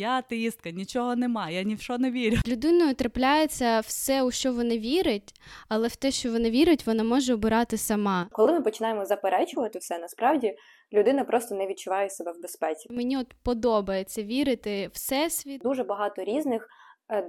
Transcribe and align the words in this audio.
Я 0.00 0.18
атеїстка, 0.18 0.70
нічого 0.70 1.16
нема, 1.16 1.50
я 1.50 1.62
ні 1.62 1.74
в 1.74 1.80
що 1.80 1.98
не 1.98 2.10
вірю. 2.10 2.36
Людиною 2.48 2.94
трапляється 2.94 3.80
все, 3.80 4.22
у 4.22 4.30
що 4.30 4.52
вона 4.52 4.76
вірить, 4.76 5.34
але 5.68 5.88
в 5.88 5.96
те, 5.96 6.10
що 6.10 6.32
вона 6.32 6.50
вірить, 6.50 6.86
вона 6.86 7.04
може 7.04 7.34
обирати 7.34 7.76
сама. 7.76 8.28
Коли 8.32 8.52
ми 8.52 8.60
починаємо 8.60 9.04
заперечувати 9.06 9.78
все, 9.78 9.98
насправді 9.98 10.56
людина 10.92 11.24
просто 11.24 11.54
не 11.54 11.66
відчуває 11.66 12.10
себе 12.10 12.32
в 12.32 12.42
безпеці. 12.42 12.88
Мені 12.90 13.18
от 13.18 13.26
подобається 13.42 14.22
вірити 14.22 14.86
в 14.86 14.90
всесвіт. 14.90 15.62
Дуже 15.62 15.84
багато 15.84 16.24
різних 16.24 16.68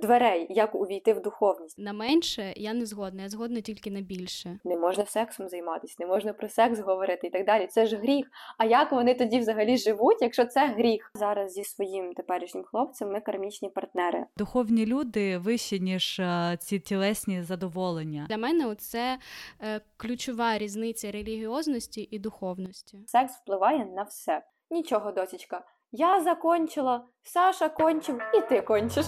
дверей, 0.02 0.48
як 0.50 0.76
увійти 0.76 1.14
в 1.14 1.22
духовність. 1.22 1.80
На 1.80 1.94
менше 1.94 2.54
я 2.56 2.74
не 2.74 2.86
згодна, 2.86 3.24
я 3.24 3.30
згодна 3.30 3.62
тільки 3.62 3.92
на 3.92 4.02
більше. 4.02 4.60
Не 4.64 4.78
можна 4.78 5.06
сексом 5.06 5.50
займатися, 5.50 5.96
не 6.00 6.06
можна 6.06 6.34
про 6.34 6.50
секс 6.50 6.80
говорити 6.80 7.28
і 7.28 7.30
так 7.30 7.46
далі. 7.46 7.68
Це 7.68 7.86
ж 7.86 7.98
гріх. 7.98 8.28
А 8.58 8.66
як 8.66 8.92
вони 8.92 9.14
тоді 9.14 9.40
взагалі 9.40 9.78
живуть, 9.78 10.22
якщо 10.22 10.46
це 10.46 10.68
гріх? 10.68 11.12
Зараз 11.14 11.52
зі 11.52 11.64
своїм 11.64 12.14
теперішнім 12.14 12.64
хлопцем 12.64 13.12
ми 13.12 13.22
кармічні 13.22 13.70
партнери. 13.70 14.26
Духовні 14.38 14.86
люди 14.86 15.38
вищі 15.38 15.80
ніж 15.80 16.20
е, 16.20 16.58
ці 16.60 16.80
тілесні 16.80 17.44
задоволення. 17.44 18.26
Для 18.30 18.38
мене 18.38 18.76
це 18.76 19.18
е, 19.62 19.82
ключова 19.98 20.58
різниця 20.58 21.12
релігіозності 21.12 22.08
і 22.12 22.20
духовності. 22.20 23.00
Секс 23.08 23.34
впливає 23.34 23.86
на 23.86 24.04
все. 24.04 24.42
Нічого, 24.72 25.12
досічка. 25.12 25.64
Я 25.92 26.22
закончила, 26.22 27.06
Саша 27.24 27.70
кончив, 27.70 28.22
і 28.34 28.42
ти 28.50 28.62
кончиш. 28.62 29.06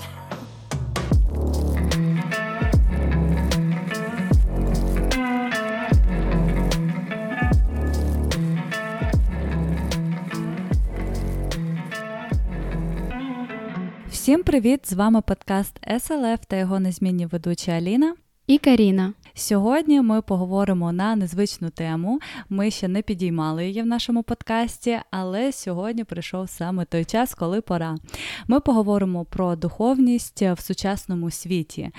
Всім 14.23 14.44
привіт! 14.44 14.90
З 14.90 14.94
вами 14.94 15.22
подкаст 15.22 15.80
SLF 15.88 16.40
та 16.48 16.55
його 16.55 16.80
незмінні 16.80 17.26
ведучі 17.26 17.72
Аліна 17.72 18.16
і 18.47 18.58
Каріна. 18.58 19.14
Сьогодні 19.36 20.02
ми 20.02 20.22
поговоримо 20.22 20.92
на 20.92 21.16
незвичну 21.16 21.70
тему. 21.70 22.20
Ми 22.50 22.72
ще 22.72 22.88
не 22.88 23.02
підіймали 23.02 23.66
її 23.67 23.81
в 23.81 23.86
нашому 23.86 24.23
подкасті, 24.23 25.00
але 25.12 25.52
сьогодні 25.52 26.03
прийшов 26.03 26.50
саме 26.50 26.86
той 26.86 27.06
час, 27.06 27.36
коли 27.36 27.62
пора. 27.62 27.95
Ми 28.48 28.59
поговоримо 28.59 29.25
про 29.25 29.56
духовність 29.56 30.42
в 30.42 30.58
сучасному 30.59 31.31
світі. 31.31 31.92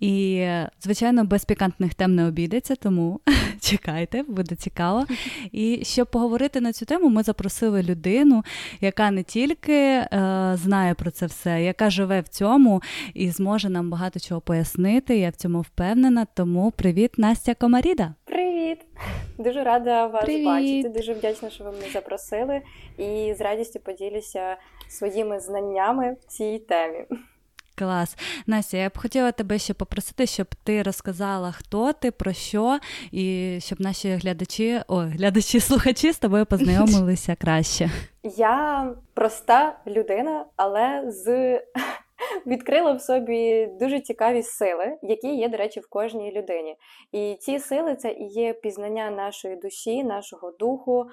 І, 0.00 0.46
звичайно, 0.80 1.24
без 1.24 1.44
пікантних 1.44 1.94
тем 1.94 2.14
не 2.14 2.26
обійдеться, 2.26 2.76
тому 2.76 3.20
чекайте, 3.60 4.22
буде 4.22 4.54
цікаво. 4.54 5.06
І 5.52 5.80
щоб 5.82 6.10
поговорити 6.10 6.60
на 6.60 6.72
цю 6.72 6.84
тему, 6.84 7.08
ми 7.08 7.22
запросили 7.22 7.82
людину, 7.82 8.44
яка 8.80 9.10
не 9.10 9.22
тільки 9.22 9.72
е, 9.72 10.08
знає 10.62 10.94
про 10.94 11.10
це 11.10 11.26
все, 11.26 11.62
яка 11.62 11.90
живе 11.90 12.20
в 12.20 12.28
цьому 12.28 12.82
і 13.14 13.30
зможе 13.30 13.68
нам 13.68 13.90
багато 13.90 14.20
чого 14.20 14.40
пояснити. 14.40 15.18
Я 15.18 15.30
в 15.30 15.34
цьому 15.34 15.60
впевнена. 15.60 16.26
Тому 16.34 16.73
привіт, 16.74 17.10
Настя 17.18 17.54
Комаріда. 17.54 18.14
Привіт! 18.24 18.78
Дуже 19.38 19.64
рада 19.64 20.06
вас 20.06 20.24
Привіт. 20.24 20.46
бачити. 20.46 20.88
Дуже 20.88 21.12
вдячна, 21.14 21.50
що 21.50 21.64
ви 21.64 21.72
мене 21.72 21.84
запросили, 21.92 22.60
і 22.98 23.34
з 23.38 23.40
радістю 23.40 23.80
поділюся 23.80 24.56
своїми 24.88 25.40
знаннями 25.40 26.16
в 26.20 26.24
цій 26.24 26.58
темі. 26.58 27.04
Клас. 27.76 28.16
Настя, 28.46 28.76
я 28.76 28.88
б 28.88 28.98
хотіла 28.98 29.32
тебе 29.32 29.58
ще 29.58 29.74
попросити, 29.74 30.26
щоб 30.26 30.46
ти 30.64 30.82
розказала, 30.82 31.52
хто 31.52 31.92
ти, 31.92 32.10
про 32.10 32.32
що, 32.32 32.78
і 33.12 33.56
щоб 33.60 33.80
наші 33.80 34.10
глядачі, 34.10 34.80
о, 34.88 34.96
глядачі, 34.96 35.60
слухачі 35.60 36.12
з 36.12 36.18
тобою 36.18 36.46
познайомилися 36.46 37.36
краще. 37.40 37.90
Я 38.36 38.90
проста 39.14 39.78
людина, 39.86 40.44
але 40.56 41.04
з 41.10 41.60
відкрила 42.46 42.92
в 42.92 43.00
собі 43.00 43.66
дуже 43.66 44.00
цікаві 44.00 44.42
сили, 44.42 44.98
які 45.02 45.34
є, 45.36 45.48
до 45.48 45.56
речі, 45.56 45.80
в 45.80 45.88
кожній 45.88 46.32
людині. 46.32 46.76
І 47.12 47.36
ці 47.40 47.58
сили 47.58 47.94
це 47.94 48.10
і 48.12 48.26
є 48.26 48.52
пізнання 48.52 49.10
нашої 49.10 49.56
душі, 49.56 50.04
нашого 50.04 50.50
духу, 50.50 51.06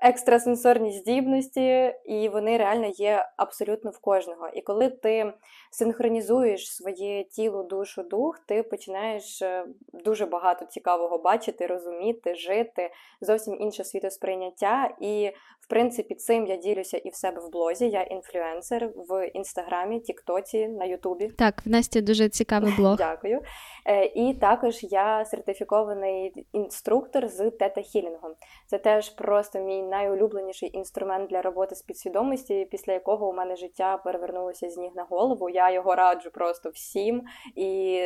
екстрасенсорні 0.00 0.92
здібності, 0.92 1.94
і 2.04 2.28
вони 2.28 2.56
реально 2.56 2.86
є 2.86 3.28
абсолютно 3.36 3.90
в 3.90 3.98
кожного. 3.98 4.48
І 4.48 4.62
коли 4.62 4.88
ти 4.88 5.32
синхронізуєш 5.70 6.74
своє 6.76 7.24
тіло, 7.24 7.62
душу, 7.62 8.02
дух, 8.02 8.38
ти 8.38 8.62
починаєш 8.62 9.42
е, 9.42 9.64
дуже 9.92 10.26
багато 10.26 10.64
цікавого 10.64 11.18
бачити, 11.18 11.66
розуміти, 11.66 12.34
жити, 12.34 12.90
зовсім 13.20 13.60
інше 13.60 13.84
світосприйняття. 13.84 14.96
І, 15.00 15.32
в 15.64 15.68
принципі, 15.68 16.14
цим 16.14 16.46
я 16.46 16.56
ділюся 16.56 16.96
і 16.96 17.10
в 17.10 17.14
себе 17.14 17.40
в 17.40 17.50
блозі. 17.50 17.88
Я 17.88 18.02
інфлюенсер 18.02 18.90
в 18.96 19.26
інстаграмі, 19.28 20.00
Тіктоці, 20.00 20.68
на 20.68 20.84
Ютубі. 20.84 21.28
Так, 21.28 21.62
в 21.66 21.68
Насті 21.68 22.00
дуже 22.00 22.28
цікавий 22.28 22.72
блог. 22.78 22.96
Дякую. 22.96 23.40
Е, 23.86 24.04
і 24.04 24.34
також 24.34 24.82
я 24.82 25.24
сертифікований 25.24 26.46
інструктор 26.52 27.28
з 27.28 27.40
тета-хілінгом. 27.40 28.32
Це 28.66 28.78
теж 28.78 29.10
просто 29.10 29.58
мій 29.58 29.82
найулюбленіший 29.82 30.70
інструмент 30.76 31.30
для 31.30 31.42
роботи 31.42 31.74
з 31.74 31.82
підсвідомості, 31.82 32.68
після 32.70 32.92
якого 32.92 33.28
у 33.28 33.32
мене 33.32 33.56
життя 33.56 33.96
перевернулося 33.96 34.70
з 34.70 34.76
ніг 34.76 34.90
на 34.96 35.02
голову. 35.10 35.50
Я 35.50 35.70
його 35.70 35.94
раджу 35.94 36.30
просто 36.34 36.70
всім 36.70 37.22
і 37.56 38.00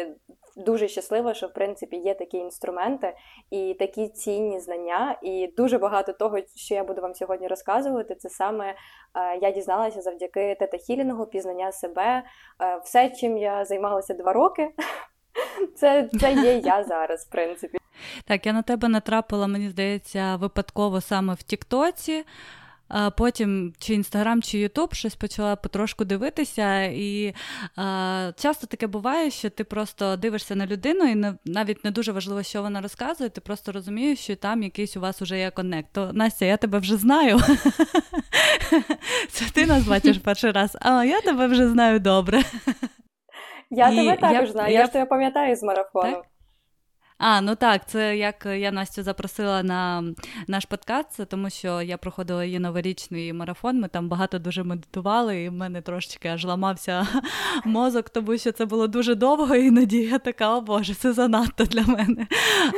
дуже 0.57 0.89
щаслива, 0.89 1.35
що 1.35 1.47
в 1.47 1.53
принципі 1.53 1.97
є 1.97 2.15
такі 2.15 2.37
інструменти 2.37 3.15
і 3.51 3.75
такі 3.79 4.09
цінні 4.09 4.61
знання. 4.61 5.19
І 5.23 5.53
дуже 5.57 5.79
багато 5.79 6.13
того, 6.13 6.39
що 6.55 6.75
я 6.75 6.85
буду 6.85 7.01
вам 7.01 7.15
сьогодні 7.15 7.48
розказувати, 7.49 8.15
це 8.15 8.29
саме 8.29 8.69
е, 8.69 8.75
я 9.43 9.51
дізналася 9.51 10.01
завдяки 10.01 10.57
тета-хілінгу, 10.61 11.27
пізнання 11.27 11.73
себе, 11.73 12.23
е, 12.63 12.81
все, 12.85 13.11
чим 13.11 13.39
я 13.39 13.65
займалася 13.65 14.15
два 14.15 14.33
роки. 14.33 14.71
Це 15.77 16.09
це 16.21 16.33
є 16.33 16.59
я 16.59 16.85
зараз, 16.89 17.27
в 17.27 17.31
принципі. 17.31 17.79
Так, 18.25 18.47
я 18.47 18.53
на 18.53 18.63
тебе 18.63 18.89
натрапила, 18.89 19.47
мені 19.47 19.69
здається, 19.69 20.37
випадково 20.37 21.01
саме 21.01 21.35
в 21.35 21.43
Тіктоці. 21.43 22.25
А 22.89 23.11
Потім 23.11 23.73
чи 23.79 23.95
Інстаграм, 23.95 24.43
чи 24.43 24.59
Ютуб 24.59 24.95
щось 24.95 25.15
почала 25.15 25.57
потрошку 25.57 26.05
дивитися, 26.05 26.83
і 26.83 27.35
а, 27.77 28.33
часто 28.37 28.67
таке 28.67 28.87
буває, 28.87 29.31
що 29.31 29.51
ти 29.51 29.65
просто 29.65 30.17
дивишся 30.17 30.55
на 30.55 30.67
людину, 30.67 31.05
і 31.05 31.15
не, 31.15 31.35
навіть 31.45 31.85
не 31.85 31.91
дуже 31.91 32.13
важливо, 32.13 32.43
що 32.43 32.63
вона 32.63 32.81
розказує, 32.81 33.31
ти 33.31 33.41
просто 33.41 33.73
розумієш, 33.73 34.19
що 34.19 34.37
там 34.37 34.63
якийсь 34.63 34.97
у 34.97 35.01
вас 35.01 35.21
вже 35.21 35.39
є 35.39 35.51
connect. 35.51 35.89
То 35.93 36.11
Настя, 36.13 36.45
я 36.45 36.57
тебе 36.57 36.79
вже 36.79 36.97
знаю. 36.97 37.39
Це 39.31 39.45
ти 39.55 39.67
нас 39.67 39.87
бачиш 39.87 40.19
перший 40.19 40.51
раз, 40.51 40.77
а 40.81 41.05
я 41.05 41.21
тебе 41.21 41.47
вже 41.47 41.69
знаю 41.69 42.01
добре. 42.01 42.43
Я 43.71 43.91
тебе 43.91 44.17
також 44.17 44.51
знаю, 44.51 44.73
я, 44.73 44.81
я 44.81 44.87
ж 44.87 44.93
тебе 44.93 45.07
пам'ятаю 45.07 45.57
з 45.57 45.63
марафону. 45.63 46.23
А, 47.19 47.41
ну 47.41 47.55
так, 47.55 47.89
це 47.89 48.17
як 48.17 48.47
я 48.47 48.73
Настю 48.73 49.03
запросила 49.03 49.63
на 49.63 50.05
наш 50.49 50.65
подкаст, 50.65 51.29
тому 51.29 51.51
що 51.51 51.83
я 51.83 51.99
проходила 51.99 52.45
її 52.45 52.59
новорічний 52.59 53.33
марафон. 53.33 53.81
Ми 53.81 53.89
там 53.89 54.09
багато 54.09 54.39
дуже 54.39 54.63
медитували, 54.65 55.43
і 55.43 55.49
в 55.49 55.53
мене 55.53 55.83
трошечки 55.83 56.29
аж 56.29 56.45
ламався 56.45 57.07
мозок, 57.65 58.11
тому 58.11 58.39
що 58.39 58.53
це 58.53 58.65
було 58.65 58.87
дуже 58.87 59.15
довго, 59.15 59.55
і 59.55 59.67
іноді 59.67 59.99
я 59.99 60.19
така, 60.19 60.57
о 60.57 60.61
Боже, 60.61 60.95
це 60.95 61.13
занадто 61.13 61.65
для 61.65 61.83
мене. 61.83 62.27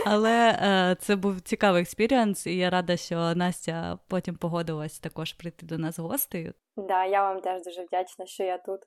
Але 0.06 0.58
е, 0.62 0.96
це 1.00 1.16
був 1.16 1.40
цікавий 1.40 1.82
experience, 1.82 2.46
і 2.46 2.56
я 2.56 2.70
рада, 2.70 2.96
що 2.96 3.34
Настя 3.34 3.98
потім 4.08 4.34
погодилась 4.34 4.98
також 4.98 5.32
прийти 5.32 5.66
до 5.66 5.78
нас 5.78 5.98
гостею. 5.98 6.54
Да, 6.76 7.04
я 7.04 7.22
вам 7.22 7.40
теж 7.40 7.64
дуже 7.64 7.84
вдячна, 7.84 8.26
що 8.26 8.44
я 8.44 8.58
тут 8.58 8.80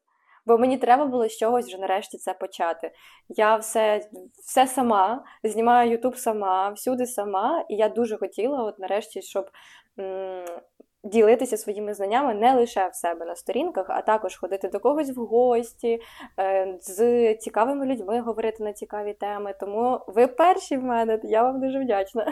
бо 0.45 0.57
мені 0.57 0.77
треба 0.77 1.05
було 1.05 1.27
з 1.27 1.37
чогось 1.37 1.65
вже 1.67 1.77
нарешті 1.77 2.17
це 2.17 2.33
почати. 2.33 2.91
Я 3.29 3.55
все 3.55 4.01
все 4.45 4.67
сама 4.67 5.23
знімаю 5.43 5.91
Ютуб 5.91 6.17
сама, 6.17 6.69
всюди 6.69 7.05
сама, 7.05 7.65
і 7.69 7.75
я 7.75 7.89
дуже 7.89 8.17
хотіла, 8.17 8.63
от 8.63 8.79
нарешті, 8.79 9.21
щоб. 9.21 9.49
М- 9.99 10.45
Ділитися 11.05 11.57
своїми 11.57 11.93
знаннями 11.93 12.33
не 12.33 12.53
лише 12.55 12.87
в 12.87 12.95
себе 12.95 13.25
на 13.25 13.35
сторінках, 13.35 13.85
а 13.89 14.01
також 14.01 14.35
ходити 14.37 14.67
до 14.67 14.79
когось 14.79 15.17
в 15.17 15.19
гості, 15.19 15.99
е, 16.40 16.78
з 16.81 17.35
цікавими 17.35 17.85
людьми 17.85 18.22
говорити 18.22 18.63
на 18.63 18.73
цікаві 18.73 19.13
теми. 19.13 19.53
Тому 19.59 19.99
ви 20.07 20.28
перші 20.28 20.78
в 20.78 20.84
мене, 20.84 21.19
я 21.23 21.43
вам 21.43 21.61
дуже 21.61 21.79
вдячна. 21.84 22.31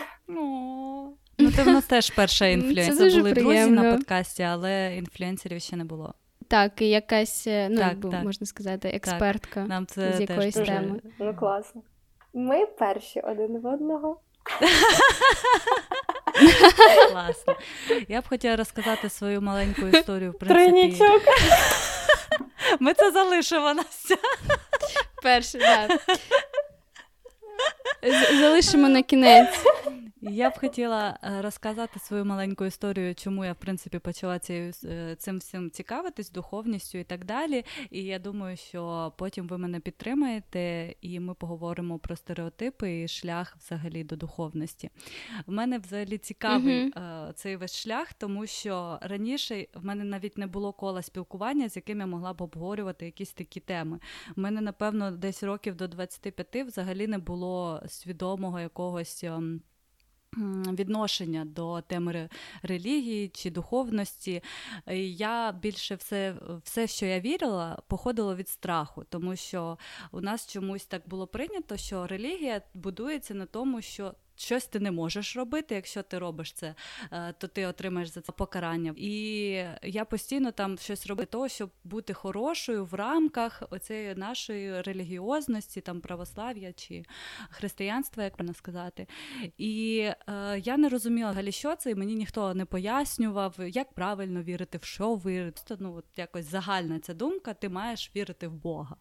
Ну, 1.37 1.51
ти 1.55 1.63
в 1.63 1.67
нас 1.67 1.85
теж 1.85 2.09
перша 2.09 2.45
інфлюенсер. 2.45 2.95
Були 3.19 3.33
друзі 3.33 3.57
на 3.71 3.81
подкасті, 3.97 4.43
але 4.43 4.95
інфлюенсерів 4.95 5.61
ще 5.61 5.75
не 5.75 5.83
було. 5.83 6.13
Так, 6.51 6.81
і 6.81 6.89
якась, 6.89 7.47
е, 7.47 7.67
ну, 7.69 7.77
так, 7.77 7.95
так. 8.11 8.23
можна 8.23 8.47
сказати, 8.47 8.89
експертка 8.89 9.59
так, 9.59 9.69
нам 9.69 9.85
це 9.85 10.13
з 10.13 10.21
якоїсь 10.21 10.55
теж 10.55 10.67
теми. 10.67 11.01
Ну, 11.19 11.35
класно. 11.35 11.81
Ми 12.33 12.65
перші 12.65 13.19
один 13.19 13.59
в 13.61 13.65
одного. 13.65 14.19
Класно. 17.11 17.55
Я 18.07 18.21
б 18.21 18.27
хотіла 18.27 18.55
розказати 18.55 19.09
свою 19.09 19.41
маленьку 19.41 19.81
історію. 19.87 20.31
в 20.31 20.37
принципі. 20.37 20.71
Тройнічок. 20.71 21.21
Ми 22.79 22.93
це 22.93 23.11
залишимо 23.11 23.73
Настя. 23.73 24.15
Перше, 25.23 25.59
так. 25.59 26.01
Залишимо 28.39 28.89
на 28.89 29.01
кінець. 29.01 29.63
Я 30.23 30.49
б 30.49 30.59
хотіла 30.59 31.19
е, 31.23 31.41
розказати 31.41 31.99
свою 31.99 32.25
маленьку 32.25 32.65
історію, 32.65 33.15
чому 33.15 33.45
я 33.45 33.53
в 33.53 33.55
принципі 33.55 33.99
почала 33.99 34.39
цим, 34.39 34.71
е, 34.83 35.15
цим 35.15 35.37
всім 35.37 35.71
цікавитись, 35.71 36.31
духовністю 36.31 36.97
і 36.97 37.03
так 37.03 37.25
далі. 37.25 37.65
І 37.91 38.03
я 38.03 38.19
думаю, 38.19 38.57
що 38.57 39.13
потім 39.17 39.47
ви 39.47 39.57
мене 39.57 39.79
підтримаєте, 39.79 40.95
і 41.01 41.19
ми 41.19 41.33
поговоримо 41.33 41.99
про 41.99 42.15
стереотипи 42.15 43.01
і 43.01 43.07
шлях 43.07 43.55
взагалі 43.59 44.03
до 44.03 44.15
духовності. 44.15 44.89
В 45.45 45.51
мене 45.51 45.77
взагалі 45.77 46.17
цікавий 46.17 46.91
uh-huh. 46.91 47.33
цей 47.33 47.55
весь 47.55 47.77
шлях, 47.77 48.13
тому 48.13 48.47
що 48.47 48.99
раніше 49.01 49.67
в 49.73 49.85
мене 49.85 50.03
навіть 50.03 50.37
не 50.37 50.47
було 50.47 50.73
кола 50.73 51.01
спілкування, 51.01 51.69
з 51.69 51.75
яким 51.75 51.99
я 51.99 52.05
могла 52.05 52.33
б 52.33 52.41
обговорювати 52.41 53.05
якісь 53.05 53.33
такі 53.33 53.59
теми. 53.59 53.99
У 54.37 54.41
мене, 54.41 54.61
напевно, 54.61 55.11
десь 55.11 55.43
років 55.43 55.75
до 55.75 55.87
25 55.87 56.67
взагалі 56.67 57.07
не 57.07 57.17
було 57.17 57.83
свідомого 57.87 58.59
якогось. 58.59 59.25
Відношення 60.37 61.45
до 61.45 61.81
теми 61.81 62.29
релігії 62.63 63.29
чи 63.29 63.49
духовності. 63.51 64.43
Я 65.15 65.51
більше 65.51 65.95
все, 65.95 66.35
все, 66.63 66.87
що 66.87 67.05
я 67.05 67.19
вірила, 67.19 67.81
походило 67.87 68.35
від 68.35 68.49
страху, 68.49 69.03
тому 69.09 69.35
що 69.35 69.77
у 70.11 70.21
нас 70.21 70.47
чомусь 70.47 70.85
так 70.85 71.01
було 71.07 71.27
прийнято, 71.27 71.77
що 71.77 72.07
релігія 72.07 72.61
будується 72.73 73.33
на 73.33 73.45
тому, 73.45 73.81
що 73.81 74.13
щось 74.41 74.65
ти 74.65 74.79
не 74.79 74.91
можеш 74.91 75.35
робити. 75.35 75.75
Якщо 75.75 76.03
ти 76.03 76.19
робиш 76.19 76.53
це, 76.53 76.75
е, 77.11 77.33
то 77.37 77.47
ти 77.47 77.65
отримаєш 77.65 78.09
за 78.09 78.21
це 78.21 78.31
покарання. 78.31 78.93
І 78.97 79.11
я 79.83 80.05
постійно 80.05 80.51
там 80.51 80.77
щось 80.77 81.07
роблю 81.07 81.25
того, 81.25 81.47
щоб 81.47 81.69
бути 81.83 82.13
хорошою 82.13 82.85
в 82.85 82.93
рамках 82.93 83.63
оцеї 83.69 84.15
нашої 84.15 84.81
релігіозності, 84.81 85.81
там 85.81 86.01
православ'я 86.01 86.73
чи 86.73 87.05
християнства, 87.49 88.23
як 88.23 88.39
можна 88.39 88.53
сказати. 88.53 89.07
І 89.57 89.99
е, 90.27 90.59
я 90.59 90.77
не 90.77 90.89
розуміла 90.89 91.29
взагалі, 91.31 91.51
що 91.51 91.75
це, 91.75 91.91
і 91.91 91.95
мені 91.95 92.15
ніхто 92.15 92.53
не 92.53 92.65
пояснював, 92.65 93.55
як 93.59 93.93
правильно 93.93 94.43
вірити, 94.43 94.77
в 94.77 94.83
що 94.83 95.15
вірити. 95.15 95.75
Ну, 95.79 95.95
от 95.95 96.05
якось 96.17 96.45
загальна 96.45 96.99
ця 96.99 97.13
думка, 97.13 97.53
ти 97.53 97.69
маєш 97.69 98.11
вірити 98.15 98.47
в 98.47 98.53
Бога. 98.53 98.95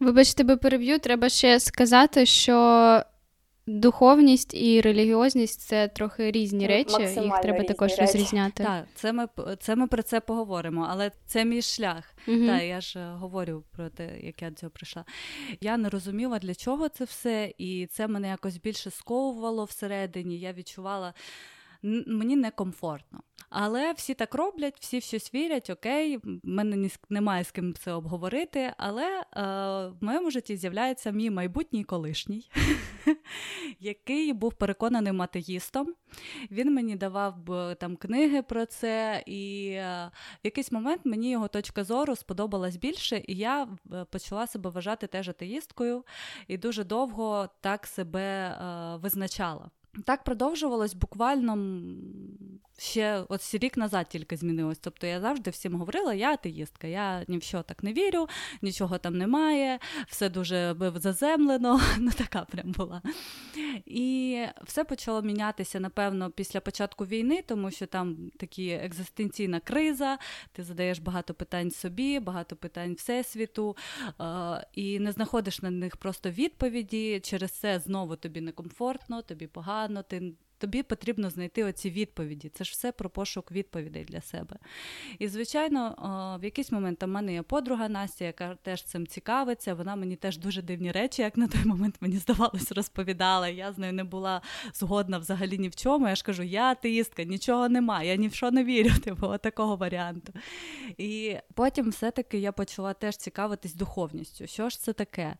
Вибач, 0.00 0.34
тебе 0.34 0.56
переб'ю, 0.56 0.98
треба 0.98 1.28
ще 1.28 1.60
сказати, 1.60 2.26
що 2.26 3.04
Духовність 3.66 4.54
і 4.54 4.80
релігіозність 4.80 5.60
це 5.60 5.88
трохи 5.88 6.30
різні 6.30 6.66
речі, 6.66 7.02
їх 7.02 7.40
треба 7.42 7.64
також 7.64 7.90
речі. 7.90 8.00
розрізняти. 8.00 8.64
Так, 8.64 8.84
це 8.94 9.12
ми 9.12 9.28
це 9.60 9.76
ми 9.76 9.86
про 9.86 10.02
це 10.02 10.20
поговоримо, 10.20 10.86
але 10.90 11.10
це 11.26 11.44
мій 11.44 11.62
шлях. 11.62 12.14
Угу. 12.28 12.46
Так, 12.46 12.62
я 12.62 12.80
ж 12.80 12.98
е, 12.98 13.12
говорю 13.12 13.64
про 13.70 13.88
те, 13.88 14.20
як 14.20 14.42
я 14.42 14.50
до 14.50 14.56
цього 14.56 14.70
прийшла. 14.70 15.04
Я 15.60 15.76
не 15.76 15.88
розуміла, 15.88 16.38
для 16.38 16.54
чого 16.54 16.88
це 16.88 17.04
все, 17.04 17.52
і 17.58 17.86
це 17.86 18.08
мене 18.08 18.28
якось 18.28 18.56
більше 18.56 18.90
сковувало 18.90 19.64
всередині. 19.64 20.38
Я 20.38 20.52
відчувала 20.52 21.14
мені 21.82 22.36
некомфортно. 22.36 23.22
Але 23.50 23.92
всі 23.92 24.14
так 24.14 24.34
роблять, 24.34 24.76
всі 24.80 25.00
щось 25.00 25.34
вірять, 25.34 25.70
окей, 25.70 26.16
в 26.16 26.22
мене 26.42 26.90
немає 27.08 27.44
з 27.44 27.50
ким 27.50 27.74
це 27.74 27.92
обговорити. 27.92 28.72
Але 28.76 29.20
е, 29.20 29.24
в 29.88 29.96
моєму 30.00 30.30
житті 30.30 30.56
з'являється 30.56 31.10
мій 31.10 31.30
майбутній 31.30 31.84
колишній, 31.84 32.50
який 33.80 34.32
був 34.32 34.54
переконаним 34.54 35.22
атеїстом. 35.22 35.94
Він 36.50 36.74
мені 36.74 36.96
давав 36.96 37.34
там 37.80 37.96
книги 37.96 38.42
про 38.42 38.66
це, 38.66 39.22
і 39.26 39.70
е, 39.70 40.10
в 40.34 40.44
якийсь 40.44 40.72
момент 40.72 41.00
мені 41.04 41.30
його 41.30 41.48
точка 41.48 41.84
зору 41.84 42.16
сподобалась 42.16 42.76
більше, 42.76 43.22
і 43.28 43.34
я 43.34 43.68
почала 44.10 44.46
себе 44.46 44.70
вважати 44.70 45.06
теж 45.06 45.28
атеїсткою, 45.28 46.04
і 46.48 46.58
дуже 46.58 46.84
довго 46.84 47.48
так 47.60 47.86
себе 47.86 48.20
е, 48.22 48.96
визначала. 48.96 49.70
Так 50.04 50.24
продовжувалось 50.24 50.94
буквально 50.94 51.56
ще 52.80 53.24
от 53.28 53.54
рік 53.54 53.76
назад 53.76 54.06
тільки 54.08 54.36
змінилось. 54.36 54.78
Тобто 54.78 55.06
я 55.06 55.20
завжди 55.20 55.50
всім 55.50 55.76
говорила, 55.76 56.14
я 56.14 56.32
атеїстка, 56.32 56.86
я 56.86 57.24
ні 57.28 57.38
в 57.38 57.42
що 57.42 57.62
так 57.62 57.82
не 57.82 57.92
вірю, 57.92 58.28
нічого 58.62 58.98
там 58.98 59.18
немає, 59.18 59.78
все 60.06 60.28
дуже 60.28 60.76
заземлено, 60.94 61.80
ну 61.98 62.10
така 62.10 62.40
прям 62.40 62.72
була. 62.72 63.02
І 63.86 64.44
все 64.62 64.84
почало 64.84 65.22
мінятися, 65.22 65.80
напевно, 65.80 66.30
після 66.30 66.60
початку 66.60 67.06
війни, 67.06 67.44
тому 67.46 67.70
що 67.70 67.86
там 67.86 68.30
такі 68.38 68.70
екзистенційна 68.70 69.60
криза, 69.60 70.18
ти 70.52 70.64
задаєш 70.64 70.98
багато 70.98 71.34
питань 71.34 71.70
собі, 71.70 72.20
багато 72.20 72.56
питань 72.56 72.94
Всесвіту, 72.94 73.76
і 74.72 74.98
не 74.98 75.12
знаходиш 75.12 75.62
на 75.62 75.70
них 75.70 75.96
просто 75.96 76.30
відповіді. 76.30 77.20
Через 77.20 77.50
це 77.50 77.78
знову 77.78 78.16
тобі 78.16 78.40
некомфортно, 78.40 79.22
тобі 79.22 79.46
погано. 79.46 79.89
Ти 80.02 80.34
тобі 80.60 80.82
потрібно 80.82 81.30
знайти 81.30 81.64
оці 81.64 81.90
відповіді. 81.90 82.48
Це 82.48 82.64
ж 82.64 82.70
все 82.72 82.92
про 82.92 83.10
пошук 83.10 83.52
відповідей 83.52 84.04
для 84.04 84.20
себе. 84.20 84.56
І, 85.18 85.28
звичайно, 85.28 85.94
в 86.40 86.44
якийсь 86.44 86.72
момент 86.72 87.02
у 87.02 87.06
мене 87.06 87.32
є 87.32 87.42
подруга 87.42 87.88
Настя, 87.88 88.24
яка 88.24 88.54
теж 88.62 88.82
цим 88.82 89.06
цікавиться. 89.06 89.74
Вона 89.74 89.96
мені 89.96 90.16
теж 90.16 90.38
дуже 90.38 90.62
дивні 90.62 90.92
речі, 90.92 91.22
як 91.22 91.36
на 91.36 91.48
той 91.48 91.64
момент 91.64 91.96
мені 92.00 92.16
здавалось, 92.16 92.72
розповідала. 92.72 93.48
Я 93.48 93.72
з 93.72 93.78
нею 93.78 93.92
не 93.92 94.04
була 94.04 94.42
згодна 94.74 95.18
взагалі 95.18 95.58
ні 95.58 95.68
в 95.68 95.76
чому. 95.76 96.08
Я 96.08 96.14
ж 96.14 96.24
кажу, 96.24 96.42
я 96.42 96.62
атеїстка, 96.62 97.24
нічого 97.24 97.68
нема, 97.68 98.02
я 98.02 98.16
ні 98.16 98.28
в 98.28 98.34
що 98.34 98.50
не 98.50 98.64
вірю, 98.64 98.90
типу, 99.04 99.38
такого 99.38 99.76
варіанту. 99.76 100.32
І 100.98 101.36
потім 101.54 101.90
все-таки 101.90 102.38
я 102.38 102.52
почала 102.52 102.92
теж 102.92 103.16
цікавитись 103.16 103.74
духовністю. 103.74 104.46
Що 104.46 104.68
ж 104.68 104.80
це 104.80 104.92
таке? 104.92 105.36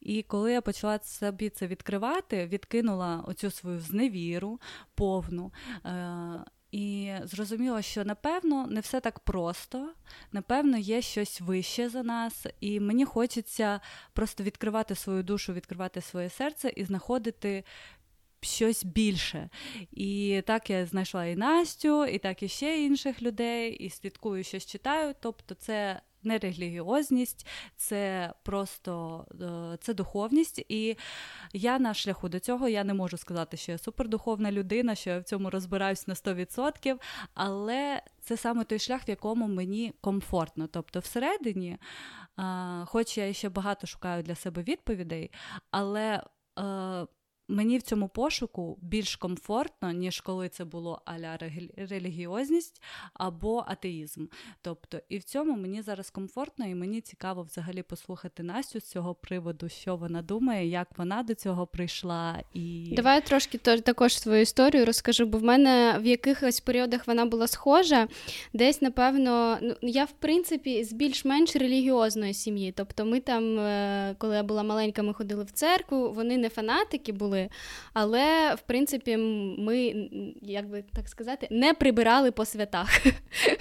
І 0.00 0.22
коли 0.22 0.52
я 0.52 0.60
почала 0.60 0.98
собі 1.02 1.48
це 1.48 1.66
відкривати, 1.66 2.46
відкинула 2.46 3.24
оцю 3.26 3.50
свою 3.50 3.80
зневіру 3.80 4.55
повну. 4.94 5.52
Е, 5.84 6.44
і 6.72 7.12
зрозуміло, 7.22 7.82
що 7.82 8.04
напевно 8.04 8.66
не 8.66 8.80
все 8.80 9.00
так 9.00 9.18
просто, 9.18 9.92
напевно, 10.32 10.78
є 10.78 11.02
щось 11.02 11.40
вище 11.40 11.88
за 11.88 12.02
нас, 12.02 12.46
і 12.60 12.80
мені 12.80 13.04
хочеться 13.04 13.80
просто 14.12 14.44
відкривати 14.44 14.94
свою 14.94 15.22
душу, 15.22 15.52
відкривати 15.52 16.00
своє 16.00 16.30
серце 16.30 16.72
і 16.76 16.84
знаходити. 16.84 17.64
Щось 18.40 18.84
більше. 18.84 19.48
І 19.92 20.42
так 20.46 20.70
я 20.70 20.86
знайшла 20.86 21.26
і 21.26 21.36
Настю, 21.36 22.06
і 22.06 22.18
так 22.18 22.42
і 22.42 22.48
ще 22.48 22.84
інших 22.84 23.22
людей, 23.22 23.72
і 23.72 23.90
слідкую, 23.90 24.44
щось 24.44 24.66
читаю. 24.66 25.14
Тобто, 25.20 25.54
це 25.54 26.00
не 26.26 26.38
релігіозність, 26.38 27.46
це 27.76 28.32
просто 28.42 29.24
е, 29.40 29.78
це 29.80 29.94
духовність. 29.94 30.64
І 30.68 30.96
я 31.52 31.78
на 31.78 31.94
шляху 31.94 32.28
до 32.28 32.40
цього 32.40 32.68
я 32.68 32.84
не 32.84 32.94
можу 32.94 33.16
сказати, 33.16 33.56
що 33.56 33.72
я 33.72 33.78
супердуховна 33.78 34.52
людина, 34.52 34.94
що 34.94 35.10
я 35.10 35.18
в 35.18 35.24
цьому 35.24 35.50
розбираюсь 35.50 36.06
на 36.06 36.14
100%, 36.14 36.96
але 37.34 38.02
це 38.20 38.36
саме 38.36 38.64
той 38.64 38.78
шлях, 38.78 39.08
в 39.08 39.10
якому 39.10 39.48
мені 39.48 39.92
комфортно. 40.00 40.66
Тобто, 40.66 41.00
всередині, 41.00 41.78
хоч 42.84 43.18
я 43.18 43.32
ще 43.32 43.48
багато 43.48 43.86
шукаю 43.86 44.22
для 44.22 44.34
себе 44.34 44.62
відповідей, 44.62 45.30
але. 45.70 46.22
Мені 47.48 47.78
в 47.78 47.82
цьому 47.82 48.08
пошуку 48.08 48.78
більш 48.82 49.16
комфортно, 49.16 49.92
ніж 49.92 50.20
коли 50.20 50.48
це 50.48 50.64
було 50.64 51.02
аля 51.04 51.38
релігіозність 51.76 52.82
або 53.14 53.64
атеїзм. 53.68 54.26
Тобто, 54.62 54.98
і 55.08 55.18
в 55.18 55.24
цьому 55.24 55.56
мені 55.56 55.82
зараз 55.82 56.10
комфортно, 56.10 56.66
і 56.66 56.74
мені 56.74 57.00
цікаво 57.00 57.42
взагалі 57.42 57.82
послухати 57.82 58.42
Настю 58.42 58.80
з 58.80 58.84
цього 58.84 59.14
приводу, 59.14 59.68
що 59.68 59.96
вона 59.96 60.22
думає, 60.22 60.68
як 60.68 60.88
вона 60.98 61.22
до 61.22 61.34
цього 61.34 61.66
прийшла. 61.66 62.42
І 62.54 62.92
давай 62.96 63.26
трошки 63.26 63.58
також 63.58 64.18
свою 64.18 64.40
історію 64.42 64.84
розкажу, 64.84 65.26
бо 65.26 65.38
в 65.38 65.42
мене 65.42 65.98
в 66.00 66.06
якихось 66.06 66.60
періодах 66.60 67.06
вона 67.06 67.26
була 67.26 67.46
схожа. 67.46 68.08
Десь, 68.52 68.82
напевно, 68.82 69.58
ну 69.62 69.74
я 69.82 70.04
в 70.04 70.12
принципі 70.12 70.84
з 70.84 70.92
більш-менш 70.92 71.56
релігіозної 71.56 72.34
сім'ї. 72.34 72.72
Тобто, 72.72 73.04
ми 73.04 73.20
там, 73.20 73.58
е, 73.58 74.14
коли 74.18 74.36
я 74.36 74.42
була 74.42 74.62
маленька, 74.62 75.02
ми 75.02 75.14
ходили 75.14 75.44
в 75.44 75.50
церкву, 75.50 76.12
вони 76.12 76.36
не 76.36 76.48
фанатики 76.48 77.12
були 77.12 77.35
були. 77.36 77.48
Але, 77.92 78.54
в 78.54 78.60
принципі, 78.60 79.16
ми, 79.58 79.94
як 80.42 80.68
би 80.68 80.84
так 80.94 81.08
сказати, 81.08 81.48
не 81.50 81.74
прибирали 81.74 82.30
по 82.30 82.44
святах. 82.44 82.88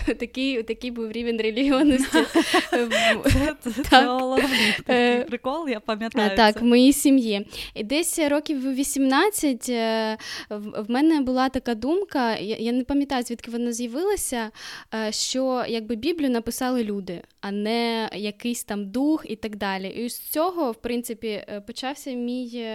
Такий 0.20 0.64
такий 0.64 0.92
був 0.92 1.12
рівень 1.12 1.42
релігіонності. 1.42 2.18
Це 3.90 4.06
головний 4.06 4.76
е, 4.90 5.24
прикол, 5.24 5.70
я 5.70 5.80
пам'ятаю. 5.80 6.38
Так, 6.38 6.62
в 6.62 6.64
моїй 6.64 6.94
сім'ї. 6.94 7.48
І 7.74 7.84
десь 7.84 8.20
років 8.20 8.74
18 8.74 9.70
е, 9.70 10.18
в 10.50 10.86
мене 10.92 11.22
була 11.22 11.50
така 11.50 11.76
думка, 11.76 12.36
я 12.38 12.72
не 12.72 12.84
пам'ятаю, 12.84 13.24
звідки 13.24 13.52
вона 13.52 13.72
з'явилася, 13.72 14.52
е, 14.94 15.12
що 15.12 15.66
якби 15.68 15.96
Біблію 15.96 16.30
написали 16.30 16.84
люди, 16.84 17.22
а 17.42 17.52
не 17.52 18.10
якийсь 18.14 18.64
там 18.64 18.92
дух 18.92 19.26
і 19.30 19.36
так 19.36 19.56
далі. 19.56 19.88
І 19.88 20.10
з 20.10 20.20
цього, 20.20 20.72
в 20.72 20.76
принципі, 20.76 21.46
почався 21.68 22.12
мій 22.12 22.66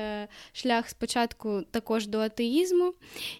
шлях 0.52 0.88
спочатку 0.90 1.62
також 1.70 2.06
до 2.06 2.18
атеїзму, 2.18 2.94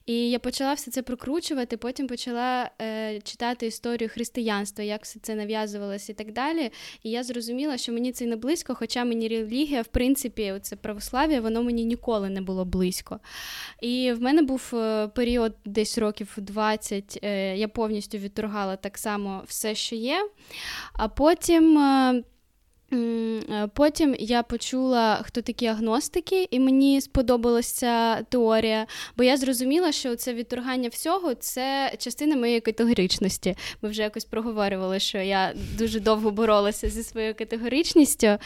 і 0.07 0.31
я 0.31 0.39
почала 0.39 0.75
все 0.75 0.91
це 0.91 1.03
прокручувати. 1.03 1.77
Потім 1.77 2.07
почала 2.07 2.71
е, 2.83 3.21
читати 3.21 3.67
історію 3.67 4.11
християнства, 4.11 4.85
як 4.85 5.05
все 5.05 5.21
це 5.21 5.35
нав'язувалося 5.35 6.13
і 6.13 6.15
так 6.15 6.33
далі. 6.33 6.71
І 7.03 7.11
я 7.11 7.23
зрозуміла, 7.23 7.79
що 7.79 7.93
мені 7.93 8.13
це 8.13 8.27
не 8.27 8.37
близько, 8.37 8.75
хоча 8.75 9.05
мені 9.05 9.29
релігія, 9.29 9.83
в 9.83 9.87
принципі, 9.87 10.55
це 10.63 10.77
православ'я, 10.77 11.41
воно 11.41 11.63
мені 11.63 11.85
ніколи 11.85 12.31
не 12.31 12.41
було 12.41 12.65
близько. 12.65 13.21
І 13.81 14.13
в 14.13 14.23
мене 14.23 14.43
був 14.43 14.71
е, 14.75 15.09
період 15.09 15.55
десь 15.65 15.99
років 15.99 16.35
20, 16.37 17.19
е, 17.23 17.57
я 17.57 17.69
повністю 17.69 18.19
відторгала 18.19 18.77
так 18.77 18.99
само 18.99 19.43
все, 19.47 19.75
що 19.75 19.97
є. 19.97 20.29
А 20.93 21.09
потім. 21.09 21.79
Е, 21.79 22.23
потім 23.75 24.17
я 24.19 24.43
почула, 24.43 25.23
хто 25.25 25.43
такі 25.43 25.67
агностики, 25.67 26.49
і 26.51 26.61
мені 26.61 27.01
сподобалася 27.01 28.23
теорія, 28.23 28.87
бо 29.17 29.25
я 29.25 29.37
зрозуміла, 29.37 29.93
що 29.93 30.17
це 30.17 30.35
відторгання 30.35 30.89
всього 30.89 31.35
це 31.35 31.93
частина 31.99 32.37
моєї 32.37 32.61
категоричності. 32.61 33.57
Ми 33.83 33.89
вже 33.89 34.03
якось 34.03 34.25
проговорювали, 34.25 34.99
що 34.99 35.19
я 35.19 35.55
дуже 35.79 36.01
довго 36.01 36.31
боролася 36.31 36.89
зі 36.89 37.03
своєю 37.03 37.35
категоричністю, 37.35 38.39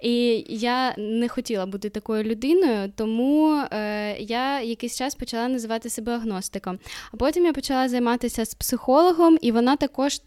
і 0.00 0.44
я 0.48 0.94
не 0.98 1.28
хотіла 1.28 1.66
бути 1.66 1.88
такою 1.88 2.24
людиною, 2.24 2.92
тому 2.96 3.62
е, 3.72 4.16
я 4.18 4.60
якийсь 4.60 4.98
час 4.98 5.14
почала 5.14 5.48
називати 5.48 5.90
себе 5.90 6.12
агностиком. 6.12 6.78
А 7.12 7.16
потім 7.16 7.46
я 7.46 7.52
почала 7.52 7.88
займатися 7.88 8.44
з 8.44 8.54
психологом, 8.54 9.38
і 9.40 9.52
вона 9.52 9.76
також 9.76 10.20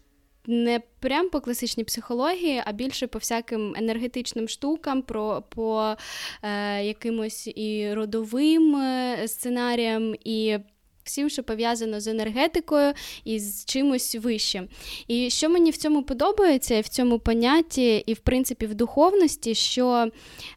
не 0.46 0.80
прям 1.00 1.28
по 1.30 1.40
класичній 1.40 1.84
психології, 1.84 2.62
а 2.66 2.72
більше 2.72 3.06
по 3.06 3.18
всяким 3.18 3.74
енергетичним 3.76 4.48
штукам, 4.48 5.02
про, 5.02 5.42
по 5.48 5.94
е, 6.42 6.84
якимось 6.84 7.46
і 7.46 7.94
родовим 7.94 8.76
е, 8.76 9.28
сценаріям, 9.28 10.14
і 10.24 10.58
всім, 11.06 11.30
що 11.30 11.42
пов'язано 11.42 12.00
з 12.00 12.06
енергетикою 12.06 12.92
і 13.24 13.38
з 13.38 13.64
чимось 13.64 14.14
вищим. 14.14 14.68
І 15.08 15.30
що 15.30 15.48
мені 15.48 15.70
в 15.70 15.76
цьому 15.76 16.02
подобається, 16.02 16.80
в 16.80 16.88
цьому 16.88 17.18
понятті, 17.18 17.96
і 18.06 18.14
в 18.14 18.18
принципі 18.18 18.66
в 18.66 18.74
духовності, 18.74 19.54
що 19.54 20.08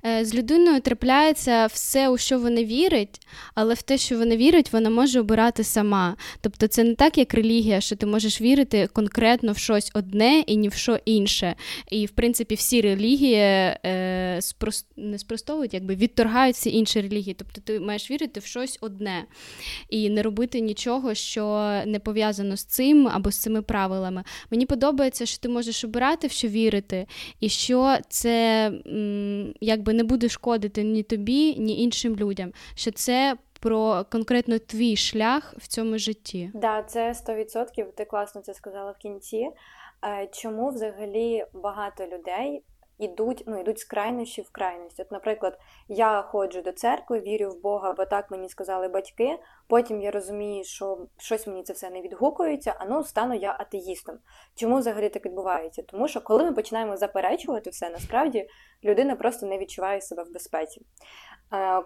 е, 0.05 0.25
з 0.25 0.35
людиною 0.35 0.81
трапляється 0.81 1.65
все, 1.65 2.09
у 2.09 2.17
що 2.17 2.39
вона 2.39 2.63
вірить, 2.63 3.21
але 3.55 3.73
в 3.73 3.81
те, 3.81 3.97
що 3.97 4.17
вона 4.17 4.35
вірить, 4.35 4.73
вона 4.73 4.89
може 4.89 5.19
обирати 5.19 5.63
сама. 5.63 6.15
Тобто 6.41 6.67
це 6.67 6.83
не 6.83 6.95
так, 6.95 7.17
як 7.17 7.33
релігія, 7.33 7.81
що 7.81 7.95
ти 7.95 8.05
можеш 8.05 8.41
вірити 8.41 8.87
конкретно 8.93 9.51
в 9.51 9.57
щось 9.57 9.91
одне 9.93 10.43
і 10.47 10.55
ні 10.55 10.69
в 10.69 10.73
що 10.73 10.99
інше. 11.05 11.55
І 11.91 12.05
в 12.05 12.09
принципі 12.09 12.55
всі 12.55 12.81
релігії 12.81 13.35
е, 13.35 14.37
спрост... 14.41 14.85
не 14.97 15.19
спростовують, 15.19 15.73
якби 15.73 15.95
відторгають 15.95 16.55
всі 16.55 16.69
інші 16.69 17.01
релігії. 17.01 17.35
Тобто 17.39 17.61
ти 17.61 17.79
маєш 17.79 18.11
вірити 18.11 18.39
в 18.39 18.45
щось 18.45 18.77
одне 18.81 19.23
і 19.89 20.09
не 20.09 20.23
робити 20.23 20.38
робити 20.39 20.59
нічого, 20.59 21.13
що 21.13 21.43
не 21.85 21.99
пов'язано 21.99 22.57
з 22.57 22.63
цим 22.63 23.07
або 23.07 23.31
з 23.31 23.39
цими 23.39 23.61
правилами. 23.61 24.23
Мені 24.51 24.65
подобається, 24.65 25.25
що 25.25 25.39
ти 25.39 25.49
можеш 25.49 25.83
обирати, 25.83 26.27
в 26.27 26.31
що 26.31 26.47
вірити, 26.47 27.07
і 27.39 27.49
що 27.49 27.97
це 28.09 28.71
якби 29.61 29.93
не 29.93 30.03
буде 30.03 30.29
шкодити 30.29 30.83
ні 30.83 31.03
тобі, 31.03 31.55
ні 31.55 31.83
іншим 31.83 32.15
людям. 32.15 32.51
Що 32.75 32.91
це 32.91 33.37
про 33.59 34.05
конкретно 34.11 34.59
твій 34.59 34.95
шлях 34.95 35.53
в 35.57 35.67
цьому 35.67 35.97
житті. 35.97 36.51
Да, 36.53 36.83
це 36.83 37.11
100%, 37.11 37.85
Ти 37.95 38.05
класно 38.05 38.41
це 38.41 38.53
сказала 38.53 38.91
в 38.91 38.97
кінці. 38.97 39.49
Е, 40.05 40.27
чому 40.31 40.69
взагалі 40.69 41.45
багато 41.53 42.07
людей 42.07 42.63
ідуть, 42.99 43.43
ну 43.47 43.59
йдуть 43.59 43.79
з 43.79 43.83
крайнощі 43.83 44.41
в 44.41 44.51
крайність. 44.51 44.99
От, 44.99 45.11
наприклад, 45.11 45.59
я 45.87 46.21
ходжу 46.21 46.61
до 46.61 46.71
церкви, 46.71 47.19
вірю 47.19 47.51
в 47.51 47.61
Бога, 47.61 47.93
бо 47.93 48.05
так 48.05 48.31
мені 48.31 48.49
сказали 48.49 48.87
батьки. 48.87 49.39
Потім 49.67 50.01
я 50.01 50.11
розумію, 50.11 50.63
що 50.63 51.07
щось 51.17 51.47
мені 51.47 51.63
це 51.63 51.73
все 51.73 51.89
не 51.89 52.01
відгукується, 52.01 52.75
а 52.79 52.85
ну 52.85 53.03
стану 53.03 53.35
я 53.35 53.55
атеїстом. 53.59 54.15
Чому 54.55 54.77
взагалі 54.77 55.09
так 55.09 55.25
відбувається? 55.25 55.83
Тому 55.87 56.07
що 56.07 56.21
коли 56.21 56.43
ми 56.43 56.53
починаємо 56.53 56.97
заперечувати 56.97 57.69
все, 57.69 57.89
насправді 57.89 58.47
людина 58.83 59.15
просто 59.15 59.45
не 59.45 59.57
відчуває 59.57 60.01
себе 60.01 60.23
в 60.23 60.33
безпеці. 60.33 60.81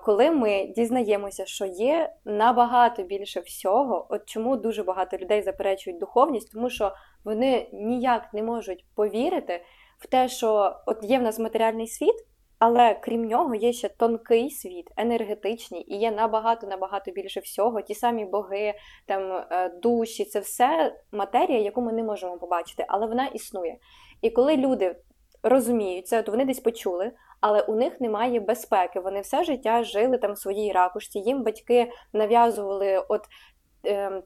Коли 0.04 0.32
ми 0.32 0.66
дізнаємося, 0.76 1.46
що 1.46 1.66
є 1.66 2.14
набагато 2.26 3.04
більше 3.04 3.40
всього, 3.40 4.08
от 4.10 4.26
чому 4.26 4.58
дуже 4.58 4.84
багато 4.84 5.18
людей 5.18 5.42
заперечують 5.42 6.00
духовність, 6.00 6.52
тому 6.54 6.70
що 6.70 6.94
вони 7.24 7.70
ніяк 7.74 8.34
не 8.34 8.44
можуть 8.44 8.86
повірити 8.96 9.62
в 10.04 10.08
те, 10.08 10.28
що 10.28 10.76
от 10.86 10.98
є 11.04 11.20
в 11.20 11.22
нас 11.22 11.40
матеріальний 11.40 11.88
світ, 11.88 12.16
але 12.60 12.94
крім 12.94 13.26
нього 13.26 13.56
є 13.56 13.74
ще 13.74 13.90
тонкий 13.90 14.50
світ, 14.50 14.92
енергетичний, 14.98 15.94
і 15.94 15.98
є 15.98 16.12
набагато-набагато 16.12 17.12
більше 17.12 17.40
всього. 17.40 17.82
Ті 17.82 17.96
самі 17.96 18.26
боги, 18.26 18.74
там 19.06 19.46
е, 19.52 19.70
душі, 19.82 20.26
це 20.26 20.40
все 20.40 20.96
матерія, 21.12 21.60
яку 21.60 21.82
ми 21.82 21.94
не 21.94 22.04
можемо 22.04 22.38
побачити, 22.38 22.86
але 22.88 23.08
вона 23.08 23.26
існує. 23.26 23.78
І 24.22 24.30
коли 24.30 24.58
люди 24.58 24.96
розуміють 25.44 26.08
це, 26.08 26.24
то 26.24 26.32
вони 26.32 26.46
десь 26.46 26.60
почули. 26.60 27.12
Але 27.42 27.62
у 27.62 27.76
них 27.76 28.02
немає 28.02 28.40
безпеки. 28.40 29.00
Вони 29.00 29.22
все 29.22 29.44
життя 29.44 29.84
жили 29.84 30.18
там 30.18 30.34
в 30.34 30.38
своїй 30.38 30.72
ракушці. 30.72 31.20
Їм 31.20 31.44
батьки 31.44 31.92
нав'язували 32.14 33.06
от 33.10 33.22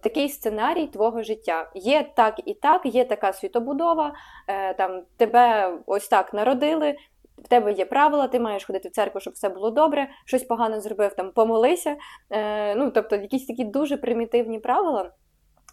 такий 0.01 0.29
сценарій 0.29 0.87
твого 0.87 1.23
життя. 1.23 1.71
Є 1.75 2.11
так 2.15 2.41
і 2.45 2.53
так, 2.53 2.81
є 2.85 3.05
така 3.05 3.33
світобудова, 3.33 4.13
е, 4.47 4.73
там 4.73 5.03
тебе 5.17 5.73
ось 5.85 6.07
так 6.07 6.33
народили. 6.33 6.95
В 7.37 7.47
тебе 7.47 7.73
є 7.73 7.85
правила, 7.85 8.27
ти 8.27 8.39
маєш 8.39 8.65
ходити 8.65 8.89
в 8.89 8.91
церкву, 8.91 9.21
щоб 9.21 9.33
все 9.33 9.49
було 9.49 9.71
добре, 9.71 10.09
щось 10.25 10.43
погано 10.43 10.81
зробив, 10.81 11.15
там 11.15 11.31
помолися. 11.31 11.95
Е, 12.29 12.75
ну, 12.75 12.91
Тобто 12.91 13.15
якісь 13.15 13.45
такі 13.47 13.63
дуже 13.63 13.97
примітивні 13.97 14.59
правила. 14.59 15.11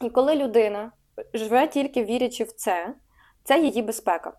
І 0.01 0.11
коли 0.11 0.35
людина 0.35 0.93
живе 1.35 1.67
тільки 1.67 2.05
вірячи 2.05 2.45
в 2.45 2.53
це, 2.53 2.95
це 3.45 3.61
її 3.61 3.83
безпека. 3.83 4.33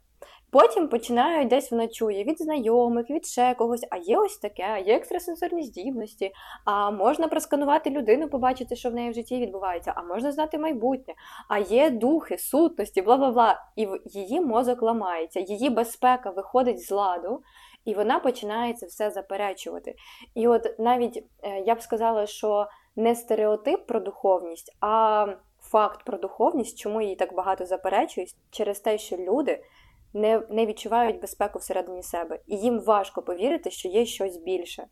Потім 0.55 0.87
починають 0.87 1.47
десь 1.47 1.71
вона 1.71 1.87
чує 1.87 2.23
від 2.23 2.41
знайомих, 2.41 3.09
від 3.09 3.25
ще 3.25 3.53
когось, 3.53 3.87
а 3.89 3.97
є 3.97 4.17
ось 4.17 4.37
таке, 4.37 4.83
є 4.85 4.95
екстрасенсорні 4.95 5.63
здібності, 5.63 6.31
а 6.65 6.91
можна 6.91 7.27
просканувати 7.27 7.89
людину, 7.89 8.29
побачити, 8.29 8.75
що 8.75 8.89
в 8.89 8.93
неї 8.93 9.09
в 9.09 9.13
житті 9.13 9.39
відбувається, 9.39 9.93
а 9.95 10.03
можна 10.03 10.31
знати 10.31 10.57
майбутнє, 10.57 11.13
а 11.49 11.59
є 11.59 11.89
духи, 11.89 12.37
сутності, 12.37 13.01
бла 13.01 13.17
бла 13.17 13.31
бла. 13.31 13.65
І 13.75 13.87
її 14.05 14.41
мозок 14.41 14.81
ламається, 14.81 15.39
її 15.39 15.69
безпека 15.69 16.29
виходить 16.29 16.85
з 16.85 16.91
ладу. 16.91 17.41
І 17.85 17.93
вона 17.93 18.19
починає 18.19 18.73
це 18.73 18.85
все 18.85 19.11
заперечувати. 19.11 19.95
І 20.35 20.47
от 20.47 20.79
навіть 20.79 21.23
е, 21.43 21.59
я 21.59 21.75
б 21.75 21.81
сказала, 21.81 22.25
що 22.25 22.67
не 22.95 23.15
стереотип 23.15 23.87
про 23.87 23.99
духовність, 23.99 24.75
а 24.81 25.27
факт 25.61 26.05
про 26.05 26.17
духовність, 26.17 26.79
чому 26.79 27.01
її 27.01 27.15
так 27.15 27.33
багато 27.33 27.65
заперечують, 27.65 28.35
через 28.51 28.79
те, 28.79 28.97
що 28.97 29.17
люди 29.17 29.61
не 30.15 30.41
не 30.49 30.65
відчувають 30.65 31.21
безпеку 31.21 31.59
всередині 31.59 32.03
себе, 32.03 32.39
і 32.47 32.57
їм 32.57 32.79
важко 32.79 33.21
повірити, 33.21 33.71
що 33.71 33.89
є 33.89 34.05
щось 34.05 34.37
більше. 34.37 34.87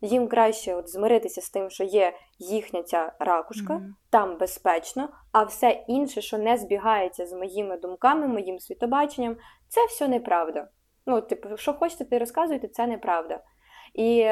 Їм 0.00 0.28
краще 0.28 0.74
от 0.74 0.88
змиритися 0.88 1.40
з 1.40 1.50
тим, 1.50 1.70
що 1.70 1.84
є 1.84 2.12
їхня 2.38 2.82
ця 2.82 3.12
ракушка, 3.18 3.74
mm-hmm. 3.74 3.90
там 4.10 4.38
безпечно, 4.38 5.08
а 5.32 5.42
все 5.42 5.84
інше, 5.88 6.20
що 6.20 6.38
не 6.38 6.56
збігається 6.56 7.26
з 7.26 7.32
моїми 7.32 7.76
думками, 7.76 8.28
моїм 8.28 8.58
світобаченням, 8.58 9.36
це 9.68 9.86
все 9.86 10.08
неправда. 10.08 10.68
Ну, 11.06 11.20
типу, 11.20 11.56
що 11.56 11.72
хочете, 11.72 12.04
ти 12.04 12.18
розказуєте, 12.18 12.68
це 12.68 12.86
неправда. 12.86 13.40
І 13.94 14.22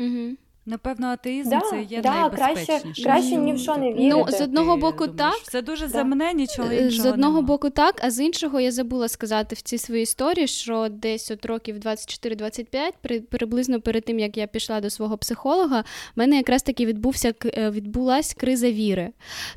mm-hmm. 0.00 0.36
Напевно, 0.68 1.06
атеїзм 1.06 1.50
да, 1.50 1.60
це 1.60 1.82
є 1.82 2.00
да, 2.00 2.20
найбезпечніше. 2.20 2.82
Краще, 2.82 3.02
краще 3.02 3.36
ні 3.36 3.52
в 3.52 3.58
що 3.58 3.76
не 3.76 3.92
вірити. 3.92 4.08
Ну, 4.08 4.26
з 4.28 4.40
одного 4.40 4.76
боку, 4.76 5.06
так. 5.06 5.34
Це 5.42 5.62
дуже 5.62 5.86
да. 5.86 5.92
земне, 5.92 6.32
нічого 6.34 6.72
іншого. 6.72 7.02
З 7.02 7.06
одного 7.06 7.34
нема. 7.34 7.46
боку, 7.46 7.70
так, 7.70 8.00
а 8.04 8.10
з 8.10 8.20
іншого 8.20 8.60
я 8.60 8.72
забула 8.72 9.08
сказати 9.08 9.54
в 9.54 9.60
цій 9.60 9.78
своїй 9.78 10.02
історії, 10.02 10.46
що 10.46 10.88
десь 10.90 11.30
от 11.30 11.46
років 11.46 11.76
24-25, 11.76 12.92
при, 13.02 13.20
приблизно 13.20 13.80
перед 13.80 14.04
тим, 14.04 14.18
як 14.18 14.36
я 14.36 14.46
пішла 14.46 14.80
до 14.80 14.90
свого 14.90 15.18
психолога, 15.18 15.80
в 15.80 15.84
мене 16.16 16.36
якраз 16.36 16.62
таки 16.62 16.86
відбувся 16.86 17.34
е, 17.44 17.70
відбулась 17.70 18.34
криза 18.34 18.70
віри. 18.70 19.10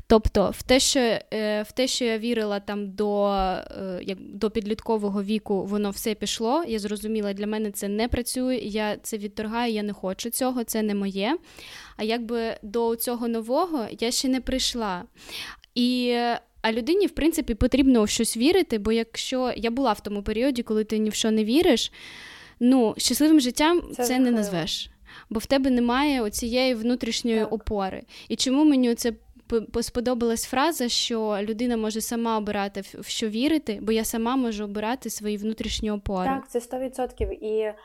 Тобто, 0.06 0.50
в 0.54 0.62
те, 0.62 0.80
що 0.80 1.00
е, 1.00 1.62
в 1.62 1.72
те, 1.72 1.86
що 1.86 2.04
я 2.04 2.18
вірила 2.18 2.60
там 2.60 2.90
до, 2.90 3.26
е, 3.26 4.00
як, 4.02 4.18
до 4.20 4.50
підліткового 4.50 5.22
віку, 5.22 5.64
воно 5.64 5.90
все 5.90 6.14
пішло. 6.14 6.64
Я 6.68 6.78
зрозуміла, 6.78 7.32
для 7.32 7.46
мене 7.46 7.70
це 7.70 7.88
не 7.88 8.08
працює, 8.08 8.56
я 8.56 8.96
це 8.96 9.18
відторгаю, 9.18 9.72
я 9.72 9.82
не 9.82 9.92
хочу 9.92 10.30
цього, 10.30 10.64
це 10.64 10.82
не 10.82 10.94
моє. 11.02 11.36
А 11.96 12.02
якби 12.02 12.56
до 12.62 12.96
цього 12.96 13.28
нового 13.28 13.86
я 14.00 14.10
ще 14.10 14.28
не 14.28 14.40
прийшла. 14.40 15.04
І 15.74 16.16
а 16.62 16.72
людині, 16.72 17.06
в 17.06 17.10
принципі, 17.10 17.54
потрібно 17.54 18.04
в 18.04 18.08
щось 18.08 18.36
вірити, 18.36 18.78
бо 18.78 18.92
якщо 18.92 19.52
я 19.56 19.70
була 19.70 19.92
в 19.92 20.00
тому 20.00 20.22
періоді, 20.22 20.62
коли 20.62 20.84
ти 20.84 20.98
ні 20.98 21.10
в 21.10 21.14
що 21.14 21.30
не 21.30 21.44
віриш, 21.44 21.92
ну, 22.60 22.94
щасливим 22.96 23.40
життям 23.40 23.82
це, 23.96 24.04
це 24.04 24.18
не 24.18 24.30
назвеш. 24.30 24.90
Бо 25.30 25.38
в 25.38 25.46
тебе 25.46 25.70
немає 25.70 26.22
оцієї 26.22 26.74
внутрішньої 26.74 27.38
так. 27.38 27.52
опори. 27.52 28.02
І 28.28 28.36
чому 28.36 28.64
мені 28.64 28.94
це 28.94 29.12
сподобалась 29.82 30.44
фраза, 30.44 30.88
що 30.88 31.38
людина 31.42 31.76
може 31.76 32.00
сама 32.00 32.38
обирати 32.38 32.80
в 32.80 33.06
що 33.06 33.28
вірити, 33.28 33.78
бо 33.82 33.92
я 33.92 34.04
сама 34.04 34.36
можу 34.36 34.64
обирати 34.64 35.10
свої 35.10 35.36
внутрішні 35.36 35.90
опори. 35.90 36.26
Так, 36.28 36.50
це 36.50 36.58
100%. 36.58 37.32
І 37.32 37.58
е, 37.60 37.76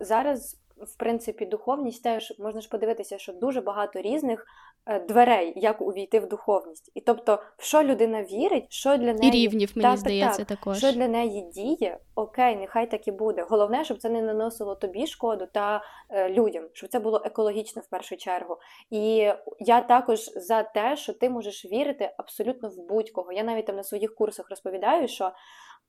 зараз 0.00 0.59
в 0.82 0.96
принципі, 0.96 1.46
духовність 1.46 2.02
теж 2.02 2.34
можна 2.38 2.60
ж 2.60 2.68
подивитися, 2.68 3.18
що 3.18 3.32
дуже 3.32 3.60
багато 3.60 4.00
різних 4.00 4.46
е, 4.86 5.00
дверей, 5.00 5.52
як 5.56 5.80
увійти 5.80 6.20
в 6.20 6.28
духовність. 6.28 6.92
І 6.94 7.00
тобто, 7.00 7.42
в 7.56 7.64
що 7.64 7.82
людина 7.82 8.22
вірить, 8.22 8.66
що 8.68 8.96
для 8.96 9.12
неї 9.12 9.28
І 9.28 9.30
рівнів, 9.30 9.72
мені 9.74 9.88
так, 9.88 9.98
здається, 9.98 10.44
так, 10.44 10.58
також. 10.58 10.78
Що 10.78 10.92
для 10.92 11.08
неї 11.08 11.42
діє, 11.42 11.98
окей, 12.14 12.56
нехай 12.56 12.90
так 12.90 13.08
і 13.08 13.12
буде. 13.12 13.46
Головне, 13.48 13.84
щоб 13.84 13.98
це 13.98 14.10
не 14.10 14.22
наносило 14.22 14.74
тобі 14.74 15.06
шкоду 15.06 15.46
та 15.52 15.82
е, 16.10 16.28
людям, 16.30 16.64
щоб 16.72 16.90
це 16.90 17.00
було 17.00 17.22
екологічно 17.24 17.82
в 17.82 17.86
першу 17.86 18.16
чергу. 18.16 18.56
І 18.90 19.32
я 19.58 19.80
також 19.80 20.30
за 20.36 20.62
те, 20.62 20.96
що 20.96 21.12
ти 21.12 21.30
можеш 21.30 21.64
вірити 21.64 22.10
абсолютно 22.16 22.68
в 22.68 22.86
будь-кого. 22.88 23.32
Я 23.32 23.42
навіть 23.42 23.66
там 23.66 23.76
на 23.76 23.84
своїх 23.84 24.14
курсах 24.14 24.50
розповідаю, 24.50 25.08
що 25.08 25.32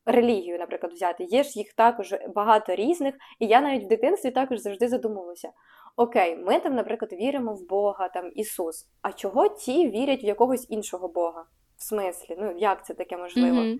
релігію, 0.06 0.58
наприклад, 0.60 0.94
взяти. 0.94 1.24
Є 1.24 1.44
ж 1.44 1.60
їх 1.60 1.74
також 1.74 2.16
багато 2.36 2.76
різних, 2.76 3.16
і 3.40 3.48
я 3.48 3.62
навіть 3.62 3.84
в 3.84 3.88
дитинстві 3.88 4.32
також 4.32 4.60
завжди 4.60 4.88
задумувалася. 4.88 5.50
Окей, 5.96 6.36
ми 6.36 6.60
там, 6.60 6.76
наприклад, 6.76 7.14
віримо 7.14 7.54
в 7.54 7.68
Бога, 7.68 8.10
там 8.10 8.32
Ісус. 8.36 8.88
А 9.02 9.12
чого 9.12 9.48
ті 9.48 9.90
вірять 9.90 10.24
в 10.24 10.26
якогось 10.26 10.68
іншого 10.70 11.08
Бога? 11.08 11.46
В 11.78 11.84
смислі, 11.84 12.36
ну 12.40 12.56
як 12.58 12.86
це 12.86 12.94
таке 12.94 13.18
можливо? 13.18 13.58
Mm-hmm. 13.58 13.80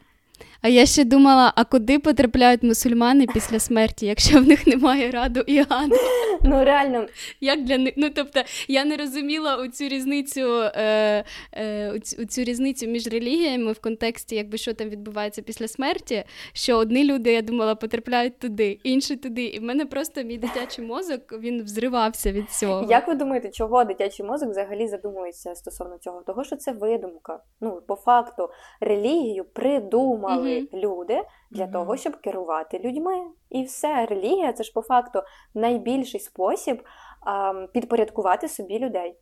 А 0.62 0.68
я 0.68 0.86
ще 0.86 1.04
думала, 1.04 1.54
а 1.56 1.64
куди 1.64 2.00
потрапляють 2.00 2.64
мусульмани 2.64 3.28
після 3.34 3.60
смерті, 3.60 4.06
якщо 4.06 4.40
в 4.40 4.48
них 4.48 4.68
немає 4.68 5.12
раду 5.12 5.40
і 5.48 5.60
аду? 5.60 5.96
Ну 6.44 6.64
реально, 6.64 7.06
як 7.42 7.64
для 7.64 7.78
них? 7.78 7.94
Ну 7.98 8.10
тобто 8.16 8.42
я 8.68 8.86
не 8.86 8.98
розуміла 8.98 9.58
у 9.58 9.68
цю 9.68 9.88
різницю 9.88 10.62
е, 10.64 11.24
е, 11.54 11.92
у 12.20 12.26
цю 12.26 12.44
різницю 12.44 12.88
між 12.88 13.08
релігіями 13.08 13.72
в 13.72 13.80
контексті, 13.80 14.36
якби 14.36 14.58
що 14.58 14.74
там 14.74 14.90
відбувається 14.90 15.42
після 15.42 15.68
смерті. 15.68 16.24
Що 16.54 16.78
одні 16.78 17.04
люди, 17.04 17.34
я 17.34 17.42
думала, 17.42 17.76
потрапляють 17.76 18.40
туди, 18.40 18.80
інші 18.84 19.16
туди. 19.16 19.44
І 19.44 19.60
в 19.60 19.64
мене 19.64 19.86
просто 19.86 20.24
мій 20.24 20.38
дитячий 20.38 20.86
мозок 20.86 21.40
він 21.40 21.64
взривався 21.64 22.32
від 22.32 22.50
цього. 22.50 22.88
Як 22.90 23.08
ви 23.08 23.16
думаєте, 23.16 23.50
чого 23.50 23.84
дитячий 23.84 24.26
мозок 24.26 24.50
взагалі 24.50 24.88
задумується 24.88 25.56
стосовно 25.56 25.98
цього? 25.98 26.22
Того, 26.22 26.44
що 26.44 26.56
це 26.56 26.72
видумка. 26.72 27.40
Ну 27.62 27.82
по 27.88 27.96
факту 27.96 28.50
релігію 28.80 29.46
придумали 29.54 30.31
придумали 30.32 30.62
mm-hmm. 30.62 30.80
люди 30.80 31.24
для 31.52 31.64
mm-hmm. 31.64 31.72
того, 31.72 31.98
щоб 31.98 32.16
керувати 32.16 32.80
людьми. 32.80 33.22
І 33.50 33.64
все, 33.64 34.06
релігія 34.06 34.54
це 34.54 34.64
ж 34.64 34.72
по 34.74 34.82
факту 34.82 35.22
найбільший 35.54 36.20
спосіб 36.20 36.84
а, 37.26 37.54
підпорядкувати 37.74 38.48
собі 38.48 38.80
людей 38.80 39.18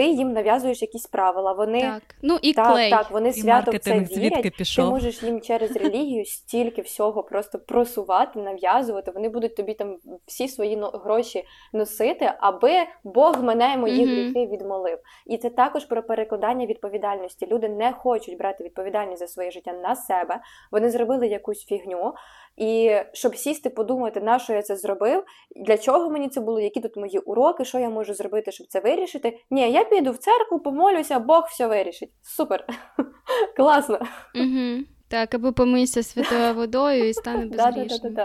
ти 0.00 0.06
їм 0.06 0.32
нав'язуєш 0.32 0.82
якісь 0.82 1.06
правила. 1.06 1.52
Вони 1.52 1.80
так, 1.80 2.02
ну 2.22 2.38
і 2.42 2.52
так, 2.52 2.72
клей. 2.72 2.90
так 2.90 3.10
вони 3.10 3.28
і 3.28 3.32
свято 3.32 3.70
в 3.70 3.78
це 3.78 3.98
вірять. 3.98 4.56
Пішов. 4.56 4.84
Ти 4.84 4.90
можеш 4.90 5.22
їм 5.22 5.40
через 5.40 5.76
релігію 5.76 6.24
стільки 6.24 6.82
всього 6.82 7.22
просто 7.22 7.58
просувати, 7.58 8.38
нав'язувати. 8.38 9.10
Вони 9.10 9.28
будуть 9.28 9.56
тобі 9.56 9.74
там 9.74 9.96
всі 10.26 10.48
свої 10.48 10.82
гроші 11.04 11.44
носити, 11.72 12.32
аби 12.38 12.72
Бог 13.04 13.42
мене 13.42 13.76
мої 13.76 14.06
mm-hmm. 14.06 14.32
гріхи 14.32 14.46
відмолив. 14.52 14.98
І 15.26 15.38
це 15.38 15.50
також 15.50 15.84
про 15.84 16.02
перекладання 16.02 16.66
відповідальності. 16.66 17.46
Люди 17.46 17.68
не 17.68 17.92
хочуть 17.92 18.38
брати 18.38 18.64
відповідальність 18.64 19.18
за 19.18 19.26
своє 19.26 19.50
життя 19.50 19.72
на 19.72 19.96
себе. 19.96 20.40
Вони 20.72 20.90
зробили 20.90 21.26
якусь 21.26 21.64
фігню. 21.64 22.14
І 22.60 22.96
щоб 23.12 23.36
сісти, 23.36 23.70
подумати, 23.70 24.20
на 24.20 24.38
що 24.38 24.52
я 24.52 24.62
це 24.62 24.76
зробив, 24.76 25.24
для 25.56 25.78
чого 25.78 26.10
мені 26.10 26.28
це 26.28 26.40
було, 26.40 26.60
які 26.60 26.80
тут 26.80 26.96
мої 26.96 27.18
уроки, 27.18 27.64
що 27.64 27.78
я 27.78 27.90
можу 27.90 28.14
зробити, 28.14 28.52
щоб 28.52 28.66
це 28.66 28.80
вирішити. 28.80 29.38
Ні, 29.50 29.72
я 29.72 29.84
піду 29.84 30.12
в 30.12 30.18
церкву, 30.18 30.58
помолюся, 30.60 31.18
Бог 31.18 31.46
все 31.50 31.66
вирішить. 31.66 32.10
Супер. 32.22 32.66
Класно. 33.56 33.98
Угу. 34.34 34.84
Так, 35.08 35.34
або 35.34 35.52
помийся 35.52 36.02
святою 36.02 36.54
водою 36.54 37.08
і 37.08 37.14
стане 37.14 37.46
безгрішним. 37.56 38.16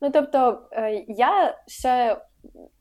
Ну 0.00 0.10
тобто 0.10 0.62
е, 0.72 1.04
я 1.08 1.58
ще 1.66 2.16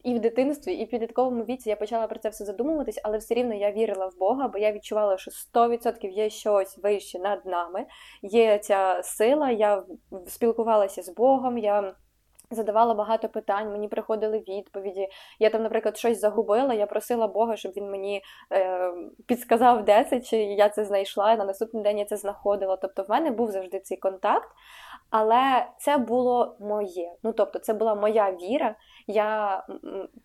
і 0.04 0.16
в 0.16 0.20
дитинстві, 0.20 0.74
і 0.74 0.86
в 0.86 0.90
підлітковому 0.90 1.44
віці 1.44 1.70
я 1.70 1.76
почала 1.76 2.08
про 2.08 2.20
це 2.20 2.30
все 2.30 2.46
задумуватись, 2.46 3.00
але 3.04 3.18
все 3.18 3.34
рівно 3.34 3.54
я 3.54 3.72
вірила 3.72 4.08
в 4.08 4.18
Бога, 4.18 4.48
бо 4.48 4.58
я 4.58 4.72
відчувала, 4.72 5.18
що 5.18 5.32
100% 5.32 6.10
є 6.10 6.30
щось 6.30 6.78
вище 6.78 7.20
над 7.20 7.46
нами, 7.46 7.86
є 8.22 8.58
ця 8.58 9.02
сила. 9.04 9.52
Я 9.52 9.84
спілкувалася 10.28 11.04
з 11.04 11.10
Богом. 11.10 11.58
я... 11.58 11.96
Задавала 12.52 12.94
багато 12.94 13.30
питань, 13.30 13.72
мені 13.72 13.88
приходили 13.88 14.40
відповіді. 14.40 15.08
Я 15.40 15.50
там, 15.50 15.64
наприклад, 15.64 15.98
щось 15.98 16.20
загубила. 16.20 16.74
Я 16.74 16.86
просила 16.86 17.28
Бога, 17.28 17.58
щоб 17.58 17.72
він 17.72 17.92
мені 17.92 18.22
е, 18.54 18.92
підсказав, 19.26 19.86
де 19.86 20.04
це, 20.04 20.22
чи 20.22 20.38
я 20.38 20.70
це 20.70 20.86
знайшла. 20.86 21.32
і 21.34 21.38
На 21.38 21.46
наступний 21.46 21.84
день 21.84 22.00
я 22.00 22.06
це 22.06 22.18
знаходила. 22.18 22.78
Тобто, 22.78 23.04
в 23.04 23.10
мене 23.10 23.32
був 23.32 23.52
завжди 23.52 23.80
цей 23.80 23.98
контакт, 23.98 24.50
але 25.10 25.68
це 25.80 25.98
було 25.98 26.58
моє. 26.60 27.12
Ну 27.24 27.34
тобто, 27.34 27.60
це 27.60 27.74
була 27.74 27.96
моя 27.96 28.32
віра. 28.32 28.76
Я 29.08 29.64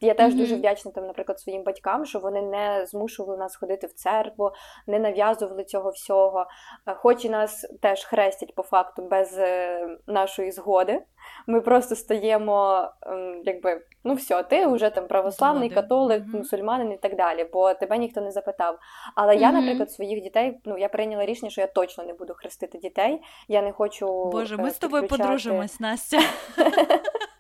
я 0.00 0.14
теж 0.14 0.32
mm-hmm. 0.32 0.38
дуже 0.38 0.56
вдячна 0.56 0.92
там, 0.92 1.06
наприклад, 1.06 1.40
своїм 1.40 1.62
батькам, 1.62 2.04
що 2.04 2.18
вони 2.18 2.42
не 2.42 2.86
змушували 2.86 3.38
нас 3.38 3.56
ходити 3.56 3.86
в 3.86 3.92
церкву, 3.92 4.50
не 4.86 4.98
нав'язували 4.98 5.64
цього 5.64 5.90
всього. 5.90 6.46
Е, 6.86 6.94
хоч 6.94 7.24
і 7.24 7.30
нас 7.30 7.66
теж 7.82 8.04
хрестять 8.04 8.54
по 8.54 8.62
факту 8.62 9.02
без 9.02 9.38
е, 9.38 9.86
нашої 10.06 10.50
згоди. 10.52 11.02
Ми 11.46 11.60
просто 11.60 11.96
стаємо, 11.96 12.88
ем, 13.06 13.42
якби, 13.44 13.80
ну 14.04 14.14
все, 14.14 14.42
ти 14.42 14.66
вже 14.66 14.90
там 14.90 15.06
православний, 15.06 15.70
католик, 15.70 16.22
mm-hmm. 16.22 16.36
мусульманин 16.36 16.92
і 16.92 16.96
так 16.96 17.16
далі, 17.16 17.46
бо 17.52 17.74
тебе 17.74 17.98
ніхто 17.98 18.20
не 18.20 18.30
запитав. 18.30 18.78
Але 19.14 19.36
mm-hmm. 19.36 19.40
я, 19.40 19.52
наприклад, 19.52 19.92
своїх 19.92 20.22
дітей, 20.22 20.60
ну 20.64 20.78
я 20.78 20.88
прийняла 20.88 21.26
рішення, 21.26 21.50
що 21.50 21.60
я 21.60 21.66
точно 21.66 22.04
не 22.04 22.12
буду 22.12 22.34
хрестити 22.34 22.78
дітей. 22.78 23.22
Я 23.48 23.62
не 23.62 23.72
хочу. 23.72 24.24
Боже, 24.24 24.56
ми 24.56 24.68
е, 24.68 24.70
з 24.70 24.78
тобою 24.78 25.08
подружимось, 25.08 25.80
Настя. 25.80 26.20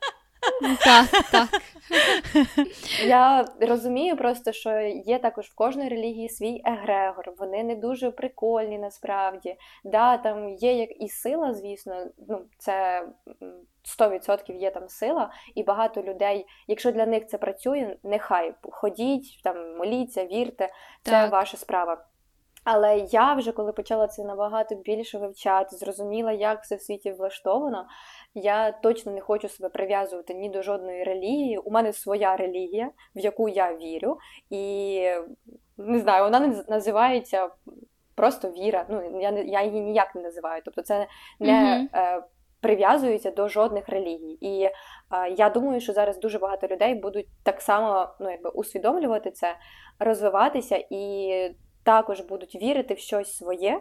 Так, 0.84 1.06
так. 1.30 1.48
Я 3.06 3.44
розумію 3.60 4.16
просто, 4.16 4.52
що 4.52 4.80
є 5.06 5.18
також 5.18 5.46
в 5.46 5.54
кожної 5.54 5.88
релігії 5.88 6.28
свій 6.28 6.62
егрегор. 6.64 7.32
Вони 7.38 7.64
не 7.64 7.74
дуже 7.74 8.10
прикольні 8.10 8.78
насправді. 8.78 9.56
Да, 9.84 10.16
Там 10.16 10.48
є 10.48 10.72
як 10.72 11.00
і 11.00 11.08
сила, 11.08 11.54
звісно, 11.54 12.06
ну 12.28 12.42
це 12.58 13.06
100% 14.00 14.56
є 14.58 14.70
там 14.70 14.88
сила, 14.88 15.30
і 15.54 15.62
багато 15.62 16.02
людей, 16.02 16.46
якщо 16.68 16.92
для 16.92 17.06
них 17.06 17.26
це 17.26 17.38
працює, 17.38 17.96
нехай 18.02 18.54
ходіть, 18.62 19.40
там 19.44 19.76
моліться, 19.76 20.26
вірте, 20.26 20.68
це 21.02 21.10
так. 21.10 21.32
ваша 21.32 21.56
справа. 21.56 22.04
Але 22.64 22.98
я 22.98 23.34
вже 23.34 23.52
коли 23.52 23.72
почала 23.72 24.06
це 24.06 24.24
набагато 24.24 24.74
більше 24.74 25.18
вивчати, 25.18 25.76
зрозуміла, 25.76 26.32
як 26.32 26.66
це 26.66 26.76
в 26.76 26.82
світі 26.82 27.12
влаштовано. 27.12 27.86
Я 28.34 28.72
точно 28.72 29.12
не 29.12 29.20
хочу 29.20 29.48
себе 29.48 29.68
прив'язувати 29.68 30.34
ні 30.34 30.48
до 30.48 30.62
жодної 30.62 31.04
релігії. 31.04 31.58
У 31.58 31.70
мене 31.70 31.92
своя 31.92 32.36
релігія, 32.36 32.90
в 33.14 33.18
яку 33.18 33.48
я 33.48 33.76
вірю, 33.76 34.18
і 34.50 35.00
не 35.76 35.98
знаю, 35.98 36.24
вона 36.24 36.64
називається 36.68 37.50
просто 38.14 38.50
віра. 38.50 38.86
Ну 38.88 39.20
я 39.20 39.30
я 39.30 39.62
її 39.62 39.80
ніяк 39.80 40.14
не 40.14 40.22
називаю. 40.22 40.62
Тобто, 40.64 40.82
це 40.82 41.06
не 41.40 41.88
mm-hmm. 41.94 42.22
прив'язується 42.60 43.30
до 43.30 43.48
жодних 43.48 43.88
релігій. 43.88 44.38
І 44.40 44.62
е, 44.62 44.72
я 45.36 45.50
думаю, 45.50 45.80
що 45.80 45.92
зараз 45.92 46.18
дуже 46.18 46.38
багато 46.38 46.66
людей 46.66 46.94
будуть 46.94 47.26
так 47.42 47.60
само 47.60 48.08
ну, 48.20 48.30
якби 48.30 48.50
усвідомлювати 48.50 49.30
це, 49.30 49.56
розвиватися 49.98 50.84
і 50.90 51.54
також 51.82 52.20
будуть 52.20 52.54
вірити 52.54 52.94
в 52.94 52.98
щось 52.98 53.36
своє, 53.36 53.80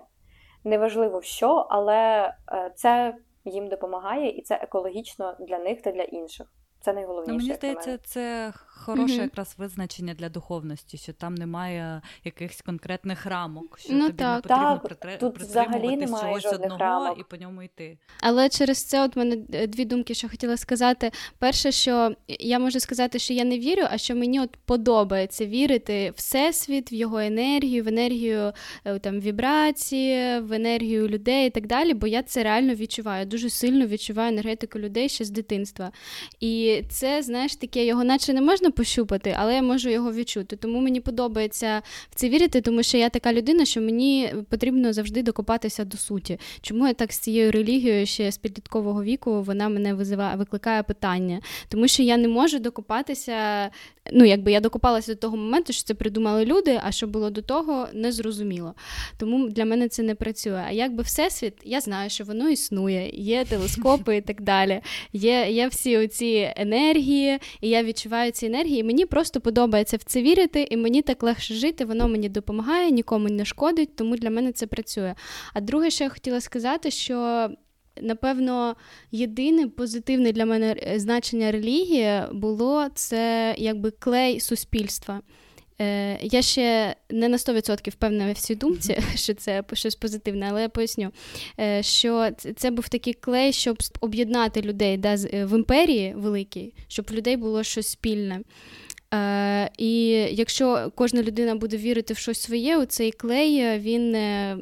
неважливо 0.63 1.19
в 1.19 1.23
що, 1.23 1.67
але 1.69 2.33
е, 2.51 2.71
це 2.75 3.15
їм 3.45 3.67
допомагає, 3.67 4.29
і 4.29 4.41
це 4.41 4.55
екологічно 4.55 5.35
для 5.39 5.59
них 5.59 5.81
та 5.81 5.91
для 5.91 6.03
інших. 6.03 6.47
Це 6.81 6.93
найголовніше. 6.93 7.31
Ну, 7.31 7.37
Мені 7.37 7.53
здається, 7.53 7.97
це 7.97 8.53
хороше 8.81 9.13
mm-hmm. 9.13 9.21
якраз 9.21 9.55
визначення 9.57 10.13
для 10.13 10.29
духовності, 10.29 10.97
що 10.97 11.13
там 11.13 11.35
немає 11.35 12.01
якихось 12.23 12.61
конкретних 12.61 13.25
рамок, 13.25 13.79
що 13.79 13.93
ну, 13.93 14.05
тобі 14.05 14.17
так, 14.17 14.35
не 14.35 14.41
потрібно 14.41 14.73
так, 14.73 14.83
притри... 14.83 15.17
тут 15.17 15.39
взагалі 15.39 15.97
немає 15.97 16.25
чогось 16.25 16.53
одного 16.53 16.77
рамок. 16.77 17.19
і 17.19 17.23
по 17.23 17.37
ньому 17.37 17.63
йти. 17.63 17.97
Але 18.21 18.49
через 18.49 18.83
це 18.83 19.03
от 19.03 19.15
мене 19.15 19.37
е, 19.53 19.67
дві 19.67 19.85
думки, 19.85 20.13
що 20.13 20.29
хотіла 20.29 20.57
сказати. 20.57 21.11
Перше, 21.39 21.71
що 21.71 22.15
я 22.27 22.59
можу 22.59 22.79
сказати, 22.79 23.19
що 23.19 23.33
я 23.33 23.43
не 23.43 23.59
вірю, 23.59 23.83
а 23.91 23.97
що 23.97 24.15
мені 24.15 24.39
от 24.39 24.57
подобається 24.65 25.45
вірити 25.45 26.09
в 26.09 26.13
всесвіт, 26.13 26.91
в 26.91 26.93
його 26.93 27.19
енергію, 27.19 27.83
в 27.83 27.87
енергію 27.87 28.53
е, 28.85 28.99
там 28.99 29.19
вібрації, 29.19 30.39
в 30.39 30.53
енергію 30.53 31.07
людей 31.07 31.47
і 31.47 31.49
так 31.49 31.67
далі, 31.67 31.93
бо 31.93 32.07
я 32.07 32.23
це 32.23 32.43
реально 32.43 32.73
відчуваю. 32.73 33.25
Дуже 33.25 33.49
сильно 33.49 33.85
відчуваю 33.85 34.31
енергетику 34.31 34.79
людей 34.79 35.09
ще 35.09 35.25
з 35.25 35.29
дитинства. 35.29 35.91
І 36.39 36.70
це, 36.89 37.21
знаєш, 37.21 37.55
таке 37.55 37.85
його 37.85 38.03
наче 38.03 38.33
не 38.33 38.41
можна 38.41 38.71
пощупати, 38.71 39.35
але 39.39 39.55
я 39.55 39.61
можу 39.61 39.89
його 39.89 40.13
відчути. 40.13 40.55
Тому 40.55 40.79
мені 40.79 41.01
подобається 41.01 41.81
в 42.09 42.15
це 42.15 42.29
вірити, 42.29 42.61
тому 42.61 42.83
що 42.83 42.97
я 42.97 43.09
така 43.09 43.33
людина, 43.33 43.65
що 43.65 43.81
мені 43.81 44.33
потрібно 44.49 44.93
завжди 44.93 45.23
докопатися 45.23 45.85
до 45.85 45.97
суті. 45.97 46.39
Чому 46.61 46.87
я 46.87 46.93
так 46.93 47.13
з 47.13 47.19
цією 47.19 47.51
релігією 47.51 48.05
ще 48.05 48.31
з 48.31 48.37
підліткового 48.37 49.03
віку 49.03 49.41
вона 49.41 49.69
мене 49.69 49.93
визиває, 49.93 50.35
викликає 50.35 50.83
питання? 50.83 51.41
Тому 51.69 51.87
що 51.87 52.03
я 52.03 52.17
не 52.17 52.27
можу 52.27 52.59
докопатися. 52.59 53.69
Ну, 54.11 54.25
якби 54.25 54.51
я 54.51 54.59
докопалася 54.59 55.13
до 55.13 55.19
того 55.19 55.37
моменту, 55.37 55.73
що 55.73 55.83
це 55.83 55.93
придумали 55.93 56.45
люди, 56.45 56.79
а 56.83 56.91
що 56.91 57.07
було 57.07 57.29
до 57.29 57.41
того, 57.41 57.87
не 57.93 58.11
зрозуміло. 58.11 58.73
Тому 59.17 59.49
для 59.49 59.65
мене 59.65 59.89
це 59.89 60.03
не 60.03 60.15
працює. 60.15 60.63
А 60.67 60.71
якби 60.71 61.03
всесвіт, 61.03 61.53
я 61.63 61.81
знаю, 61.81 62.09
що 62.09 62.23
воно 62.23 62.49
існує, 62.49 63.09
є 63.13 63.45
телескопи 63.45 64.17
і 64.17 64.21
так 64.21 64.41
далі. 64.41 64.81
Є 65.13 65.51
є 65.51 65.67
всі 65.67 65.97
оці 65.97 66.53
енергії, 66.61 67.39
і 67.61 67.69
я 67.69 67.83
відчуваю 67.83 68.31
ці 68.31 68.45
енергії. 68.45 68.79
і 68.79 68.83
Мені 68.83 69.05
просто 69.05 69.41
подобається 69.41 69.97
в 69.97 70.03
це 70.03 70.21
вірити, 70.21 70.67
і 70.71 70.77
мені 70.77 71.01
так 71.01 71.23
легше 71.23 71.53
жити, 71.53 71.85
воно 71.85 72.07
мені 72.07 72.29
допомагає, 72.29 72.91
нікому 72.91 73.29
не 73.29 73.45
шкодить, 73.45 73.95
тому 73.95 74.15
для 74.17 74.29
мене 74.29 74.51
це 74.51 74.67
працює. 74.67 75.15
А 75.53 75.61
друге, 75.61 75.89
що 75.89 76.03
я 76.03 76.09
хотіла 76.09 76.41
сказати, 76.41 76.91
що. 76.91 77.49
Напевно, 78.01 78.75
єдине 79.11 79.67
позитивне 79.67 80.31
для 80.31 80.45
мене 80.45 80.75
е, 80.77 80.99
значення 80.99 81.51
релігії 81.51 82.21
було 82.33 82.87
це 82.95 83.55
якби 83.57 83.91
клей 83.91 84.39
суспільства. 84.39 85.21
Е, 85.81 86.19
Я 86.21 86.41
ще 86.41 86.95
не 87.09 87.27
на 87.29 87.37
100% 87.37 87.89
впевнена 87.89 88.33
в 88.33 88.37
цій 88.37 88.55
думці, 88.55 88.97
що 89.15 89.33
це 89.33 89.63
щось 89.73 89.95
позитивне, 89.95 90.47
але 90.49 90.61
я 90.61 90.69
поясню, 90.69 91.11
е, 91.59 91.83
що 91.83 92.29
це 92.55 92.71
був 92.71 92.89
такий 92.89 93.13
клей, 93.13 93.53
щоб 93.53 93.77
об'єднати 94.01 94.61
людей 94.61 94.97
да, 94.97 95.13
е, 95.13 95.45
в 95.45 95.57
імперії 95.57 96.13
великій, 96.17 96.73
щоб 96.87 97.05
в 97.09 97.13
людей 97.13 97.37
було 97.37 97.63
щось 97.63 97.87
спільне. 97.87 98.41
Е, 99.13 99.69
І 99.77 100.07
якщо 100.31 100.91
кожна 100.95 101.23
людина 101.23 101.55
буде 101.55 101.77
вірити 101.77 102.13
в 102.13 102.17
щось 102.17 102.41
своє, 102.41 102.77
у 102.77 102.85
цей 102.85 103.11
клей 103.11 103.57
е, 103.57 103.79
він 103.79 104.15
е, 104.15 104.57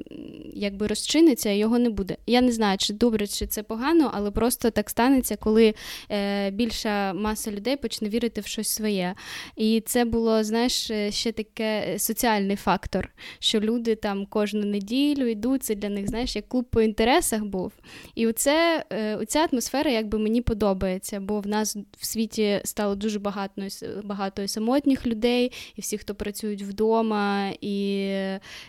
якби 0.53 0.87
розчиниться, 0.87 1.49
його 1.49 1.79
не 1.79 1.89
буде. 1.89 2.17
Я 2.27 2.41
не 2.41 2.51
знаю, 2.51 2.77
чи 2.77 2.93
добре, 2.93 3.27
чи 3.27 3.47
це 3.47 3.63
погано, 3.63 4.11
але 4.13 4.31
просто 4.31 4.69
так 4.71 4.89
станеться, 4.89 5.35
коли 5.35 5.73
е, 6.11 6.51
більша 6.51 7.13
маса 7.13 7.51
людей 7.51 7.77
почне 7.77 8.09
вірити 8.09 8.41
в 8.41 8.45
щось 8.45 8.69
своє. 8.69 9.15
І 9.55 9.83
це 9.85 10.05
було, 10.05 10.43
знаєш, 10.43 10.91
е, 10.91 11.11
ще 11.11 11.31
таке 11.31 11.95
соціальний 11.99 12.55
фактор, 12.55 13.11
що 13.39 13.59
люди 13.59 13.95
там 13.95 14.25
кожну 14.25 14.65
неділю 14.65 15.27
йдуть, 15.27 15.63
це 15.63 15.75
для 15.75 15.89
них, 15.89 16.07
знаєш, 16.07 16.35
як 16.35 16.47
клуб 16.47 16.65
по 16.65 16.81
інтересах 16.81 17.43
був. 17.43 17.73
І 18.15 18.27
оце, 18.27 18.85
оця 19.21 19.47
атмосфера 19.51 19.91
якби 19.91 20.19
мені 20.19 20.41
подобається, 20.41 21.19
бо 21.19 21.39
в 21.39 21.47
нас 21.47 21.77
в 21.97 22.05
світі 22.05 22.61
стало 22.63 22.95
дуже 22.95 23.19
багато 23.19 23.61
багато 24.03 24.38
багато 24.39 24.41
і 24.41 24.47
самотніх 24.47 25.07
людей, 25.07 25.51
і 25.75 25.81
всі, 25.81 25.97
хто 25.97 26.15
працюють 26.15 26.61
вдома 26.61 27.51
і 27.61 28.07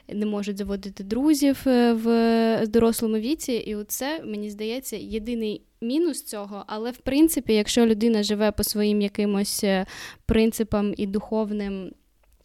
не 0.08 0.26
можуть 0.26 0.58
заводити 0.58 1.04
друзів 1.04 1.62
е, 1.66 1.92
в 1.92 2.66
дорослому 2.66 3.16
віці. 3.16 3.52
І 3.52 3.84
це, 3.84 4.20
мені 4.24 4.50
здається, 4.50 4.96
єдиний. 4.96 5.62
Мінус 5.82 6.24
цього, 6.24 6.64
але 6.66 6.90
в 6.90 6.96
принципі, 6.96 7.54
якщо 7.54 7.86
людина 7.86 8.22
живе 8.22 8.52
по 8.52 8.64
своїм 8.64 9.00
якимось 9.00 9.64
е, 9.64 9.86
принципам 10.26 10.94
і 10.96 11.06
духовним, 11.06 11.92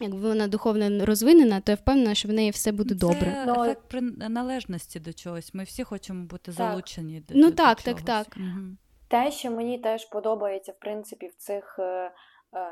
якби 0.00 0.28
вона 0.28 0.48
духовно 0.48 1.06
розвинена, 1.06 1.60
то 1.60 1.72
я 1.72 1.76
впевнена, 1.76 2.14
що 2.14 2.28
в 2.28 2.32
неї 2.32 2.50
все 2.50 2.72
буде 2.72 2.94
Це 2.94 3.00
добре. 3.00 3.32
Це 3.34 3.44
ну, 3.46 3.64
ефект 3.64 3.88
приналежності 3.88 5.00
до 5.00 5.12
чогось. 5.12 5.54
Ми 5.54 5.64
всі 5.64 5.84
хочемо 5.84 6.24
бути 6.24 6.52
так. 6.52 6.54
залучені. 6.54 7.20
До, 7.28 7.34
ну 7.34 7.50
до 7.50 7.56
так, 7.56 7.82
чогось. 7.82 8.02
так, 8.02 8.24
так. 8.24 8.36
Угу. 8.36 8.76
Те, 9.08 9.30
що 9.30 9.50
мені 9.50 9.78
теж 9.78 10.04
подобається, 10.04 10.72
в 10.72 10.78
принципі, 10.80 11.26
в 11.26 11.34
цих 11.34 11.76
Е, 11.78 12.10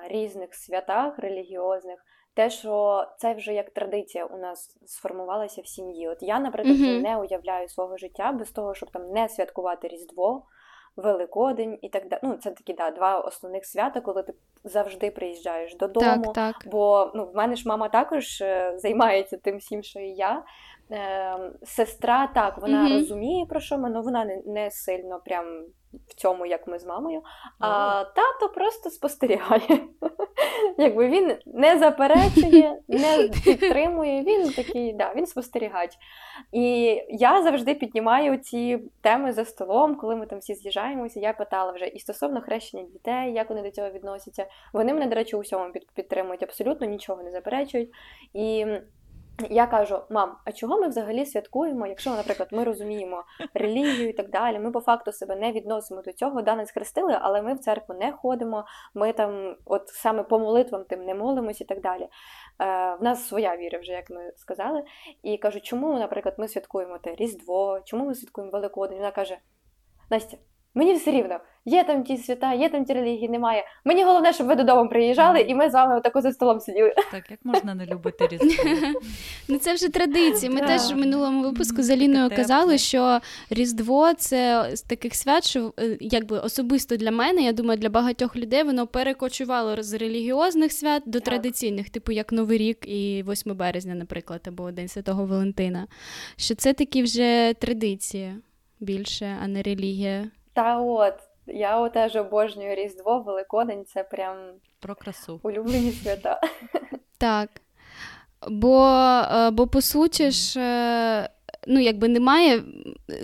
різних 0.08 0.54
святах 0.54 1.18
релігіозних, 1.18 2.04
те, 2.34 2.50
що 2.50 3.04
це 3.18 3.34
вже 3.34 3.54
як 3.54 3.70
традиція 3.70 4.24
у 4.24 4.38
нас 4.38 4.76
сформувалася 4.86 5.62
в 5.62 5.66
сім'ї. 5.66 6.08
От 6.08 6.18
я, 6.20 6.38
наприклад, 6.38 6.76
mm-hmm. 6.76 7.02
не 7.02 7.16
уявляю 7.16 7.68
свого 7.68 7.96
життя 7.96 8.32
без 8.32 8.50
того, 8.50 8.74
щоб 8.74 8.90
там 8.90 9.10
не 9.10 9.28
святкувати 9.28 9.88
Різдво. 9.88 10.46
Великодень 10.96 11.78
і 11.82 11.88
так 11.88 12.08
далі. 12.08 12.20
Ну, 12.22 12.36
це 12.36 12.50
такі 12.50 12.72
да, 12.72 12.90
два 12.90 13.20
основних 13.20 13.66
свята, 13.66 14.00
коли 14.00 14.22
ти 14.22 14.34
завжди 14.64 15.10
приїжджаєш 15.10 15.76
додому. 15.76 16.24
Так, 16.24 16.34
так. 16.34 16.56
Бо 16.72 17.12
ну, 17.14 17.26
в 17.26 17.34
мене 17.34 17.56
ж 17.56 17.68
мама 17.68 17.88
також 17.88 18.40
е, 18.40 18.74
займається 18.76 19.36
тим 19.36 19.56
всім, 19.56 19.82
що 19.82 20.00
і 20.00 20.08
я. 20.08 20.44
Е, 20.90 21.52
Сестра 21.62 22.26
так, 22.34 22.58
вона 22.58 22.88
mm-hmm. 22.88 22.98
розуміє, 22.98 23.46
про 23.46 23.60
що 23.60 23.78
ми, 23.78 23.90
але 23.90 24.00
вона 24.00 24.24
не, 24.24 24.42
не 24.46 24.70
сильно 24.70 25.20
прям 25.24 25.64
в 26.08 26.14
цьому, 26.14 26.46
як 26.46 26.66
ми 26.66 26.78
з 26.78 26.86
мамою. 26.86 27.22
А 27.60 28.04
тато 28.04 28.54
просто 28.54 28.90
спостерігає. 28.90 29.80
Якби 30.78 31.08
він 31.08 31.36
не 31.46 31.78
заперечує, 31.78 32.80
не 32.88 33.28
підтримує, 33.44 34.22
він 34.22 34.52
такий, 34.52 34.92
да, 34.92 35.14
він 35.16 35.26
спостерігач. 35.26 35.90
І 36.52 36.62
я 37.08 37.42
завжди 37.42 37.74
піднімаю 37.74 38.38
ці 38.38 38.78
теми 39.00 39.32
за 39.32 39.44
столом, 39.44 39.94
коли 39.94 40.16
ми 40.16 40.26
там 40.26 40.38
всі 40.38 40.54
з'їжджаємося. 40.54 41.20
Я 41.20 41.32
питала 41.32 41.72
вже 41.72 41.86
і 41.86 41.98
стосовно 41.98 42.40
хрещення 42.40 42.82
дітей, 42.82 43.32
як 43.32 43.50
вони 43.50 43.62
до 43.62 43.70
цього 43.70 43.90
відносяться. 43.90 44.46
Вони 44.72 44.94
мене, 44.94 45.06
до 45.06 45.14
речі, 45.14 45.36
у 45.36 45.40
всьому 45.40 45.72
підтримують, 45.94 46.42
абсолютно 46.42 46.86
нічого 46.86 47.22
не 47.22 47.30
заперечують. 47.30 47.90
І 48.32 48.66
я 49.50 49.66
кажу, 49.66 49.98
мам, 50.10 50.36
а 50.44 50.52
чого 50.52 50.80
ми 50.80 50.88
взагалі 50.88 51.26
святкуємо, 51.26 51.86
якщо, 51.86 52.10
наприклад, 52.10 52.48
ми 52.52 52.64
розуміємо 52.64 53.24
релігію 53.54 54.08
і 54.08 54.12
так 54.12 54.30
далі, 54.30 54.58
ми 54.58 54.70
по 54.70 54.80
факту 54.80 55.12
себе 55.12 55.36
не 55.36 55.52
відносимо 55.52 56.02
до 56.02 56.12
цього, 56.12 56.42
да, 56.42 56.56
нас 56.56 56.70
хрестили, 56.70 57.18
але 57.20 57.42
ми 57.42 57.54
в 57.54 57.58
церкву 57.58 57.94
не 57.94 58.12
ходимо, 58.12 58.64
ми 58.94 59.12
там, 59.12 59.56
от 59.64 59.88
саме 59.88 60.22
по 60.22 60.38
молитвам 60.38 60.84
тим 60.84 61.04
не 61.04 61.14
молимось 61.14 61.60
і 61.60 61.64
так 61.64 61.80
далі. 61.80 62.02
Е, 62.02 62.08
В 63.00 63.02
нас 63.02 63.28
своя 63.28 63.56
віра, 63.56 63.78
вже 63.78 63.92
як 63.92 64.10
ми 64.10 64.32
сказали. 64.36 64.84
І 65.22 65.38
кажу, 65.38 65.60
чому, 65.60 65.98
наприклад, 65.98 66.34
ми 66.38 66.48
святкуємо 66.48 66.98
те 66.98 67.14
Різдво, 67.14 67.80
чому 67.84 68.04
ми 68.04 68.14
святкуємо 68.14 68.52
Великодень? 68.52 68.98
Вона 68.98 69.10
каже: 69.10 69.38
Настя, 70.10 70.36
мені 70.74 70.94
все 70.94 71.10
рівно. 71.10 71.38
Є 71.66 71.84
там 71.84 72.04
ті 72.04 72.16
свята, 72.16 72.54
є 72.54 72.68
там 72.68 72.84
ті 72.84 72.92
релігії, 72.92 73.28
немає. 73.28 73.64
Мені 73.84 74.04
головне, 74.04 74.32
щоб 74.32 74.46
ви 74.46 74.54
додому 74.54 74.90
приїжджали, 74.90 75.40
і 75.40 75.54
ми 75.54 75.70
з 75.70 75.74
вами 75.74 75.96
отако 75.96 76.20
за 76.20 76.32
столом 76.32 76.60
сиділи. 76.60 76.94
Так, 77.12 77.30
як 77.30 77.40
можна 77.44 77.74
не 77.74 77.86
любити 77.86 78.28
Різдво? 78.32 79.00
Ну 79.48 79.58
це 79.58 79.74
вже 79.74 79.88
традиції. 79.88 80.50
Ми 80.52 80.60
теж 80.60 80.92
в 80.92 80.96
минулому 80.96 81.42
випуску 81.42 81.82
з 81.82 81.90
Аліною 81.90 82.30
казали, 82.30 82.78
що 82.78 83.20
Різдво 83.50 84.14
це 84.14 84.70
з 84.74 84.82
таких 84.82 85.14
свят, 85.14 85.44
що 85.44 85.72
е, 85.78 85.96
якби 86.00 86.38
особисто 86.38 86.96
для 86.96 87.10
мене, 87.10 87.42
я 87.42 87.52
думаю, 87.52 87.78
для 87.78 87.88
багатьох 87.88 88.36
людей 88.36 88.62
воно 88.62 88.86
перекочувало 88.86 89.82
з 89.82 89.92
релігіозних 89.92 90.72
свят 90.72 91.02
до 91.06 91.20
традиційних, 91.20 91.90
типу 91.90 92.12
як 92.12 92.32
Новий 92.32 92.58
рік 92.58 92.88
і 92.88 93.24
8 93.28 93.56
березня, 93.56 93.94
наприклад, 93.94 94.40
або 94.48 94.70
День 94.70 94.88
Святого 94.88 95.26
Валентина. 95.26 95.86
Що 96.36 96.54
це 96.54 96.72
такі 96.72 97.02
вже 97.02 97.54
традиції 97.58 98.34
більше, 98.80 99.36
а 99.42 99.48
не 99.48 99.62
релігія. 99.62 100.30
Та 100.54 100.80
от. 100.80 101.14
Я 101.46 101.88
теж 101.88 102.16
обожнюю 102.16 102.74
Різдво, 102.74 103.20
Великодень 103.20 103.84
це 103.84 104.04
прям 104.04 104.36
про 104.80 104.94
красу. 104.94 105.40
Улюблені 105.42 105.92
свята. 105.92 106.40
Так. 107.18 107.50
Бо, 108.48 108.86
е, 109.32 109.50
бо 109.50 109.66
по 109.66 109.80
суті 109.80 110.30
ж. 110.30 110.60
Е, 110.60 111.28
ну, 111.66 111.80
якби 111.80 112.08
немає 112.08 112.62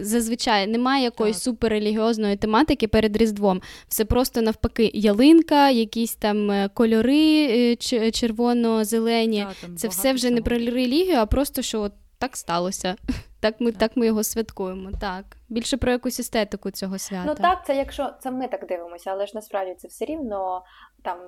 зазвичай 0.00 0.66
немає 0.66 1.04
якоїсь 1.04 1.36
так. 1.36 1.42
суперрелігіозної 1.42 2.36
тематики 2.36 2.88
перед 2.88 3.16
Різдвом. 3.16 3.62
Все 3.88 4.04
просто 4.04 4.42
навпаки, 4.42 4.90
ялинка, 4.94 5.70
якісь 5.70 6.14
там 6.14 6.50
е, 6.50 6.68
кольори 6.74 7.76
червоно-зелені. 8.12 9.46
Так, 9.60 9.78
Це 9.78 9.88
все 9.88 10.12
вже 10.12 10.30
не 10.30 10.42
про 10.42 10.58
релігію, 10.58 11.16
а 11.16 11.26
просто 11.26 11.62
що 11.62 11.80
от 11.80 11.92
так 12.20 12.36
сталося. 12.36 12.96
Так 13.42 13.54
ми 13.60 13.72
так 13.72 13.96
ми 13.96 14.06
його 14.06 14.22
святкуємо. 14.22 14.90
Так. 15.00 15.24
Більше 15.48 15.76
про 15.76 15.92
якусь 15.92 16.20
естетику 16.20 16.70
цього 16.70 16.98
свята. 16.98 17.24
Ну 17.26 17.34
так, 17.34 17.66
це 17.66 17.76
якщо 17.76 18.10
це 18.20 18.30
ми 18.30 18.48
так 18.48 18.66
дивимося, 18.66 19.10
але 19.10 19.26
ж 19.26 19.32
насправді 19.34 19.74
це 19.74 19.88
все 19.88 20.04
рівно 20.04 20.64
там 21.02 21.18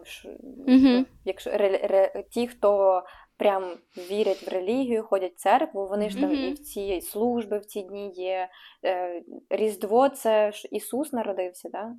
угу. 0.66 1.04
якщо 1.24 1.50
ре, 1.50 1.68
ре, 1.68 2.24
ті, 2.30 2.46
хто 2.46 3.02
прям 3.36 3.78
вірять 3.96 4.46
в 4.46 4.50
релігію, 4.50 5.02
ходять 5.02 5.32
в 5.32 5.36
церкву, 5.36 5.86
вони 5.86 6.10
ж 6.10 6.20
там 6.20 6.30
угу. 6.30 6.40
і 6.40 6.52
в 6.52 6.58
ці 6.58 7.00
служби 7.00 7.58
в 7.58 7.64
ці 7.64 7.82
дні 7.82 8.12
є. 8.16 8.48
Е, 8.84 9.22
Різдво 9.50 10.08
це 10.08 10.52
ж 10.52 10.68
Ісус 10.70 11.12
народився, 11.12 11.68
да? 11.68 11.92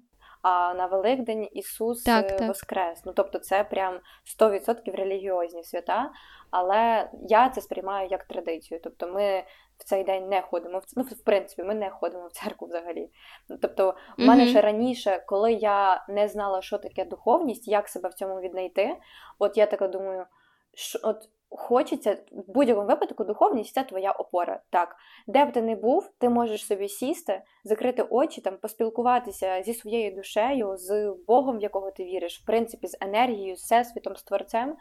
А 0.44 0.74
на 0.74 0.86
Великдень 0.86 1.50
Ісус 1.52 2.04
так, 2.04 2.26
е, 2.26 2.36
так. 2.36 2.48
Воскрес. 2.48 3.06
Ну 3.06 3.14
тобто 3.14 3.40
це 3.40 3.64
прям 3.64 4.00
100% 4.40 4.96
релігіозні 4.96 5.64
свята. 5.64 6.12
Але 6.52 7.10
я 7.30 7.50
це 7.50 7.62
сприймаю 7.62 8.08
як 8.12 8.24
традицію. 8.24 8.80
Тобто 8.84 9.08
ми 9.08 9.44
в 9.78 9.84
цей 9.84 10.04
день 10.04 10.30
не 10.30 10.42
ходимо 10.42 10.80
в 10.80 10.84
ну, 10.96 11.04
в 11.04 11.24
принципі, 11.24 11.64
ми 11.64 11.76
не 11.76 11.90
ходимо 11.90 12.28
в 12.28 12.32
церкву 12.32 12.68
взагалі. 12.68 13.10
Тобто, 13.62 13.96
в 14.18 14.22
мене 14.22 14.44
mm-hmm. 14.44 14.50
ще 14.50 14.62
раніше, 14.62 15.24
коли 15.28 15.54
я 15.54 16.06
не 16.10 16.28
знала, 16.28 16.62
що 16.62 16.78
таке 16.78 17.06
духовність, 17.06 17.68
як 17.68 17.88
себе 17.88 18.10
в 18.10 18.14
цьому 18.14 18.40
віднайти, 18.40 18.98
от 19.40 19.58
я 19.58 19.66
така 19.66 19.88
думаю, 19.88 20.26
що 20.74 21.00
от 21.04 21.30
хочеться 21.58 22.18
в 22.32 22.54
будь-якому 22.54 22.88
випадку 22.88 23.24
духовність 23.24 23.74
це 23.74 23.84
твоя 23.84 24.12
опора. 24.12 24.62
Так, 24.70 24.96
де 25.28 25.46
б 25.46 25.52
ти 25.52 25.62
не 25.62 25.76
був, 25.76 26.12
ти 26.18 26.30
можеш 26.30 26.66
собі 26.66 26.90
сісти, 26.90 27.42
закрити 27.64 28.04
очі, 28.04 28.42
там 28.42 28.58
поспілкуватися 28.58 29.64
зі 29.64 29.74
своєю 29.74 30.16
душею, 30.16 30.78
з 30.78 31.16
Богом, 31.28 31.58
в 31.58 31.62
якого 31.62 31.92
ти 31.92 32.04
віриш, 32.04 32.40
в 32.40 32.46
принципі, 32.46 32.88
з 32.88 32.98
енергією, 33.02 33.56
з 33.56 33.60
всесвітом, 33.60 34.16
з 34.16 34.24
творцем, 34.24 34.76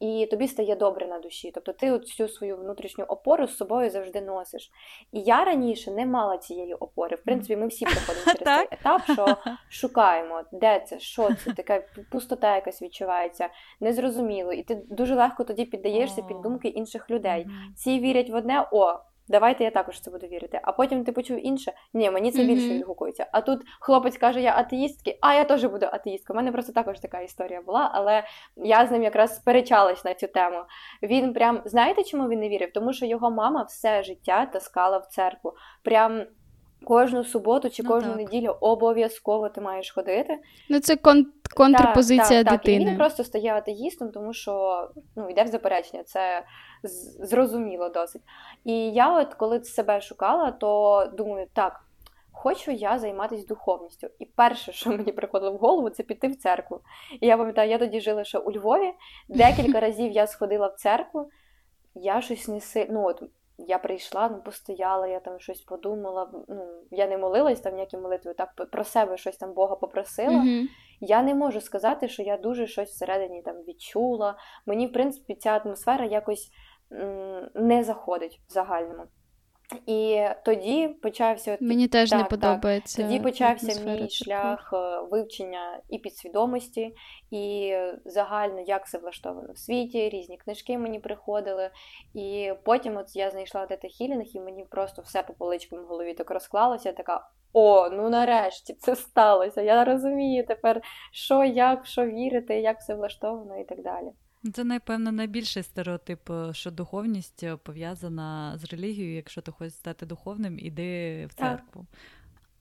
і 0.00 0.28
тобі 0.30 0.48
стає 0.48 0.76
добре 0.76 1.06
на 1.06 1.18
душі. 1.18 1.50
Тобто 1.54 1.72
ти 1.72 1.98
цю 1.98 2.28
свою 2.28 2.56
внутрішню 2.56 3.04
опору 3.04 3.46
з 3.46 3.56
собою 3.56 3.90
завжди 3.90 4.20
носиш. 4.20 4.70
І 5.12 5.20
я 5.20 5.44
раніше 5.44 5.90
не 5.90 6.06
мала 6.06 6.38
цієї 6.38 6.74
опори. 6.74 7.16
В 7.16 7.22
принципі, 7.22 7.56
ми 7.56 7.66
всі 7.66 7.84
проходимо 7.84 8.24
через 8.38 8.58
цей 8.58 8.68
етап, 8.70 9.02
що 9.12 9.36
шукаємо, 9.68 10.42
де 10.52 10.80
це, 10.80 10.98
що 11.00 11.34
це, 11.34 11.52
така 11.52 11.82
пустота 12.10 12.54
якась 12.54 12.82
відчувається, 12.82 13.48
незрозуміло. 13.80 14.52
І 14.52 14.62
ти 14.62 14.74
дуже 14.90 15.14
легко 15.14 15.44
тоді 15.44 15.64
піддаєшся 16.14 16.22
під 16.22 16.40
думки 16.40 16.68
інших 16.68 17.10
людей. 17.10 17.46
Ці 17.76 18.00
вірять 18.00 18.30
в 18.30 18.34
одне, 18.34 18.66
о, 18.72 18.98
Давайте 19.28 19.64
я 19.64 19.70
також 19.70 20.00
це 20.00 20.10
буду 20.10 20.26
вірити. 20.26 20.60
А 20.62 20.72
потім 20.72 21.04
ти 21.04 21.12
почув 21.12 21.46
інше. 21.46 21.72
Ні, 21.94 22.10
мені 22.10 22.30
це 22.30 22.44
більше 22.44 22.66
mm-hmm. 22.66 22.74
відгукується. 22.74 23.26
А 23.32 23.40
тут 23.40 23.60
хлопець 23.80 24.16
каже, 24.16 24.40
я 24.40 24.56
атеїстки, 24.56 25.18
а 25.20 25.34
я 25.34 25.44
теж 25.44 25.64
буду 25.64 25.86
атеїсткою. 25.86 26.34
У 26.34 26.36
мене 26.36 26.52
просто 26.52 26.72
також 26.72 27.00
така 27.00 27.20
історія 27.20 27.62
була, 27.62 27.90
але 27.94 28.22
я 28.56 28.86
з 28.86 28.90
ним 28.90 29.02
якраз 29.02 29.36
сперечалась 29.36 30.04
на 30.04 30.14
цю 30.14 30.26
тему. 30.26 30.58
Він 31.02 31.32
прям 31.32 31.62
знаєте, 31.64 32.04
чому 32.04 32.28
він 32.28 32.40
не 32.40 32.48
вірив? 32.48 32.72
Тому 32.72 32.92
що 32.92 33.06
його 33.06 33.30
мама 33.30 33.62
все 33.62 34.02
життя 34.02 34.46
таскала 34.46 34.98
в 34.98 35.06
церкву. 35.06 35.52
Прям 35.82 36.24
Кожну 36.84 37.24
суботу 37.24 37.70
чи 37.70 37.82
ну, 37.82 37.90
кожну 37.90 38.08
так. 38.08 38.18
неділю 38.18 38.56
обов'язково 38.60 39.48
ти 39.48 39.60
маєш 39.60 39.90
ходити. 39.90 40.38
Ну 40.70 40.80
це 40.80 40.94
кон- 40.94 41.26
контрпозиція 41.56 42.44
так, 42.44 42.52
так, 42.52 42.60
дитини. 42.60 42.78
Так, 42.78 42.86
і 42.86 42.90
Він 42.90 42.98
просто 42.98 43.24
стає 43.24 43.54
атеїстом, 43.54 44.10
тому 44.10 44.32
що 44.32 44.88
ну, 45.16 45.30
йде 45.30 45.44
в 45.44 45.46
заперечення, 45.46 46.02
це 46.02 46.44
зрозуміло 47.20 47.88
досить. 47.88 48.22
І 48.64 48.72
я, 48.92 49.18
от 49.18 49.34
коли 49.34 49.64
себе 49.64 50.00
шукала, 50.00 50.50
то 50.50 51.10
думаю, 51.16 51.46
так, 51.52 51.84
хочу 52.32 52.70
я 52.70 52.98
займатися 52.98 53.46
духовністю. 53.46 54.08
І 54.18 54.24
перше, 54.24 54.72
що 54.72 54.90
мені 54.90 55.12
приходило 55.12 55.52
в 55.52 55.56
голову, 55.56 55.90
це 55.90 56.02
піти 56.02 56.28
в 56.28 56.36
церкву. 56.36 56.80
І 57.20 57.26
я 57.26 57.36
пам'ятаю, 57.36 57.70
я 57.70 57.78
тоді 57.78 58.00
жила 58.00 58.24
ще 58.24 58.38
у 58.38 58.52
Львові. 58.52 58.92
Декілька 59.28 59.80
разів 59.86 60.12
я 60.12 60.26
сходила 60.26 60.66
в 60.66 60.74
церкву, 60.74 61.30
я 61.94 62.20
щось 62.20 62.48
не 62.48 62.60
си... 62.60 62.88
ну, 62.90 63.06
от 63.06 63.22
я 63.58 63.78
прийшла, 63.78 64.28
ну 64.28 64.42
постояла, 64.42 65.06
я 65.06 65.20
там 65.20 65.38
щось 65.40 65.60
подумала. 65.60 66.30
Ну, 66.48 66.66
Я 66.90 67.06
не 67.06 67.18
молилась 67.18 67.60
там 67.60 67.74
ніякі 67.74 67.96
молитви, 67.96 68.34
так 68.34 68.70
про 68.70 68.84
себе 68.84 69.16
щось 69.16 69.36
там 69.36 69.52
Бога 69.52 69.76
попросила. 69.76 70.42
Mm-hmm. 70.42 70.64
Я 71.00 71.22
не 71.22 71.34
можу 71.34 71.60
сказати, 71.60 72.08
що 72.08 72.22
я 72.22 72.36
дуже 72.36 72.66
щось 72.66 72.90
всередині 72.90 73.42
там 73.42 73.56
відчула. 73.56 74.36
Мені, 74.66 74.86
в 74.86 74.92
принципі, 74.92 75.34
ця 75.34 75.50
атмосфера 75.50 76.04
якось 76.04 76.50
м- 76.92 77.50
не 77.54 77.84
заходить 77.84 78.40
в 78.48 78.52
загальному. 78.52 79.04
І 79.86 80.24
тоді 80.44 80.88
почався 80.88 81.58
мені 81.60 81.88
теж 81.88 82.10
так, 82.10 82.18
не 82.18 82.24
подобається. 82.24 82.96
Так. 82.96 83.06
Тоді 83.06 83.20
почався 83.20 83.80
мій 83.84 84.08
шлях 84.10 84.70
е, 84.72 85.00
вивчення 85.10 85.80
і 85.88 85.98
підсвідомості, 85.98 86.94
і 87.30 87.74
загально 88.04 88.60
як 88.60 88.86
все 88.86 88.98
влаштовано 88.98 89.52
в 89.52 89.58
світі. 89.58 90.08
Різні 90.08 90.36
книжки 90.36 90.78
мені 90.78 91.00
приходили. 91.00 91.70
І 92.14 92.52
потім 92.64 92.96
от 92.96 93.16
я 93.16 93.30
знайшла 93.30 93.66
тета 93.66 93.88
хілінг, 93.88 94.24
і 94.34 94.40
мені 94.40 94.64
просто 94.70 95.02
все 95.02 95.22
по 95.22 95.32
поличкам 95.32 95.78
в 95.78 95.86
голові 95.86 96.14
так 96.14 96.30
розклалося. 96.30 96.92
Така 96.92 97.28
о, 97.52 97.88
ну 97.90 98.10
нарешті 98.10 98.74
це 98.74 98.96
сталося. 98.96 99.62
Я 99.62 99.84
розумію 99.84 100.46
тепер, 100.46 100.80
що, 101.12 101.44
як, 101.44 101.86
що 101.86 102.06
вірити, 102.06 102.60
як 102.60 102.78
все 102.78 102.94
влаштовано 102.94 103.60
і 103.60 103.64
так 103.64 103.82
далі. 103.82 104.12
Це, 104.52 104.64
напевно, 104.64 105.12
найбільший 105.12 105.62
стереотип, 105.62 106.30
е, 106.30 106.54
що 106.54 106.70
духовність 106.70 107.42
е, 107.42 107.56
пов'язана 107.56 108.58
з 108.58 108.64
релігією. 108.64 109.16
Якщо 109.16 109.40
ти 109.40 109.52
хочеш 109.52 109.74
стати 109.74 110.06
духовним, 110.06 110.58
іди 110.58 111.26
в 111.26 111.34
церкву. 111.34 111.86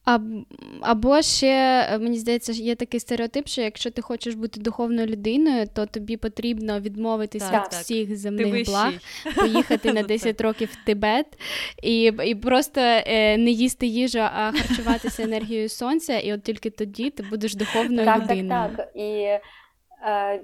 А, 0.05 0.19
Або 0.81 1.21
ще, 1.21 1.87
е, 1.91 1.99
мені 1.99 2.17
здається, 2.17 2.51
є 2.51 2.75
такий 2.75 2.99
стереотип, 2.99 3.47
що 3.47 3.61
якщо 3.61 3.91
ти 3.91 4.01
хочеш 4.01 4.35
бути 4.35 4.59
духовною 4.59 5.07
людиною, 5.07 5.67
то 5.73 5.85
тобі 5.85 6.17
потрібно 6.17 6.79
відмовитися 6.79 7.63
від 7.65 7.73
всіх 7.73 8.17
земних 8.17 8.65
благ, 8.65 8.93
поїхати 9.35 9.93
на 9.93 10.03
10 10.13 10.41
років 10.41 10.69
в 10.71 10.85
Тибет 10.85 11.25
і 11.83 12.03
і 12.25 12.35
просто 12.35 12.81
е, 12.81 13.37
не 13.37 13.51
їсти 13.51 13.87
їжу, 13.87 14.19
а 14.19 14.51
харчуватися 14.51 15.23
енергією 15.23 15.69
сонця, 15.69 16.19
і 16.19 16.33
от 16.33 16.43
тільки 16.43 16.69
тоді 16.69 17.09
ти 17.09 17.23
будеш 17.23 17.55
духовною 17.55 18.05
так, 18.05 18.21
людиною. 18.21 18.49
Так, 18.49 18.77
так. 18.77 18.91
І 18.95 19.27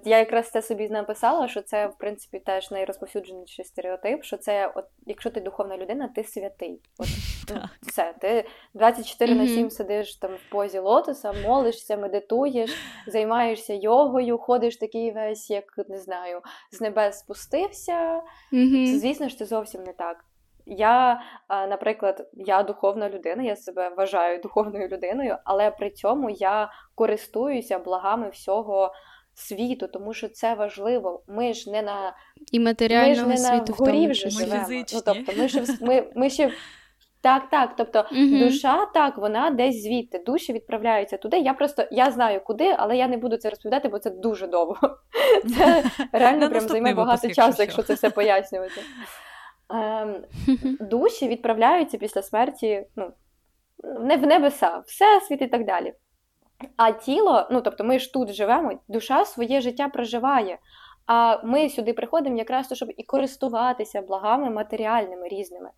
я 0.03 0.17
якраз 0.19 0.49
це 0.51 0.61
собі 0.61 0.89
написала, 0.89 1.47
що 1.47 1.61
це, 1.61 1.87
в 1.87 1.97
принципі, 1.97 2.39
теж 2.39 2.71
найрозповсюдженіший 2.71 3.65
стереотип, 3.65 4.23
що 4.23 4.37
це, 4.37 4.71
от, 4.75 4.85
якщо 5.05 5.29
ти 5.29 5.41
духовна 5.41 5.77
людина, 5.77 6.09
ти 6.15 6.23
святий. 6.23 6.81
От, 6.97 7.07
ну, 7.55 7.61
Все, 7.81 8.13
ти 8.21 8.45
24 8.73 9.35
на 9.35 9.47
7 9.47 9.69
сидиш 9.69 10.15
там 10.15 10.31
в 10.35 10.51
позі 10.51 10.79
лотоса, 10.79 11.33
молишся, 11.33 11.97
медитуєш, 11.97 12.75
займаєшся 13.07 13.73
йогою, 13.73 14.37
ходиш 14.37 14.77
такий 14.77 15.11
весь, 15.11 15.49
як 15.49 15.63
не 15.89 15.97
знаю, 15.97 16.41
з 16.71 16.81
небес 16.81 17.19
спустився. 17.19 18.21
Це, 18.51 18.99
Звісно 18.99 19.29
ж, 19.29 19.37
це 19.37 19.45
зовсім 19.45 19.83
не 19.83 19.93
так. 19.93 20.25
Я, 20.65 21.21
наприклад, 21.49 22.29
я 22.33 22.63
духовна 22.63 23.09
людина, 23.09 23.43
я 23.43 23.55
себе 23.55 23.89
вважаю 23.89 24.41
духовною 24.41 24.87
людиною, 24.87 25.37
але 25.43 25.71
при 25.71 25.89
цьому 25.89 26.29
я 26.29 26.71
користуюся 26.95 27.79
благами 27.79 28.29
всього 28.29 28.91
світу, 29.39 29.88
тому 29.88 30.13
що 30.13 30.30
це 30.30 30.54
важливо. 30.54 31.23
Ми 31.28 31.54
ж 31.54 31.71
не 31.71 31.82
на 31.82 32.15
і 32.52 32.60
матеріального 32.60 33.28
ми 33.28 33.38
ж 33.38 33.43
не 33.43 33.49
світу 33.49 33.75
на 33.80 33.86
горі 33.86 34.08
вже 34.08 34.30
живемо. 34.30 34.65
Ну, 34.69 35.02
тобто, 35.06 35.34
ми 35.38 35.49
ще 35.49 35.63
ми, 35.82 36.12
ми 36.15 36.30
ще. 36.30 36.52
Так, 37.21 37.49
так. 37.49 37.73
Тобто 37.78 37.99
uh 37.99 38.39
душа, 38.39 38.86
так, 38.86 39.17
вона 39.17 39.49
десь 39.49 39.84
звідти. 39.84 40.23
Душі 40.25 40.54
відправляються 40.54 41.17
туди. 41.17 41.39
Я 41.39 41.54
просто 41.54 41.88
я 41.91 42.12
знаю 42.12 42.41
куди, 42.45 42.75
але 42.78 42.97
я 42.97 43.08
не 43.08 43.17
буду 43.17 43.38
це 43.38 43.49
розповідати, 43.49 43.89
бо 43.89 43.99
це 43.99 44.10
дуже 44.10 44.47
довго. 44.47 44.78
Це 45.58 45.84
реально 46.12 46.49
прям 46.49 46.67
займе 46.67 46.93
багато 46.93 47.30
часу, 47.30 47.62
якщо 47.62 47.84
це 47.84 47.93
все 47.93 48.10
пояснювати. 48.10 48.82
Ем, 49.69 50.23
Душі 50.80 51.28
відправляються 51.28 51.97
після 51.97 52.21
смерті 52.21 52.86
ну, 52.95 53.12
в 54.17 54.28
небеса, 54.28 54.84
всесвіт 54.86 55.41
і 55.41 55.47
так 55.47 55.65
далі. 55.65 55.93
А 56.77 56.91
тіло, 56.91 57.47
ну 57.51 57.61
тобто 57.61 57.83
ми 57.83 57.99
ж 57.99 58.13
тут 58.13 58.33
живемо, 58.33 58.79
душа 58.87 59.25
своє 59.25 59.61
життя 59.61 59.89
проживає. 59.89 60.59
А 61.11 61.39
ми 61.43 61.69
сюди 61.69 61.93
приходимо 61.93 62.37
якраз 62.37 62.67
то, 62.67 62.75
щоб 62.75 62.89
і 62.97 63.03
користуватися 63.03 64.01
благами 64.01 64.49
матеріальними 64.49 65.27
різними, 65.27 65.69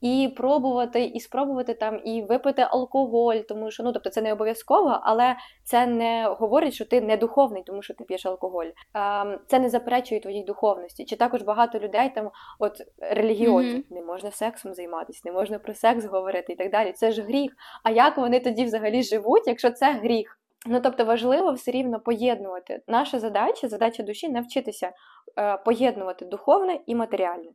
і 0.00 0.34
пробувати, 0.36 1.04
і 1.04 1.20
спробувати 1.20 1.74
там 1.74 2.00
і 2.04 2.22
випити 2.22 2.66
алкоголь, 2.70 3.36
тому 3.36 3.70
що 3.70 3.82
ну 3.82 3.92
тобто 3.92 4.10
це 4.10 4.22
не 4.22 4.32
обов'язково, 4.32 5.00
але 5.02 5.36
це 5.64 5.86
не 5.86 6.36
говорить, 6.38 6.74
що 6.74 6.84
ти 6.84 7.00
не 7.00 7.16
духовний, 7.16 7.62
тому 7.66 7.82
що 7.82 7.94
ти 7.94 8.04
п'єш 8.04 8.26
алкоголь. 8.26 8.66
А, 8.92 9.24
Це 9.46 9.58
не 9.58 9.68
заперечує 9.68 10.20
твоїй 10.20 10.44
духовності. 10.44 11.04
Чи 11.04 11.16
також 11.16 11.42
багато 11.42 11.78
людей 11.78 12.12
там, 12.14 12.30
от 12.58 12.72
релігіозні, 12.98 13.74
mm-hmm. 13.74 13.92
не 13.94 14.02
можна 14.02 14.30
сексом 14.30 14.74
займатися, 14.74 15.22
не 15.24 15.32
можна 15.32 15.58
про 15.58 15.74
секс 15.74 16.04
говорити 16.04 16.52
і 16.52 16.56
так 16.56 16.70
далі. 16.70 16.92
Це 16.92 17.10
ж 17.10 17.22
гріх. 17.22 17.52
А 17.84 17.90
як 17.90 18.18
вони 18.18 18.40
тоді 18.40 18.64
взагалі 18.64 19.02
живуть, 19.02 19.46
якщо 19.46 19.70
це 19.70 19.92
гріх? 19.92 20.37
Ну, 20.66 20.80
тобто 20.80 21.04
важливо 21.04 21.52
все 21.52 21.70
рівно 21.70 22.00
поєднувати. 22.00 22.82
Наша 22.88 23.18
задача, 23.18 23.68
задача 23.68 24.02
душі 24.02 24.28
навчитися 24.28 24.92
е, 25.38 25.56
поєднувати 25.56 26.24
духовне 26.24 26.80
і 26.86 26.94
матеріальне. 26.94 27.50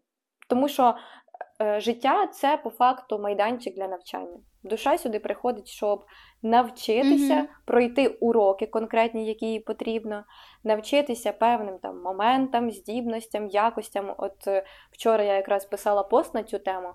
Тому 0.50 0.68
що 0.68 0.96
життя 1.78 2.28
це 2.28 2.58
по 2.58 2.70
факту 2.70 3.20
майданчик 3.20 3.76
для 3.76 3.88
навчання. 3.88 4.38
Душа 4.64 4.98
сюди 4.98 5.20
приходить, 5.20 5.68
щоб 5.68 6.06
навчитися 6.42 7.34
mm-hmm. 7.34 7.66
пройти 7.66 8.08
уроки 8.08 8.66
конкретні, 8.68 9.26
які 9.26 9.46
їй 9.46 9.60
потрібно, 9.60 10.24
навчитися 10.64 11.32
певним 11.32 11.80
там 11.80 12.02
моментам, 12.02 12.72
здібностям, 12.72 13.48
якостям. 13.48 14.16
От 14.18 14.48
е, 14.48 14.66
вчора 14.92 15.24
я 15.24 15.34
якраз 15.34 15.66
писала 15.66 16.04
пост 16.04 16.34
на 16.34 16.44
цю 16.44 16.60
тему. 16.60 16.94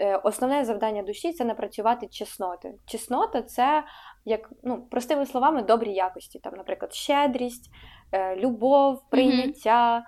Е, 0.00 0.16
основне 0.16 0.64
завдання 0.64 1.02
душі 1.02 1.32
це 1.32 1.44
напрацювати 1.44 2.06
чесноти. 2.06 2.74
Чеснота 2.86 3.42
це 3.42 3.84
як 4.24 4.50
ну, 4.62 4.82
простими 4.90 5.26
словами 5.26 5.62
добрі 5.62 5.92
якості, 5.92 6.38
там, 6.38 6.54
наприклад, 6.56 6.94
щедрість, 6.94 7.70
е, 8.12 8.36
любов, 8.36 9.10
прийняття, 9.10 9.96
mm-hmm. 9.96 10.02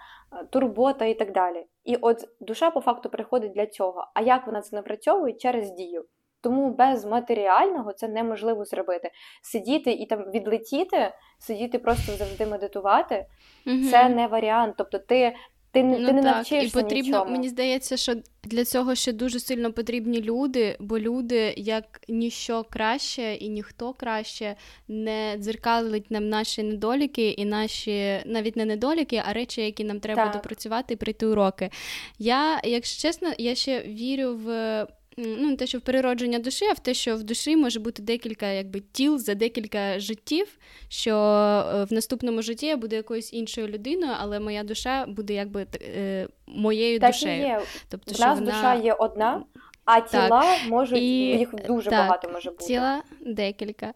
Турбота 0.50 1.04
і 1.04 1.14
так 1.14 1.32
далі. 1.32 1.66
І 1.84 1.96
от 1.96 2.28
душа 2.40 2.70
по 2.70 2.80
факту 2.80 3.08
приходить 3.08 3.52
для 3.52 3.66
цього. 3.66 4.08
А 4.14 4.20
як 4.20 4.46
вона 4.46 4.60
це 4.60 4.76
напрацьовує 4.76 5.32
через 5.32 5.70
дію? 5.70 6.04
Тому 6.40 6.70
без 6.70 7.04
матеріального 7.04 7.92
це 7.92 8.08
неможливо 8.08 8.64
зробити. 8.64 9.10
Сидіти 9.42 9.92
і 9.92 10.06
там 10.06 10.30
відлетіти, 10.30 11.12
сидіти 11.38 11.78
просто 11.78 12.12
завжди 12.12 12.46
медитувати 12.46 13.26
mm 13.66 13.90
це 13.90 14.08
не 14.08 14.26
варіант. 14.26 14.74
Тобто 14.78 14.98
ти 14.98 15.36
ти, 15.72 15.82
ну, 15.82 16.06
ти 16.06 16.12
не 16.12 16.22
так. 16.22 16.34
навчишся 16.36 16.80
І 16.80 16.82
потрібно, 16.82 17.18
нічому. 17.18 17.30
мені 17.30 17.48
здається, 17.48 17.96
що 17.96 18.14
для 18.44 18.64
цього 18.64 18.94
ще 18.94 19.12
дуже 19.12 19.40
сильно 19.40 19.72
потрібні 19.72 20.22
люди, 20.22 20.76
бо 20.80 20.98
люди, 20.98 21.54
як 21.56 22.00
ніщо 22.08 22.64
краще 22.70 23.34
і 23.34 23.48
ніхто 23.48 23.92
краще 23.92 24.56
не 24.88 25.36
дзеркалить 25.38 26.10
нам 26.10 26.28
наші 26.28 26.62
недоліки 26.62 27.30
і 27.30 27.44
наші 27.44 28.22
навіть 28.26 28.56
не 28.56 28.64
недоліки, 28.64 29.22
а 29.26 29.32
речі, 29.32 29.60
які 29.60 29.84
нам 29.84 30.00
треба 30.00 30.24
так. 30.24 30.32
допрацювати 30.32 30.94
і 30.94 30.96
прийти 30.96 31.26
уроки. 31.26 31.70
Я, 32.18 32.60
якщо 32.64 33.08
чесно, 33.08 33.32
я 33.38 33.54
ще 33.54 33.82
вірю 33.82 34.34
в 34.34 34.86
ну, 35.18 35.50
не 35.50 35.56
те, 35.56 35.66
що 35.66 35.78
в 35.78 35.80
переродження 35.80 36.38
душі, 36.38 36.64
а 36.64 36.72
в 36.72 36.78
те, 36.78 36.94
що 36.94 37.16
в 37.16 37.22
душі 37.22 37.56
може 37.56 37.80
бути 37.80 38.02
декілька 38.02 38.46
якби, 38.46 38.80
тіл 38.80 39.18
за 39.18 39.34
декілька 39.34 40.00
життів, 40.00 40.58
що 40.88 41.14
е, 41.14 41.84
в 41.84 41.92
наступному 41.92 42.42
житті 42.42 42.66
я 42.66 42.76
буду 42.76 42.96
якоюсь 42.96 43.32
іншою 43.32 43.68
людиною, 43.68 44.12
але 44.20 44.40
моя 44.40 44.64
душа 44.64 45.06
буде 45.06 45.34
якби 45.34 45.66
е, 45.96 46.28
моєю 46.46 47.00
так 47.00 47.10
душею. 47.10 47.42
І 47.42 47.46
є. 47.46 47.60
Тобто, 47.88 48.14
У 48.18 48.18
нас 48.18 48.38
вона... 48.38 48.52
душа 48.52 48.74
є 48.74 48.92
одна, 48.92 49.42
а 49.84 50.00
тіла 50.00 50.28
так. 50.28 50.58
можуть, 50.68 50.98
і... 50.98 51.16
їх 51.38 51.54
дуже 51.66 51.90
так. 51.90 51.98
багато 51.98 52.30
може 52.32 52.50
бути. 52.50 52.64
Тіла 52.64 53.02
декілька. 53.20 53.92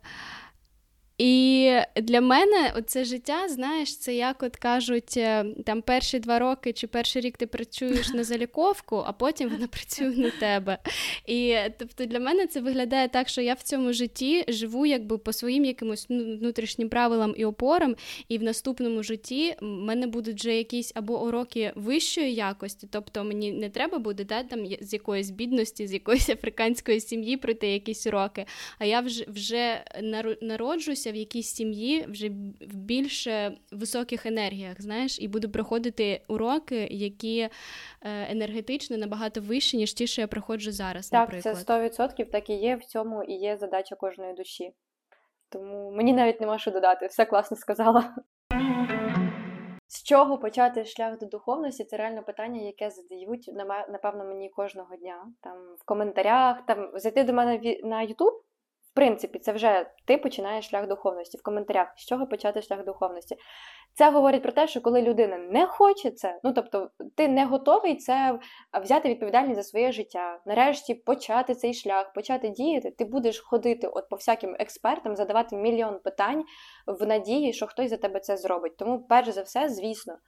І 1.22 1.70
для 1.96 2.20
мене 2.20 2.72
це 2.86 3.04
життя, 3.04 3.48
знаєш, 3.48 3.96
це 3.96 4.14
як 4.14 4.42
от 4.42 4.56
кажуть, 4.56 5.16
е, 5.16 5.44
там 5.66 5.82
перші 5.82 6.18
два 6.18 6.38
роки 6.38 6.72
чи 6.72 6.86
перший 6.86 7.22
рік 7.22 7.36
ти 7.36 7.46
працюєш 7.46 8.08
на 8.08 8.24
заліковку, 8.24 9.02
а 9.06 9.12
потім 9.12 9.48
вона 9.48 9.66
працює 9.66 10.16
на 10.16 10.30
тебе. 10.30 10.78
І 11.26 11.56
тобто 11.78 12.04
для 12.04 12.20
мене 12.20 12.46
це 12.46 12.60
виглядає 12.60 13.08
так, 13.08 13.28
що 13.28 13.40
я 13.40 13.54
в 13.54 13.62
цьому 13.62 13.92
житті 13.92 14.44
живу 14.48 14.86
якби 14.86 15.18
по 15.18 15.32
своїм 15.32 15.64
якимось 15.64 16.06
ну, 16.08 16.36
внутрішнім 16.36 16.88
правилам 16.88 17.34
і 17.36 17.44
опорам, 17.44 17.96
і 18.28 18.38
в 18.38 18.42
наступному 18.42 19.02
житті 19.02 19.54
в 19.60 19.64
мене 19.64 20.06
будуть 20.06 20.40
вже 20.40 20.56
якісь 20.56 20.92
або 20.94 21.24
уроки 21.24 21.72
вищої 21.74 22.34
якості, 22.34 22.88
тобто 22.90 23.24
мені 23.24 23.52
не 23.52 23.70
треба 23.70 23.98
буде 23.98 24.24
да, 24.24 24.42
там 24.42 24.66
з 24.80 24.92
якоїсь 24.92 25.30
бідності, 25.30 25.86
з 25.86 25.92
якоїсь 25.92 26.28
африканської 26.36 27.00
сім'ї 27.00 27.36
пройти 27.36 27.68
якісь 27.68 28.06
уроки. 28.06 28.46
А 28.78 28.84
я 28.84 29.00
вже 29.00 29.24
вже 29.28 29.84
народжуся 30.42 31.11
в 31.12 31.14
якійсь 31.14 31.54
сім'ї 31.54 32.06
вже 32.08 32.28
в 32.60 32.74
більш 32.74 33.28
високих 33.72 34.26
енергіях, 34.26 34.82
знаєш, 34.82 35.20
і 35.20 35.28
буду 35.28 35.50
проходити 35.50 36.22
уроки, 36.28 36.88
які 36.90 37.40
е, 37.40 37.50
енергетично 38.02 38.96
набагато 38.96 39.40
вищі, 39.40 39.76
ніж 39.76 39.94
ті, 39.94 40.06
що 40.06 40.20
я 40.20 40.26
проходжу 40.26 40.72
зараз. 40.72 41.08
Так, 41.08 41.20
наприклад. 41.20 41.56
це 41.56 41.72
100% 41.72 42.30
так 42.30 42.50
і 42.50 42.54
є. 42.54 42.76
В 42.76 42.84
цьому 42.84 43.22
і 43.22 43.32
є 43.32 43.56
задача 43.56 43.96
кожної 43.96 44.34
душі. 44.34 44.72
Тому 45.48 45.90
мені 45.90 46.12
навіть 46.12 46.40
нема 46.40 46.58
що 46.58 46.70
додати, 46.70 47.06
все 47.06 47.24
класно 47.24 47.56
сказала. 47.56 48.14
З 49.86 50.02
чого 50.02 50.38
почати 50.38 50.84
шлях 50.84 51.18
до 51.18 51.26
духовності? 51.26 51.84
Це 51.84 51.96
реально 51.96 52.22
питання, 52.22 52.60
яке 52.60 52.90
задають 52.90 53.50
напевно 53.88 54.24
мені 54.24 54.48
кожного 54.48 54.96
дня. 54.96 55.26
Там 55.40 55.58
в 55.78 55.84
коментарях, 55.84 56.66
там 56.66 56.90
зайти 56.94 57.24
до 57.24 57.32
мене 57.32 57.60
на 57.84 58.06
YouTube, 58.06 58.40
принципі, 58.94 59.38
це 59.38 59.52
вже 59.52 59.86
ти 60.06 60.18
починаєш 60.18 60.68
шлях 60.68 60.88
духовності 60.88 61.38
в 61.38 61.42
коментарях, 61.42 61.92
з 61.96 62.06
чого 62.06 62.26
почати 62.26 62.62
шлях 62.62 62.84
духовності. 62.84 63.36
Це 63.94 64.10
говорить 64.10 64.42
про 64.42 64.52
те, 64.52 64.66
що 64.66 64.80
коли 64.80 65.02
людина 65.02 65.38
не 65.38 65.66
хоче 65.66 66.10
це, 66.10 66.40
ну 66.44 66.52
тобто 66.52 66.90
ти 67.16 67.28
не 67.28 67.44
готовий 67.44 67.96
це 67.96 68.38
взяти 68.82 69.08
відповідальність 69.08 69.56
за 69.56 69.62
своє 69.62 69.92
життя, 69.92 70.40
нарешті 70.46 70.94
почати 70.94 71.54
цей 71.54 71.74
шлях, 71.74 72.12
почати 72.12 72.48
діяти, 72.48 72.90
ти 72.90 73.04
будеш 73.04 73.40
ходити 73.40 73.86
от 73.86 74.08
по 74.08 74.16
всяким 74.16 74.56
експертам, 74.58 75.16
задавати 75.16 75.56
мільйон 75.56 76.00
питань 76.04 76.44
в 76.86 77.06
надії, 77.06 77.52
що 77.52 77.66
хтось 77.66 77.90
за 77.90 77.96
тебе 77.96 78.20
це 78.20 78.36
зробить. 78.36 78.76
Тому, 78.76 79.06
перш 79.08 79.28
за 79.28 79.42
все, 79.42 79.68
звісно. 79.68 80.18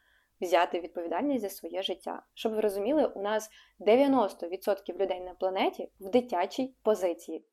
Взяти 0.40 0.80
відповідальність 0.80 1.42
за 1.42 1.50
своє 1.50 1.82
життя. 1.82 2.22
Щоб 2.34 2.54
ви 2.54 2.60
розуміли, 2.60 3.06
у 3.06 3.22
нас 3.22 3.50
90% 3.80 4.98
людей 4.98 5.20
на 5.20 5.34
планеті 5.34 5.90
в 6.00 6.10
дитячій 6.10 6.74
позиції. 6.82 7.44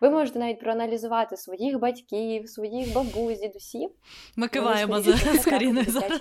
Ви 0.00 0.10
можете 0.10 0.38
навіть 0.38 0.60
проаналізувати 0.60 1.36
своїх 1.36 1.78
батьків, 1.78 2.48
своїх 2.48 2.94
бабусь, 2.94 3.40
дідусів. 3.40 3.90
Ми 4.36 4.48
киваємо 4.48 5.00
за 5.00 5.50
Каріною 5.50 5.86
зараз. 5.88 6.20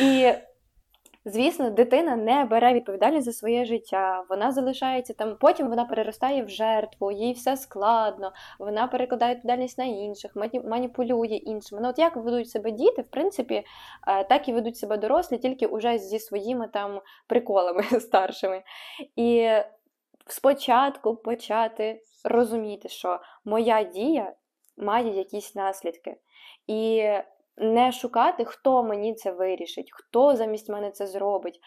І, 0.00 0.32
звісно, 1.24 1.70
дитина 1.70 2.16
не 2.16 2.44
бере 2.44 2.74
відповідальність 2.74 3.24
за 3.24 3.32
своє 3.32 3.64
життя, 3.64 4.24
вона 4.30 4.52
залишається 4.52 5.12
там, 5.12 5.36
потім 5.40 5.68
вона 5.68 5.84
переростає 5.84 6.44
в 6.44 6.48
жертву, 6.48 7.12
їй 7.12 7.32
все 7.32 7.56
складно, 7.56 8.32
вона 8.58 8.86
перекладає 8.86 9.34
відповідальність 9.34 9.78
на 9.78 9.84
інших, 9.84 10.32
маніпулює 10.64 11.26
іншими. 11.26 11.80
Ну, 11.82 11.88
от 11.88 11.98
як 11.98 12.16
ведуть 12.16 12.50
себе 12.50 12.70
діти, 12.70 13.02
в 13.02 13.10
принципі, 13.10 13.64
е, 14.08 14.24
так 14.24 14.48
і 14.48 14.52
ведуть 14.52 14.76
себе 14.76 14.96
дорослі, 14.96 15.38
тільки 15.38 15.66
уже 15.66 15.98
зі 15.98 16.18
своїми 16.18 16.68
там 16.68 17.00
приколами 17.26 17.82
старшими. 18.00 18.62
І 19.16 19.50
спочатку 20.26 21.16
почати 21.16 22.02
розуміти, 22.24 22.88
що 22.88 23.20
моя 23.44 23.82
дія 23.82 24.34
має 24.76 25.16
якісь 25.16 25.54
наслідки. 25.54 26.16
І 26.66 27.08
не 27.56 27.92
шукати, 27.92 28.44
хто 28.44 28.82
мені 28.82 29.14
це 29.14 29.32
вирішить, 29.32 29.90
хто 29.92 30.36
замість 30.36 30.68
мене 30.68 30.90
це 30.90 31.06
зробить, 31.06 31.60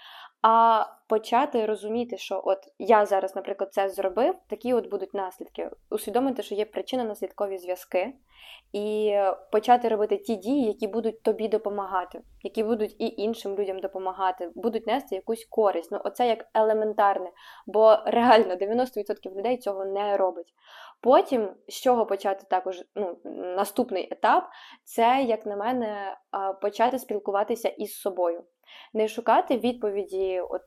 а 0.49 0.85
почати 1.07 1.65
розуміти, 1.65 2.17
що 2.17 2.41
от 2.45 2.57
я 2.79 3.05
зараз, 3.05 3.35
наприклад, 3.35 3.73
це 3.73 3.89
зробив, 3.89 4.35
такі 4.49 4.73
от 4.73 4.89
будуть 4.89 5.13
наслідки. 5.13 5.69
Усвідомити, 5.89 6.43
що 6.43 6.55
є 6.55 6.65
причинно-наслідкові 6.65 7.57
зв'язки, 7.57 8.13
і 8.73 9.15
почати 9.51 9.87
робити 9.87 10.17
ті 10.17 10.35
дії, 10.35 10.67
які 10.67 10.87
будуть 10.87 11.23
тобі 11.23 11.47
допомагати, 11.47 12.21
які 12.43 12.63
будуть 12.63 12.95
і 12.99 13.13
іншим 13.17 13.55
людям 13.55 13.79
допомагати, 13.79 14.51
будуть 14.55 14.87
нести 14.87 15.15
якусь 15.15 15.45
користь. 15.45 15.91
Ну, 15.91 16.01
оце 16.03 16.27
як 16.27 16.45
елементарне, 16.53 17.31
бо 17.65 17.97
реально 18.05 18.55
90% 18.55 19.35
людей 19.37 19.57
цього 19.57 19.85
не 19.85 20.17
робить. 20.17 20.53
Потім, 21.01 21.49
з 21.67 21.73
чого 21.73 22.05
почати 22.05 22.45
також 22.49 22.83
ну, 22.95 23.17
наступний 23.33 24.07
етап, 24.11 24.49
це, 24.83 25.23
як 25.27 25.45
на 25.45 25.55
мене, 25.55 26.17
почати 26.61 26.99
спілкуватися 26.99 27.69
із 27.69 27.99
собою. 27.99 28.43
Не 28.93 29.07
шукати 29.07 29.57
відповіді 29.57 30.41
от 30.49 30.61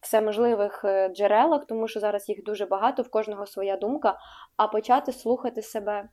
всеможливих 0.00 0.84
е, 0.84 1.08
джерелах, 1.08 1.66
тому 1.66 1.88
що 1.88 2.00
зараз 2.00 2.28
їх 2.28 2.44
дуже 2.44 2.66
багато, 2.66 3.02
в 3.02 3.10
кожного 3.10 3.46
своя 3.46 3.76
думка, 3.76 4.18
а 4.56 4.68
почати 4.68 5.12
слухати 5.12 5.62
себе. 5.62 6.08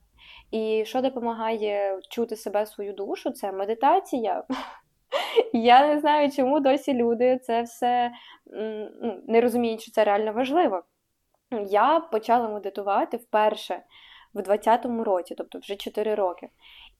І 0.52 0.84
що 0.86 1.02
допомагає 1.02 2.00
чути 2.10 2.36
себе 2.36 2.65
свою 2.65 2.93
душу, 2.93 3.32
це 3.32 3.52
медитація. 3.52 4.43
Я 5.54 5.88
не 5.88 6.00
знаю, 6.00 6.32
чому 6.32 6.60
досі 6.60 6.93
люди 6.93 7.39
це 7.43 7.62
все 7.62 8.12
ну, 9.02 9.21
не 9.28 9.41
розуміють, 9.41 9.82
що 9.82 9.91
це 9.91 10.04
реально 10.04 10.34
важливо. 10.34 10.84
Я 11.67 12.00
почала 12.00 12.50
медитувати 12.50 13.17
вперше 13.17 13.84
в 14.34 14.39
20-му 14.39 15.04
році, 15.04 15.36
тобто 15.38 15.60
вже 15.60 15.76
4 15.76 16.15
роки. 16.15 16.50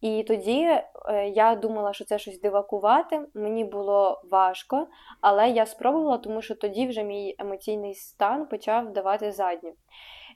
І 0.02 0.24
тоді 0.24 0.62
е, 0.62 0.84
я 1.30 1.56
думала, 1.56 1.94
що 1.94 2.06
це 2.06 2.20
щось 2.20 2.42
дивакувати, 2.42 3.22
мені 3.34 3.66
було 3.66 4.22
важко, 4.32 4.88
але 5.22 5.50
я 5.50 5.66
спробувала, 5.66 6.18
тому 6.18 6.42
що 6.42 6.56
тоді 6.56 6.88
вже 6.88 7.04
мій 7.04 7.36
емоційний 7.40 7.94
стан 7.94 8.48
почав 8.48 8.94
давати 8.94 9.32
задню. 9.32 9.74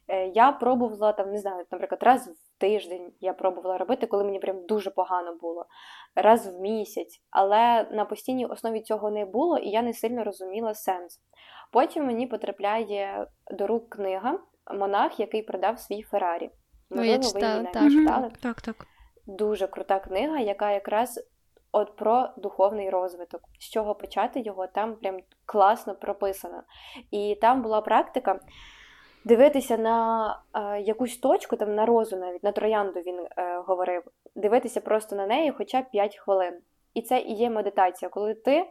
Е, 0.07 0.27
я 0.27 0.51
пробувала 0.51 1.11
там, 1.13 1.31
не 1.31 1.37
знаю, 1.37 1.65
наприклад, 1.71 2.03
раз 2.03 2.27
в 2.27 2.59
тиждень 2.59 3.11
я 3.19 3.33
пробувала 3.33 3.77
робити, 3.77 4.07
коли 4.07 4.23
мені 4.23 4.39
прям 4.39 4.65
дуже 4.65 4.91
погано 4.91 5.35
було, 5.41 5.65
раз 6.15 6.55
в 6.55 6.59
місяць, 6.59 7.21
але 7.29 7.87
на 7.91 8.05
постійній 8.05 8.45
основі 8.45 8.81
цього 8.81 9.11
не 9.11 9.25
було, 9.25 9.57
і 9.57 9.69
я 9.69 9.81
не 9.81 9.93
сильно 9.93 10.23
розуміла 10.23 10.73
сенс. 10.73 11.19
Потім 11.71 12.05
мені 12.05 12.27
потрапляє 12.27 13.27
до 13.51 13.67
рук 13.67 13.89
книга 13.89 14.39
Монах, 14.73 15.19
який 15.19 15.41
продав 15.41 15.79
свій 15.79 16.01
Феррарі. 16.01 16.49
Можливо, 16.89 17.31
ви 17.33 17.41
її 17.41 17.67
так. 17.73 17.91
читали. 17.91 18.31
Так, 18.41 18.61
так. 18.61 18.87
Дуже 19.25 19.67
крута 19.67 19.99
книга, 19.99 20.39
яка 20.39 20.71
якраз 20.71 21.27
от 21.71 21.95
про 21.95 22.29
духовний 22.37 22.89
розвиток. 22.89 23.41
З 23.59 23.69
чого 23.69 23.95
почати 23.95 24.39
його, 24.39 24.67
там 24.67 24.95
прям 24.95 25.19
класно 25.45 25.95
прописано. 25.95 26.63
І 27.11 27.37
там 27.41 27.61
була 27.61 27.81
практика 27.81 28.39
дивитися 29.25 29.77
на 29.77 30.39
е, 30.53 30.81
якусь 30.81 31.17
точку, 31.17 31.55
там 31.55 31.75
на 31.75 31.85
розу 31.85 32.17
навіть, 32.17 32.43
на 32.43 32.51
троянду 32.51 32.99
він 32.99 33.19
е, 33.37 33.63
говорив, 33.67 34.03
дивитися 34.35 34.81
просто 34.81 35.15
на 35.15 35.27
неї 35.27 35.51
хоча 35.51 35.81
б 35.81 35.89
5 35.91 36.17
хвилин. 36.17 36.53
І 36.93 37.01
це 37.01 37.19
і 37.19 37.33
є 37.33 37.49
медитація, 37.49 38.09
коли 38.09 38.33
ти 38.33 38.55
е, 38.55 38.65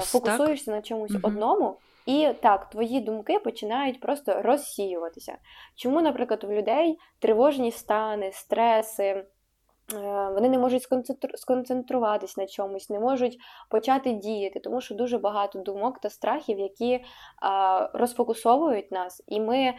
фокусуєшся 0.00 0.66
так? 0.66 0.74
на 0.74 0.82
чомусь 0.82 1.10
угу. 1.10 1.20
одному. 1.22 1.76
І 2.06 2.28
так, 2.40 2.70
твої 2.70 3.00
думки 3.00 3.38
починають 3.38 4.00
просто 4.00 4.42
розсіюватися. 4.42 5.38
Чому, 5.76 6.00
наприклад, 6.00 6.44
у 6.44 6.52
людей 6.52 6.98
тривожні 7.18 7.72
стани, 7.72 8.32
стреси, 8.32 9.02
Е, 9.12 9.35
вони 10.34 10.48
не 10.48 10.58
можуть 10.58 10.88
сконцентруватись 11.34 12.36
на 12.36 12.46
чомусь, 12.46 12.90
не 12.90 13.00
можуть 13.00 13.38
почати 13.70 14.12
діяти, 14.12 14.60
тому 14.60 14.80
що 14.80 14.94
дуже 14.94 15.18
багато 15.18 15.58
думок 15.58 16.00
та 16.00 16.10
страхів, 16.10 16.58
які 16.58 17.04
розфокусовують 17.92 18.92
нас, 18.92 19.22
і 19.26 19.40
ми 19.40 19.74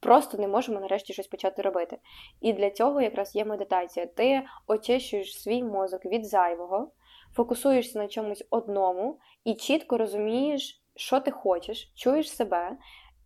просто 0.00 0.38
не 0.38 0.48
можемо 0.48 0.80
нарешті 0.80 1.12
щось 1.12 1.26
почати 1.26 1.62
робити. 1.62 1.98
І 2.40 2.52
для 2.52 2.70
цього 2.70 3.00
якраз 3.00 3.36
є 3.36 3.44
медитація. 3.44 4.06
Ти 4.06 4.42
очищуєш 4.66 5.42
свій 5.42 5.62
мозок 5.62 6.04
від 6.04 6.26
зайвого, 6.26 6.90
фокусуєшся 7.36 7.98
на 7.98 8.08
чомусь 8.08 8.46
одному 8.50 9.18
і 9.44 9.54
чітко 9.54 9.98
розумієш, 9.98 10.82
що 10.96 11.20
ти 11.20 11.30
хочеш, 11.30 11.92
чуєш 11.94 12.36
себе, 12.36 12.76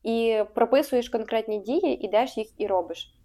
і 0.03 0.43
прописуєш 0.55 1.09
конкретні 1.09 1.59
дії, 1.59 2.07
ідеш 2.07 2.37
їх 2.37 2.61
і 2.61 2.67
робиш. 2.67 3.17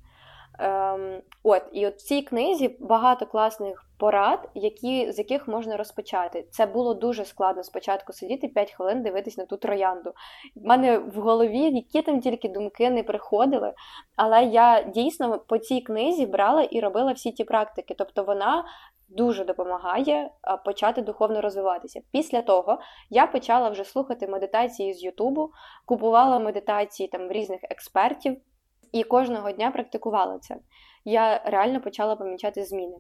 Ем, 0.60 1.22
От, 1.44 1.62
і 1.72 1.88
от 1.88 1.96
в 1.96 2.02
цій 2.02 2.22
книзі 2.22 2.78
багато 2.80 3.26
класних 3.26 3.86
порад, 3.98 4.50
які, 4.56 5.12
з 5.12 5.18
яких 5.18 5.48
можна 5.48 5.78
розпочати. 5.78 6.46
Це 6.52 6.66
було 6.66 6.94
дуже 6.94 7.26
складно 7.26 7.64
спочатку 7.64 8.14
сидіти 8.14 8.48
5 8.48 8.72
хвилин, 8.72 9.04
дивитись 9.04 9.38
на 9.38 9.46
ту 9.46 9.58
троянду. 9.58 10.14
У 10.56 10.68
мене 10.68 10.98
в 10.98 11.20
голові 11.20 11.60
які 11.60 12.02
там 12.02 12.22
тільки 12.22 12.50
думки 12.50 12.90
не 12.90 13.04
приходили. 13.04 13.74
Але 14.16 14.44
я 14.44 14.84
дійсно 14.84 15.40
по 15.40 15.58
цій 15.58 15.82
книзі 15.82 16.26
брала 16.26 16.64
і 16.64 16.80
робила 16.80 17.12
всі 17.12 17.32
ті 17.32 17.44
практики. 17.44 17.96
Тобто 17.98 18.24
вона. 18.24 18.66
Дуже 19.08 19.46
допомагає 19.46 20.30
почати 20.66 21.02
духовно 21.02 21.42
розвиватися. 21.42 22.02
Після 22.12 22.42
того 22.42 22.80
я 23.10 23.28
почала 23.28 23.70
вже 23.70 23.84
слухати 23.84 24.28
медитації 24.28 24.94
з 24.94 25.04
Ютубу, 25.04 25.52
купувала 25.86 26.40
медитації 26.40 27.10
там 27.10 27.32
різних 27.32 27.60
експертів, 27.64 28.38
І 28.94 29.04
кожного 29.04 29.52
дня 29.52 29.72
практикувала 29.72 30.40
це. 30.40 30.58
Я 31.06 31.42
реально 31.46 31.82
почала 31.82 32.16
помічати 32.16 32.66
зміни. 32.66 32.98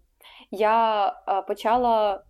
Я 0.51 1.13
почала 1.47 2.23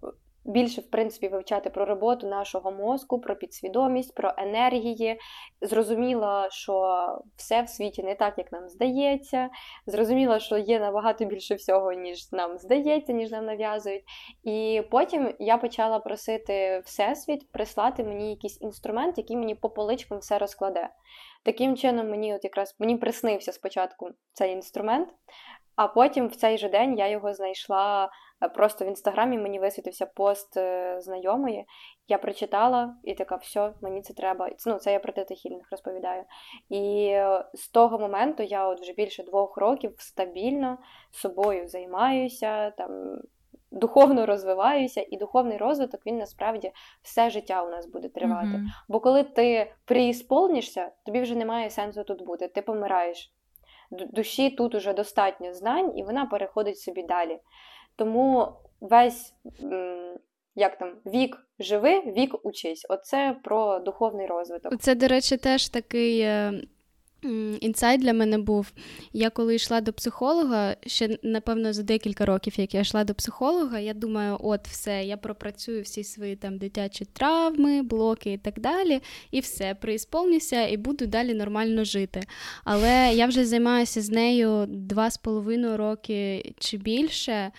більше, 0.45 0.81
в 0.81 0.89
принципі, 0.89 1.27
вивчати 1.27 1.69
про 1.69 1.85
роботу 1.85 2.27
нашого 2.27 2.71
мозку, 2.71 3.19
про 3.19 3.35
підсвідомість, 3.35 4.15
про 4.15 4.33
енергії. 4.37 5.19
Зрозуміла, 5.61 6.49
що 6.51 7.07
все 7.35 7.61
в 7.61 7.69
світі 7.69 8.03
не 8.03 8.15
так, 8.15 8.33
як 8.37 8.51
нам 8.51 8.69
здається. 8.69 9.49
Зрозуміла, 9.85 10.39
що 10.39 10.57
є 10.57 10.79
набагато 10.79 11.25
більше 11.25 11.55
всього, 11.55 11.93
ніж 11.93 12.31
нам 12.31 12.57
здається, 12.57 13.13
ніж 13.13 13.31
нам 13.31 13.45
нав'язують. 13.45 14.03
І 14.43 14.81
потім 14.91 15.33
я 15.39 15.57
почала 15.57 15.99
просити 15.99 16.81
Всесвіт 16.85 17.51
прислати 17.51 18.03
мені 18.03 18.29
якийсь 18.29 18.61
інструмент, 18.61 19.17
який 19.17 19.37
мені 19.37 19.55
по 19.55 19.69
поличкам 19.69 20.17
все 20.17 20.37
розкладе. 20.37 20.89
Таким 21.43 21.77
чином, 21.77 22.09
мені 22.09 22.35
от 22.35 22.43
якраз 22.43 22.75
мені 22.79 22.97
приснився 22.97 23.51
спочатку 23.51 24.09
цей 24.33 24.51
інструмент, 24.51 25.09
а 25.75 25.87
потім 25.87 26.27
в 26.27 26.35
цей 26.35 26.57
же 26.57 26.69
день 26.69 26.97
я 26.97 27.07
його 27.07 27.33
знайшла 27.33 28.09
Е, 28.43 28.49
просто 28.49 28.85
в 28.85 28.87
інстаграмі 28.87 29.37
мені 29.37 29.59
висвітився 29.59 30.05
пост 30.05 30.57
е, 30.57 30.95
знайомої. 31.01 31.65
Я 32.07 32.17
прочитала 32.17 32.95
і 33.03 33.13
така, 33.13 33.35
все, 33.35 33.73
мені 33.81 34.01
це 34.01 34.13
треба. 34.13 34.49
Ну, 34.65 34.75
це 34.75 34.91
я 34.91 34.99
про 34.99 35.13
тетихільних 35.13 35.67
розповідаю. 35.71 36.23
І 36.69 37.05
е, 37.05 37.45
з 37.53 37.69
того 37.69 37.99
моменту 37.99 38.43
я 38.43 38.67
от 38.67 38.81
вже 38.81 38.93
більше 38.93 39.23
двох 39.23 39.57
років 39.57 39.95
стабільно 39.97 40.77
собою 41.11 41.67
займаюся, 41.67 42.71
там 42.71 43.19
духовно 43.71 44.25
розвиваюся, 44.25 45.05
і 45.09 45.17
духовний 45.17 45.57
розвиток 45.57 46.05
він 46.05 46.17
насправді 46.17 46.71
все 47.01 47.29
життя 47.29 47.63
у 47.63 47.69
нас 47.69 47.85
буде 47.87 48.09
тривати. 48.09 48.47
Mm-hmm. 48.47 48.67
Бо 48.87 48.99
коли 48.99 49.23
ти 49.23 49.73
приісполнишся, 49.85 50.91
тобі 51.05 51.21
вже 51.21 51.35
немає 51.35 51.69
сенсу 51.69 52.03
тут 52.03 52.25
бути, 52.25 52.47
ти 52.47 52.61
помираєш. 52.61 53.33
Душі 54.13 54.49
тут 54.49 54.75
уже 54.75 54.93
достатньо 54.93 55.53
знань, 55.53 55.97
і 55.97 56.03
вона 56.03 56.25
переходить 56.25 56.79
собі 56.79 57.03
далі. 57.03 57.39
Тому 57.95 58.47
весь 58.81 59.33
як 60.55 60.77
там 60.77 60.95
вік 61.05 61.37
живи, 61.59 61.99
вік 61.99 62.45
учись. 62.45 62.85
Оце 62.89 63.35
про 63.43 63.79
духовний 63.79 64.27
розвиток. 64.27 64.81
Це, 64.81 64.95
до 64.95 65.07
речі, 65.07 65.37
теж 65.37 65.69
такий. 65.69 66.27
Інсайт 67.61 68.01
для 68.01 68.13
мене 68.13 68.37
був. 68.37 68.71
Я 69.13 69.29
коли 69.29 69.55
йшла 69.55 69.81
до 69.81 69.93
психолога, 69.93 70.75
ще 70.85 71.17
напевно 71.23 71.73
за 71.73 71.83
декілька 71.83 72.25
років, 72.25 72.53
як 72.57 72.73
я 72.73 72.81
йшла 72.81 73.03
до 73.03 73.13
психолога, 73.13 73.79
я 73.79 73.93
думаю, 73.93 74.37
от 74.39 74.67
все, 74.67 75.03
я 75.03 75.17
пропрацюю 75.17 75.81
всі 75.81 76.03
свої 76.03 76.35
там 76.35 76.57
дитячі 76.57 77.05
травми, 77.05 77.81
блоки 77.81 78.33
і 78.33 78.37
так 78.37 78.59
далі, 78.59 79.01
і 79.31 79.39
все, 79.39 79.75
приісповнюся 79.75 80.67
і 80.67 80.77
буду 80.77 81.05
далі 81.05 81.33
нормально 81.33 81.83
жити. 81.83 82.21
Але 82.63 83.11
я 83.15 83.25
вже 83.25 83.45
займаюся 83.45 84.01
з 84.01 84.09
нею 84.09 84.65
два 84.67 85.11
з 85.11 85.17
половиною 85.17 85.77
роки 85.77 86.53
чи 86.59 86.77
більше. 86.77 87.51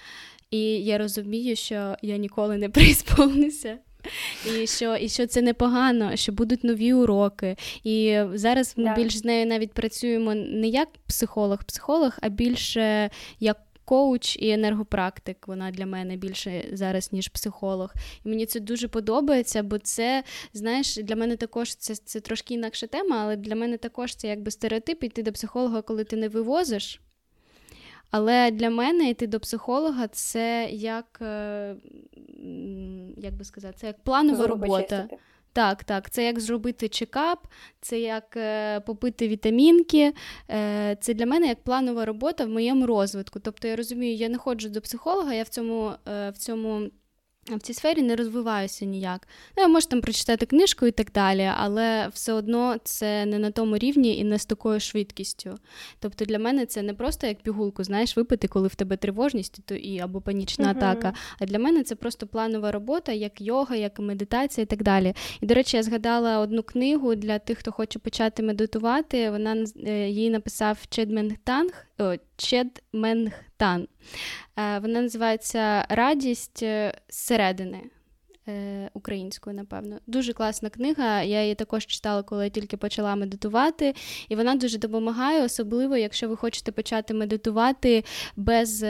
І 0.51 0.61
я 0.61 0.99
розумію, 0.99 1.57
що 1.57 1.97
я 2.03 2.17
ніколи 2.17 2.57
не 2.57 2.69
приісповнюся. 2.69 3.79
І 4.47 4.67
що 4.67 4.97
і 4.97 5.09
що 5.09 5.27
це 5.27 5.43
непогано, 5.43 6.17
що 6.17 6.33
будуть 6.33 6.65
нові 6.65 6.93
уроки. 6.93 7.57
І 7.85 8.21
зараз 8.35 8.75
ми 8.77 8.85
yeah. 8.85 8.97
більш 8.97 9.17
з 9.17 9.25
нею 9.25 9.47
навіть 9.47 9.73
працюємо 9.73 10.35
не 10.35 10.69
як 10.69 10.89
психолог-психолог, 11.09 12.19
а 12.23 12.29
більше 12.29 13.11
як 13.41 13.57
коуч 13.85 14.37
і 14.37 14.51
енергопрактик. 14.51 15.49
Вона 15.49 15.71
для 15.71 15.87
мене 15.87 16.17
більше 16.17 16.65
зараз, 16.73 17.13
ніж 17.13 17.29
психолог. 17.29 17.95
І 18.25 18.29
мені 18.29 18.47
це 18.47 18.61
дуже 18.61 18.89
подобається, 18.89 19.63
бо 19.63 19.79
це, 19.79 20.25
знаєш, 20.53 20.97
для 20.97 21.17
мене 21.17 21.37
також 21.37 21.75
це 21.75 21.95
це 21.95 22.21
трошки 22.21 22.55
інакша 22.55 22.87
тема, 22.87 23.17
але 23.23 23.37
для 23.37 23.57
мене 23.57 23.77
також 23.77 24.15
це 24.15 24.29
якби 24.29 24.51
стереотип 24.51 25.05
іти 25.05 25.23
до 25.23 25.33
психолога, 25.33 25.83
коли 25.83 26.05
ти 26.05 26.17
не 26.17 26.29
вивозиш. 26.29 27.01
Але 28.17 28.51
для 28.51 28.71
мене 28.71 29.11
йти 29.11 29.27
до 29.27 29.41
психолога 29.41 30.09
це 30.09 30.69
як 30.73 31.19
е, 31.23 31.77
як 33.17 33.35
би 33.35 33.45
сказати, 33.45 33.75
це 33.81 33.87
як 33.87 34.03
планова 34.03 34.47
робота. 34.47 34.81
Чистити. 34.83 35.17
Так, 35.53 35.85
так, 35.85 36.11
це 36.11 36.25
як 36.25 36.41
зробити 36.41 36.89
чекап, 36.89 37.47
це 37.81 38.01
як 38.01 38.37
е, 38.37 38.81
попити 38.81 39.29
вітамінки. 39.29 40.13
Е, 40.51 40.97
Це 41.01 41.15
для 41.15 41.27
мене 41.27 41.47
як 41.47 41.63
планова 41.63 42.05
робота 42.05 42.45
в 42.45 42.49
моєму 42.49 42.87
розвитку. 42.87 43.41
Тобто 43.41 43.69
я 43.69 43.77
розумію, 43.77 44.15
я 44.15 44.29
не 44.29 44.39
ходжу 44.39 44.69
до 44.69 44.81
психолога, 44.81 45.35
я 45.35 45.43
в 45.43 45.49
цьому 45.49 45.93
е, 46.09 46.31
в 46.31 46.39
цьому 46.39 46.91
в 47.51 47.59
цій 47.59 47.75
сфері 47.75 48.03
не 48.03 48.17
розвиваюся 48.17 48.85
ніяк. 48.85 49.29
Ну, 49.57 49.63
я 49.63 49.69
можу 49.69 49.87
там 49.87 50.01
прочитати 50.01 50.47
книжку 50.47 50.87
і 50.87 50.91
так 50.91 51.13
далі, 51.13 51.51
але 51.57 52.09
все 52.09 52.33
одно 52.33 52.77
це 52.85 53.27
не 53.27 53.39
на 53.39 53.51
тому 53.51 53.79
рівні 53.79 54.19
і 54.19 54.25
не 54.25 54.39
з 54.39 54.47
такою 54.47 54.81
швидкістю. 54.81 55.59
Тобто 55.99 56.25
для 56.25 56.39
мене 56.39 56.67
це 56.67 56.83
не 56.83 56.95
просто 56.95 57.27
як 57.27 57.41
пігулку, 57.43 57.85
знаєш, 57.85 58.17
випити, 58.17 58.49
коли 58.49 58.69
в 58.69 58.75
тебе 58.75 58.97
тривожність 58.97 59.61
то 59.67 59.75
і 59.75 60.01
або 60.01 60.21
панічна 60.21 60.67
uh-huh. 60.67 60.77
атака. 60.77 61.15
А 61.39 61.47
для 61.47 61.59
мене 61.59 61.83
це 61.83 61.95
просто 61.95 62.27
планова 62.27 62.73
робота, 62.73 63.13
як 63.13 63.41
йога, 63.41 63.77
як 63.77 63.99
медитація 63.99 64.63
і 64.63 64.67
так 64.67 64.83
далі. 64.83 65.15
І, 65.41 65.47
до 65.47 65.55
речі, 65.55 65.77
я 65.77 65.83
згадала 65.83 66.39
одну 66.39 66.63
книгу 66.63 67.15
для 67.15 67.39
тих, 67.39 67.59
хто 67.59 67.73
хоче 67.73 67.99
почати 67.99 68.43
медитувати. 68.43 69.31
Вона 69.31 69.65
е, 69.87 70.09
її 70.09 70.31
написав 70.31 70.79
Чедмен 70.89 71.37
Танг. 71.45 71.87
Менгтан. 72.93 73.89
Е, 74.57 74.79
вона 74.79 75.01
називається 75.01 75.87
Радість 75.89 76.63
е, 76.63 76.93
зсередини. 77.09 77.81
Е, 78.49 78.91
українською, 78.95 79.57
напевно. 79.57 79.99
Дуже 80.07 80.33
класна 80.33 80.71
книга. 80.71 81.23
Я 81.23 81.43
її 81.43 81.55
також 81.55 81.87
читала, 81.87 82.23
коли 82.23 82.45
я 82.45 82.51
тільки 82.51 82.77
почала 82.77 83.17
медитувати, 83.17 83.95
і 84.29 84.37
вона 84.37 84.55
дуже 84.55 84.79
допомагає, 84.79 85.45
особливо, 85.45 85.97
якщо 85.97 86.29
ви 86.29 86.37
хочете 86.37 86.73
почати 86.73 87.15
медитувати 87.15 88.05
без 88.37 88.81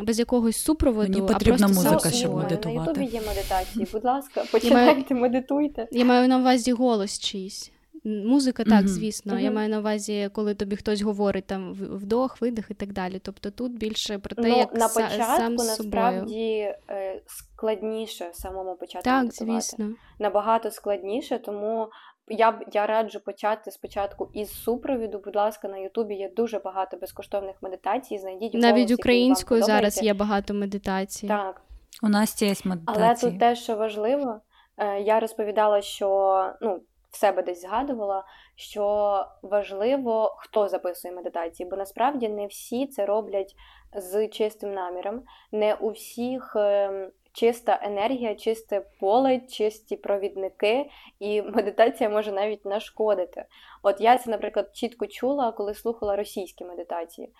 без 0.00 0.18
якогось 0.18 0.56
супроводу. 0.56 1.12
Мені 1.12 1.28
потрібна 1.28 1.66
а 1.66 1.68
просто 1.68 1.90
музика, 1.90 2.10
щоб 2.10 2.34
медитувати. 2.34 2.78
На 2.78 3.02
Ютубі 3.02 3.06
є 3.06 3.20
медитації. 3.28 3.86
Будь 3.92 4.04
ласка, 4.04 4.44
починайте, 4.52 5.14
медитуйте. 5.14 5.88
Я 5.92 6.04
маю 6.04 6.28
на 6.28 6.38
увазі 6.38 6.72
голос 6.72 7.18
чийсь. 7.18 7.72
Музика, 8.06 8.64
так, 8.64 8.72
mm-hmm. 8.72 8.88
звісно. 8.88 9.34
Mm-hmm. 9.34 9.40
Я 9.40 9.50
маю 9.50 9.68
на 9.68 9.78
увазі, 9.78 10.30
коли 10.32 10.54
тобі 10.54 10.76
хтось 10.76 11.02
говорить 11.02 11.46
там 11.46 11.72
вдох, 11.74 12.40
видих 12.40 12.66
і 12.70 12.74
так 12.74 12.92
далі. 12.92 13.18
Тобто 13.18 13.50
тут 13.50 13.78
більше 13.78 14.18
про 14.18 14.36
те, 14.36 14.48
ну, 14.48 14.56
як 14.58 14.74
на 14.74 14.88
початку 14.88 15.36
сам 15.36 15.54
насправді 15.54 16.74
е, 16.90 17.22
складніше 17.26 18.30
самому 18.32 18.76
початку. 18.76 19.04
Так, 19.04 19.22
медитувати. 19.22 19.60
звісно. 19.60 19.94
Набагато 20.18 20.70
складніше, 20.70 21.38
тому 21.38 21.88
я 22.28 22.52
б 22.52 22.64
я 22.72 22.86
раджу 22.86 23.20
почати 23.24 23.70
спочатку 23.70 24.30
із 24.32 24.50
супровіду. 24.62 25.22
Будь 25.24 25.36
ласка, 25.36 25.68
на 25.68 25.78
Ютубі 25.78 26.14
є 26.14 26.30
дуже 26.36 26.58
багато 26.58 26.96
безкоштовних 26.96 27.56
медитацій. 27.62 28.18
Знайдіть 28.18 28.54
навіть 28.54 28.88
голос, 28.88 29.00
українською 29.00 29.62
зараз 29.62 30.02
є 30.02 30.14
багато 30.14 30.54
медитацій. 30.54 31.26
Так. 31.26 31.62
У 32.02 32.08
нас 32.08 32.42
є 32.42 32.54
медитації. 32.64 33.04
Але 33.06 33.14
тут 33.14 33.40
те, 33.40 33.56
що 33.56 33.76
важливо, 33.76 34.40
е, 34.76 35.00
я 35.00 35.20
розповідала, 35.20 35.82
що 35.82 36.40
ну 36.60 36.80
себе 37.16 37.42
десь 37.42 37.60
згадувала, 37.60 38.24
що 38.56 39.24
важливо, 39.42 40.36
хто 40.38 40.68
записує 40.68 41.14
медитації, 41.14 41.68
бо 41.68 41.76
насправді 41.76 42.28
не 42.28 42.46
всі 42.46 42.86
це 42.86 43.06
роблять 43.06 43.54
з 43.94 44.28
чистим 44.28 44.74
наміром, 44.74 45.22
не 45.52 45.74
у 45.74 45.90
всіх. 45.90 46.56
Ем, 46.56 47.10
чиста 47.36 47.80
енергія, 47.82 48.34
чисте 48.34 48.86
поле, 49.00 49.40
чисті 49.40 49.96
провідники, 49.96 50.90
і 51.18 51.42
медитація 51.54 52.10
може 52.10 52.32
навіть 52.32 52.64
нашкодити. 52.64 53.44
От 53.82 54.00
я 54.00 54.18
це, 54.18 54.30
наприклад, 54.30 54.70
чітко 54.72 55.06
чула, 55.06 55.52
коли 55.52 55.74
слухала 55.74 56.16
російські 56.16 56.64
медитації. 56.64 57.32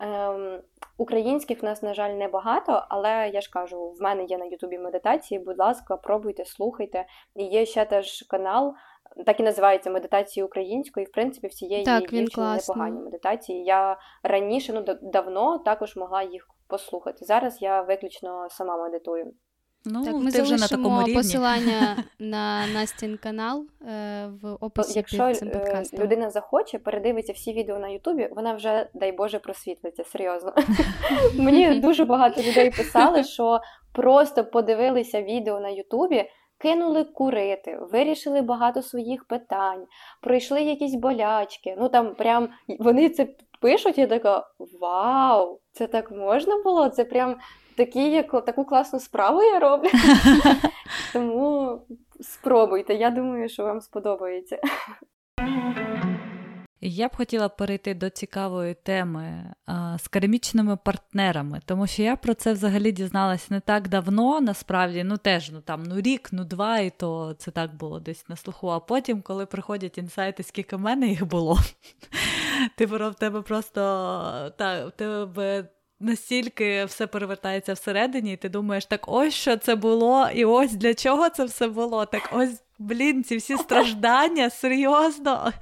Ем, 0.00 0.60
Українських 0.96 1.62
в 1.62 1.64
нас, 1.64 1.82
на 1.82 1.94
жаль, 1.94 2.10
небагато, 2.10 2.84
але 2.88 3.30
я 3.34 3.40
ж 3.40 3.50
кажу, 3.50 3.90
в 3.90 4.02
мене 4.02 4.24
є 4.24 4.38
на 4.38 4.44
Ютубі 4.44 4.78
медитації. 4.78 5.40
Будь 5.40 5.58
ласка, 5.58 5.96
пробуйте, 5.96 6.44
слухайте. 6.44 7.06
І 7.36 7.44
є 7.44 7.66
ще 7.66 7.84
теж 7.84 8.22
канал 8.22 8.74
так 9.26 9.40
і 9.40 9.42
називається 9.42 9.90
медитації 9.90 10.44
українською, 10.44 11.06
і 11.06 11.08
в 11.08 11.12
принципі 11.12 11.46
всієї 11.46 11.84
так, 11.84 12.00
дівчини 12.00 12.56
непогані 12.56 13.00
медитації. 13.00 13.64
Я 13.64 13.96
раніше, 14.22 14.72
ну 14.72 14.96
давно 15.02 15.58
також 15.58 15.96
могла 15.96 16.22
їх 16.22 16.48
послухати. 16.68 17.24
Зараз 17.24 17.62
я 17.62 17.82
виключно 17.82 18.46
сама 18.50 18.76
медитую. 18.76 19.32
Ну, 19.84 20.04
так, 20.04 20.14
ми 20.14 20.32
ти 20.32 20.42
вже 20.42 20.56
на 20.56 20.68
такому 20.68 21.00
рівні. 21.00 21.14
посилання 21.14 21.96
на 22.18 22.66
Настін 22.66 23.18
канал 23.22 23.66
е, 23.88 24.30
в 24.42 24.56
описі 24.60 24.98
Якщо 24.98 25.26
під 25.26 25.36
цим 25.36 25.48
е, 25.48 25.50
подкастом. 25.50 26.00
людина 26.00 26.30
захоче, 26.30 26.78
передивиться 26.78 27.32
всі 27.32 27.52
відео 27.52 27.78
на 27.78 27.88
Ютубі, 27.88 28.28
вона 28.32 28.54
вже, 28.54 28.88
дай 28.94 29.12
Боже, 29.12 29.38
просвітлиться, 29.38 30.04
серйозно. 30.04 30.54
Мені 31.38 31.80
дуже 31.80 32.04
багато 32.04 32.42
людей 32.42 32.70
писали, 32.70 33.24
що 33.24 33.60
просто 33.92 34.44
подивилися 34.44 35.22
відео 35.22 35.60
на 35.60 35.68
Ютубі 35.68 36.24
кинули 36.62 37.04
курити, 37.04 37.78
вирішили 37.92 38.42
багато 38.42 38.82
своїх 38.82 39.24
питань, 39.24 39.86
пройшли 40.20 40.62
якісь 40.62 40.94
болячки. 40.94 41.76
Ну 41.78 41.88
там 41.88 42.14
прям 42.14 42.48
вони 42.78 43.08
це 43.08 43.28
пишуть, 43.60 43.98
я 43.98 44.06
така 44.06 44.46
вау! 44.80 45.60
Це 45.72 45.86
так 45.86 46.10
можна 46.10 46.62
було? 46.62 46.88
Це 46.88 47.04
прям 47.04 47.36
такі, 47.76 48.10
як, 48.10 48.44
таку 48.44 48.64
класну 48.64 49.00
справу 49.00 49.42
я 49.42 49.58
роблю. 49.58 49.88
Тому 51.12 51.80
спробуйте, 52.20 52.94
я 52.94 53.10
думаю, 53.10 53.48
що 53.48 53.64
вам 53.64 53.80
сподобається. 53.80 54.58
Я 56.84 57.08
б 57.08 57.16
хотіла 57.16 57.48
перейти 57.48 57.94
до 57.94 58.10
цікавої 58.10 58.74
теми 58.74 59.54
а, 59.66 59.98
з 59.98 60.08
кармічними 60.08 60.76
партнерами, 60.76 61.60
тому 61.64 61.86
що 61.86 62.02
я 62.02 62.16
про 62.16 62.34
це 62.34 62.52
взагалі 62.52 62.92
дізналась 62.92 63.50
не 63.50 63.60
так 63.60 63.88
давно, 63.88 64.40
насправді, 64.40 65.04
ну 65.04 65.16
теж 65.16 65.50
ну 65.50 65.60
там 65.60 65.82
ну 65.82 66.00
рік, 66.00 66.28
ну 66.32 66.44
два, 66.44 66.78
і 66.78 66.90
то 66.90 67.34
це 67.38 67.50
так 67.50 67.74
було 67.74 68.00
десь 68.00 68.28
на 68.28 68.36
слуху. 68.36 68.68
А 68.68 68.80
потім, 68.80 69.22
коли 69.22 69.46
приходять 69.46 69.98
інсайти, 69.98 70.42
скільки 70.42 70.76
в 70.76 70.80
мене 70.80 71.08
їх 71.08 71.26
було, 71.26 71.58
ти 72.76 72.86
в 72.86 73.14
тебе 73.14 73.42
просто 73.42 73.80
та, 74.56 74.86
в 74.86 74.90
тебе 74.90 75.68
настільки 76.02 76.84
все 76.84 77.06
перевертається 77.06 77.72
всередині, 77.72 78.32
і 78.32 78.36
ти 78.36 78.48
думаєш, 78.48 78.86
так 78.86 79.08
ось 79.08 79.34
що 79.34 79.56
це 79.56 79.74
було, 79.74 80.28
і 80.34 80.44
ось 80.44 80.74
для 80.74 80.94
чого 80.94 81.28
це 81.28 81.44
все 81.44 81.68
було. 81.68 82.06
Так 82.06 82.30
ось, 82.32 82.62
блін, 82.82 83.24
ці 83.24 83.36
всі 83.36 83.56
страждання, 83.56 84.50
серйозно. 84.50 85.52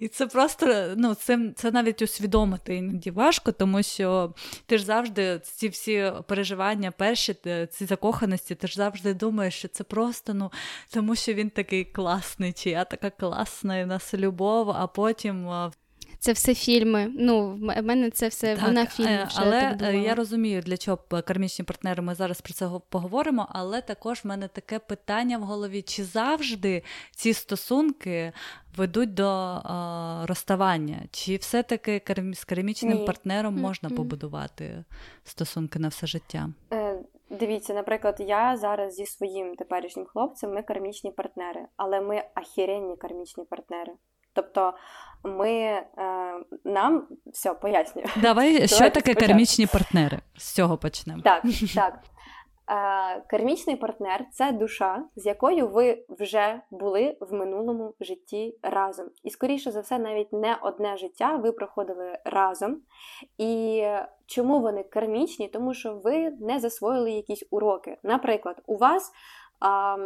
І 0.00 0.08
це 0.08 0.26
просто 0.26 0.94
ну, 0.96 1.14
це, 1.14 1.52
це 1.56 1.70
навіть 1.70 2.02
усвідомити 2.02 2.76
іноді 2.76 3.10
важко, 3.10 3.52
тому 3.52 3.82
що 3.82 4.34
ти 4.66 4.78
ж 4.78 4.84
завжди 4.84 5.40
ці 5.42 5.68
всі 5.68 6.12
переживання, 6.28 6.90
перші 6.90 7.36
ці 7.70 7.84
закоханості, 7.84 8.54
ти 8.54 8.66
ж 8.66 8.74
завжди 8.74 9.14
думаєш, 9.14 9.54
що 9.54 9.68
це 9.68 9.84
просто 9.84 10.34
ну, 10.34 10.52
тому 10.90 11.16
що 11.16 11.34
він 11.34 11.50
такий 11.50 11.84
класний, 11.84 12.52
чи 12.52 12.70
я 12.70 12.84
така 12.84 13.10
класна, 13.10 13.78
і 13.78 13.84
в 13.84 13.86
нас 13.86 14.14
любов, 14.14 14.70
а 14.70 14.86
потім 14.86 15.48
це 16.22 16.32
все 16.32 16.54
фільми. 16.54 17.12
Ну, 17.18 17.48
в 17.48 17.82
мене 17.82 18.10
це 18.10 18.28
все 18.28 18.56
так, 18.56 18.64
вона 18.64 18.86
фільм. 18.86 19.08
Е, 19.08 19.28
але 19.36 19.56
я 19.56 19.74
так 19.74 19.94
е, 19.94 19.98
я 19.98 20.14
розумію, 20.14 20.62
для 20.62 20.76
чого 20.76 20.98
кармічні 21.24 21.64
партнери. 21.64 22.02
Ми 22.02 22.14
зараз 22.14 22.40
про 22.40 22.54
це 22.54 22.70
поговоримо. 22.88 23.46
Але 23.50 23.80
також 23.80 24.24
в 24.24 24.26
мене 24.26 24.48
таке 24.48 24.78
питання 24.78 25.38
в 25.38 25.42
голові: 25.42 25.82
чи 25.82 26.04
завжди 26.04 26.82
ці 27.10 27.32
стосунки 27.32 28.32
ведуть 28.76 29.14
до 29.14 29.28
а, 29.28 30.24
розставання? 30.26 31.02
Чи 31.10 31.36
все-таки 31.36 32.02
з 32.34 32.44
кармічним 32.44 32.98
Ні. 32.98 33.04
партнером 33.06 33.56
можна 33.56 33.88
mm-hmm. 33.88 33.96
побудувати 33.96 34.84
стосунки 35.24 35.78
на 35.78 35.88
все 35.88 36.06
життя? 36.06 36.48
Е, 36.72 36.98
Дивіться, 37.30 37.74
наприклад, 37.74 38.16
я 38.18 38.56
зараз 38.56 38.94
зі 38.94 39.06
своїм 39.06 39.54
теперішнім 39.54 40.06
хлопцем 40.06 40.54
ми 40.54 40.62
кармічні 40.62 41.10
партнери, 41.10 41.66
але 41.76 42.00
ми 42.00 42.22
ахіренні 42.34 42.96
кармічні 42.96 43.44
партнери. 43.44 43.92
Тобто 44.32 44.74
ми 45.24 45.50
е, 45.50 45.84
нам 46.64 47.06
все 47.26 47.54
пояснюю. 47.54 48.08
Давай, 48.16 48.68
що 48.68 48.78
таке 48.78 49.00
спочатку. 49.00 49.20
кармічні 49.20 49.66
партнери? 49.66 50.18
З 50.36 50.54
цього 50.54 50.76
почнемо. 50.78 51.22
Так, 51.22 51.42
так. 51.74 51.98
Е, 52.70 53.20
Кармічний 53.20 53.76
партнер 53.76 54.24
це 54.32 54.52
душа, 54.52 55.04
з 55.16 55.26
якою 55.26 55.68
ви 55.68 56.04
вже 56.08 56.60
були 56.70 57.16
в 57.20 57.32
минулому 57.32 57.94
житті 58.00 58.58
разом. 58.62 59.06
І, 59.22 59.30
скоріше 59.30 59.70
за 59.70 59.80
все, 59.80 59.98
навіть 59.98 60.32
не 60.32 60.56
одне 60.62 60.96
життя 60.96 61.36
ви 61.36 61.52
проходили 61.52 62.18
разом. 62.24 62.76
І 63.38 63.84
чому 64.26 64.60
вони 64.60 64.82
кармічні? 64.82 65.48
Тому 65.48 65.74
що 65.74 65.94
ви 65.94 66.30
не 66.30 66.60
засвоїли 66.60 67.10
якісь 67.10 67.44
уроки. 67.50 67.98
Наприклад, 68.02 68.62
у 68.66 68.76
вас. 68.76 69.12
А, 69.60 69.96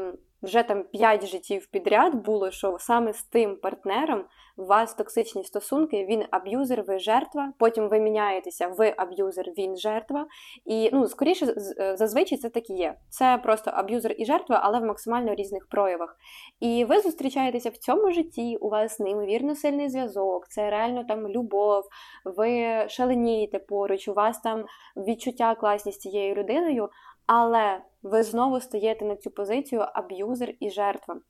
вже 0.42 0.62
там 0.62 0.84
5 0.84 1.26
життів 1.26 1.66
підряд 1.66 2.14
було, 2.14 2.50
що 2.50 2.76
саме 2.80 3.12
з 3.12 3.22
тим 3.22 3.56
партнером 3.56 4.24
у 4.56 4.64
вас 4.64 4.94
токсичні 4.94 5.44
стосунки, 5.44 6.06
він 6.10 6.24
аб'юзер, 6.30 6.82
ви 6.82 6.98
жертва. 6.98 7.52
Потім 7.58 7.88
ви 7.88 8.00
міняєтеся, 8.00 8.68
ви 8.68 8.94
аб'юзер, 8.96 9.44
він 9.58 9.76
жертва. 9.76 10.26
І 10.64 10.90
ну, 10.92 11.08
скоріше, 11.08 11.54
зазвичай 11.94 12.38
це 12.38 12.48
так 12.48 12.70
і 12.70 12.74
є. 12.74 12.94
Це 13.08 13.40
просто 13.42 13.70
аб'юзер 13.74 14.14
і 14.18 14.24
жертва, 14.24 14.60
але 14.62 14.80
в 14.80 14.84
максимально 14.84 15.34
різних 15.34 15.68
проявах. 15.68 16.16
І 16.60 16.84
ви 16.84 17.00
зустрічаєтеся 17.00 17.70
в 17.70 17.76
цьому 17.76 18.10
житті, 18.10 18.56
у 18.60 18.68
вас 18.68 19.00
неймовірно 19.00 19.54
сильний 19.54 19.88
зв'язок, 19.88 20.48
це 20.48 20.70
реально 20.70 21.04
там 21.04 21.28
любов, 21.28 21.84
ви 22.24 22.84
шаленієте 22.88 23.58
поруч, 23.58 24.08
у 24.08 24.14
вас 24.14 24.40
там 24.40 24.64
відчуття 24.96 25.54
класні 25.54 25.92
з 25.92 25.98
цією 25.98 26.34
людиною. 26.34 26.88
Але 27.26 27.80
ви 28.02 28.22
знову 28.22 28.60
стаєте 28.60 29.04
на 29.04 29.16
цю 29.16 29.30
позицію 29.30 29.86
аб'юзер 29.94 30.54
і 30.60 30.70
жертва. 30.70 31.20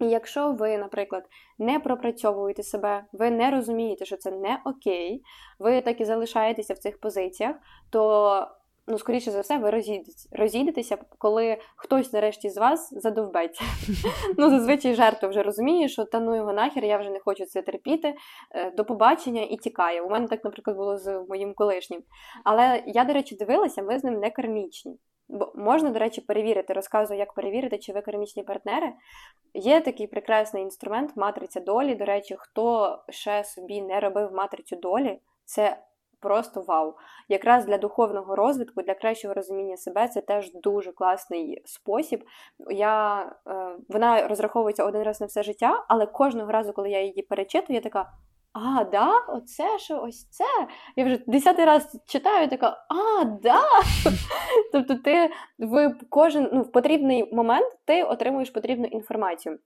І 0.00 0.08
якщо 0.08 0.52
ви, 0.52 0.78
наприклад, 0.78 1.24
не 1.58 1.80
пропрацьовуєте 1.80 2.62
себе, 2.62 3.04
ви 3.12 3.30
не 3.30 3.50
розумієте, 3.50 4.04
що 4.04 4.16
це 4.16 4.30
не 4.30 4.60
окей, 4.64 5.22
ви 5.58 5.80
так 5.80 6.00
і 6.00 6.04
залишаєтеся 6.04 6.74
в 6.74 6.78
цих 6.78 7.00
позиціях, 7.00 7.56
то, 7.90 8.46
ну, 8.86 8.98
скоріше 8.98 9.30
за 9.30 9.40
все, 9.40 9.58
ви 9.58 9.70
розійдетеся, 9.70 10.28
розійдетеся, 10.32 10.98
коли 11.18 11.58
хтось 11.76 12.12
нарешті 12.12 12.50
з 12.50 12.56
вас 12.56 12.88
задовбеться. 12.92 13.64
Ну, 14.38 14.50
зазвичай 14.50 14.94
жертва 14.94 15.28
вже 15.28 15.42
розуміє, 15.42 15.88
що 15.88 16.04
та 16.04 16.20
ну 16.20 16.36
його 16.36 16.52
нахер, 16.52 16.84
я 16.84 16.98
вже 16.98 17.10
не 17.10 17.20
хочу 17.20 17.46
це 17.46 17.62
терпіти, 17.62 18.14
е, 18.54 18.70
до 18.70 18.84
побачення 18.84 19.42
і 19.42 19.56
тікає. 19.56 20.02
У 20.02 20.10
мене 20.10 20.28
так, 20.28 20.44
наприклад, 20.44 20.76
було 20.76 20.98
з 20.98 21.24
моїм 21.28 21.54
колишнім. 21.54 22.02
Але 22.44 22.82
я, 22.86 23.04
до 23.04 23.12
речі, 23.12 23.36
дивилася, 23.36 23.82
ми 23.82 23.98
з 23.98 24.04
ним 24.04 24.14
не 24.14 24.30
кармічні. 24.30 24.98
Бо 25.32 25.52
можна, 25.54 25.90
до 25.90 25.98
речі, 25.98 26.20
перевірити, 26.20 26.72
розказую, 26.72 27.20
як 27.20 27.32
перевірити, 27.32 27.78
чи 27.78 27.92
ви 27.92 28.00
кармічні 28.00 28.42
партнери. 28.42 28.92
Є 29.54 29.80
такий 29.80 30.06
прекрасний 30.06 30.62
інструмент 30.62 31.16
матриця 31.16 31.60
долі. 31.60 31.94
До 31.94 32.04
речі, 32.04 32.36
хто 32.38 32.98
ще 33.08 33.44
собі 33.44 33.82
не 33.82 34.00
робив 34.00 34.32
матрицю 34.32 34.76
долі, 34.76 35.20
це 35.44 35.76
просто 36.20 36.60
вау. 36.60 36.94
Якраз 37.28 37.64
для 37.64 37.78
духовного 37.78 38.36
розвитку, 38.36 38.82
для 38.82 38.94
кращого 38.94 39.34
розуміння 39.34 39.76
себе, 39.76 40.08
це 40.08 40.20
теж 40.20 40.52
дуже 40.52 40.92
класний 40.92 41.62
спосіб. 41.64 42.24
Я, 42.70 43.22
е, 43.46 43.76
Вона 43.88 44.28
розраховується 44.28 44.84
один 44.84 45.02
раз 45.02 45.20
на 45.20 45.26
все 45.26 45.42
життя, 45.42 45.84
але 45.88 46.06
кожного 46.06 46.52
разу, 46.52 46.72
коли 46.72 46.90
я 46.90 47.02
її 47.02 47.22
перечитую, 47.22 47.74
я 47.74 47.80
така. 47.80 48.12
А, 48.52 48.84
да, 48.84 49.18
оце 49.28 49.78
що 49.78 50.02
ось 50.02 50.28
це. 50.30 50.44
Я 50.96 51.04
вже 51.04 51.22
десятий 51.26 51.64
раз 51.64 51.96
читаю, 52.06 52.48
така, 52.48 52.86
а, 52.88 53.24
да. 53.24 53.62
Тобто, 54.72 54.94
ти 54.94 55.30
в 55.58 55.94
кожен 56.08 56.50
ну, 56.52 56.62
в 56.62 56.72
потрібний 56.72 57.34
момент 57.34 57.66
ти 57.84 58.02
отримуєш 58.02 58.50
потрібну 58.50 58.86
інформацію. 58.86 59.58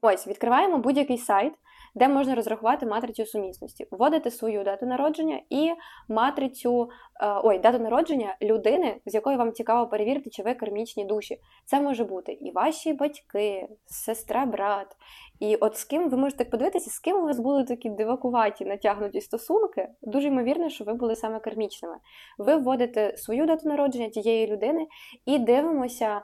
Ось, 0.00 0.26
відкриваємо 0.26 0.78
будь-який 0.78 1.18
сайт, 1.18 1.52
де 1.94 2.08
можна 2.08 2.34
розрахувати 2.34 2.86
матрицю 2.86 3.26
сумісності, 3.26 3.86
вводите 3.90 4.30
свою 4.30 4.64
дату 4.64 4.86
народження 4.86 5.40
і 5.50 5.72
матрицю, 6.08 6.90
е, 7.20 7.40
ой, 7.44 7.58
дату 7.58 7.78
народження 7.78 8.36
людини, 8.42 9.00
з 9.06 9.14
якою 9.14 9.38
вам 9.38 9.52
цікаво 9.52 9.86
перевірити, 9.86 10.30
чи 10.30 10.42
ви 10.42 10.54
кармічні 10.54 11.04
душі. 11.04 11.40
Це 11.64 11.80
може 11.80 12.04
бути 12.04 12.32
і 12.32 12.50
ваші 12.50 12.92
батьки, 12.92 13.68
сестра, 13.86 14.46
брат. 14.46 14.96
І 15.40 15.56
от 15.56 15.76
з 15.76 15.84
ким 15.84 16.08
ви 16.08 16.16
можете 16.16 16.44
подивитися, 16.44 16.90
з 16.90 16.98
ким 16.98 17.16
у 17.16 17.22
вас 17.22 17.38
були 17.38 17.64
такі 17.64 17.90
дивакуваті 17.90 18.64
натягнуті 18.64 19.20
стосунки, 19.20 19.88
дуже 20.02 20.28
ймовірно, 20.28 20.68
що 20.68 20.84
ви 20.84 20.94
були 20.94 21.16
саме 21.16 21.40
кармічними. 21.40 21.96
Ви 22.38 22.56
вводите 22.56 23.16
свою 23.16 23.46
дату 23.46 23.68
народження 23.68 24.08
тієї 24.08 24.46
людини 24.46 24.86
і 25.26 25.38
дивимося, 25.38 26.22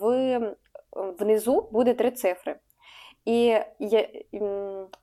в 0.00 0.38
внизу 0.94 1.68
буде 1.72 1.94
три 1.94 2.10
цифри. 2.10 2.56
І 3.24 3.58
є, 3.78 4.24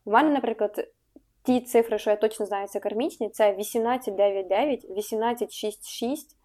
в 0.06 0.12
мене, 0.12 0.30
наприклад, 0.30 0.88
ті 1.44 1.62
цифри, 1.62 1.98
що 1.98 2.10
я 2.10 2.16
точно 2.16 2.46
знаю, 2.46 2.68
це 2.68 2.80
кармічні, 2.80 3.30
це 3.30 3.52
1899, 3.52 4.86
1866, 4.86 6.38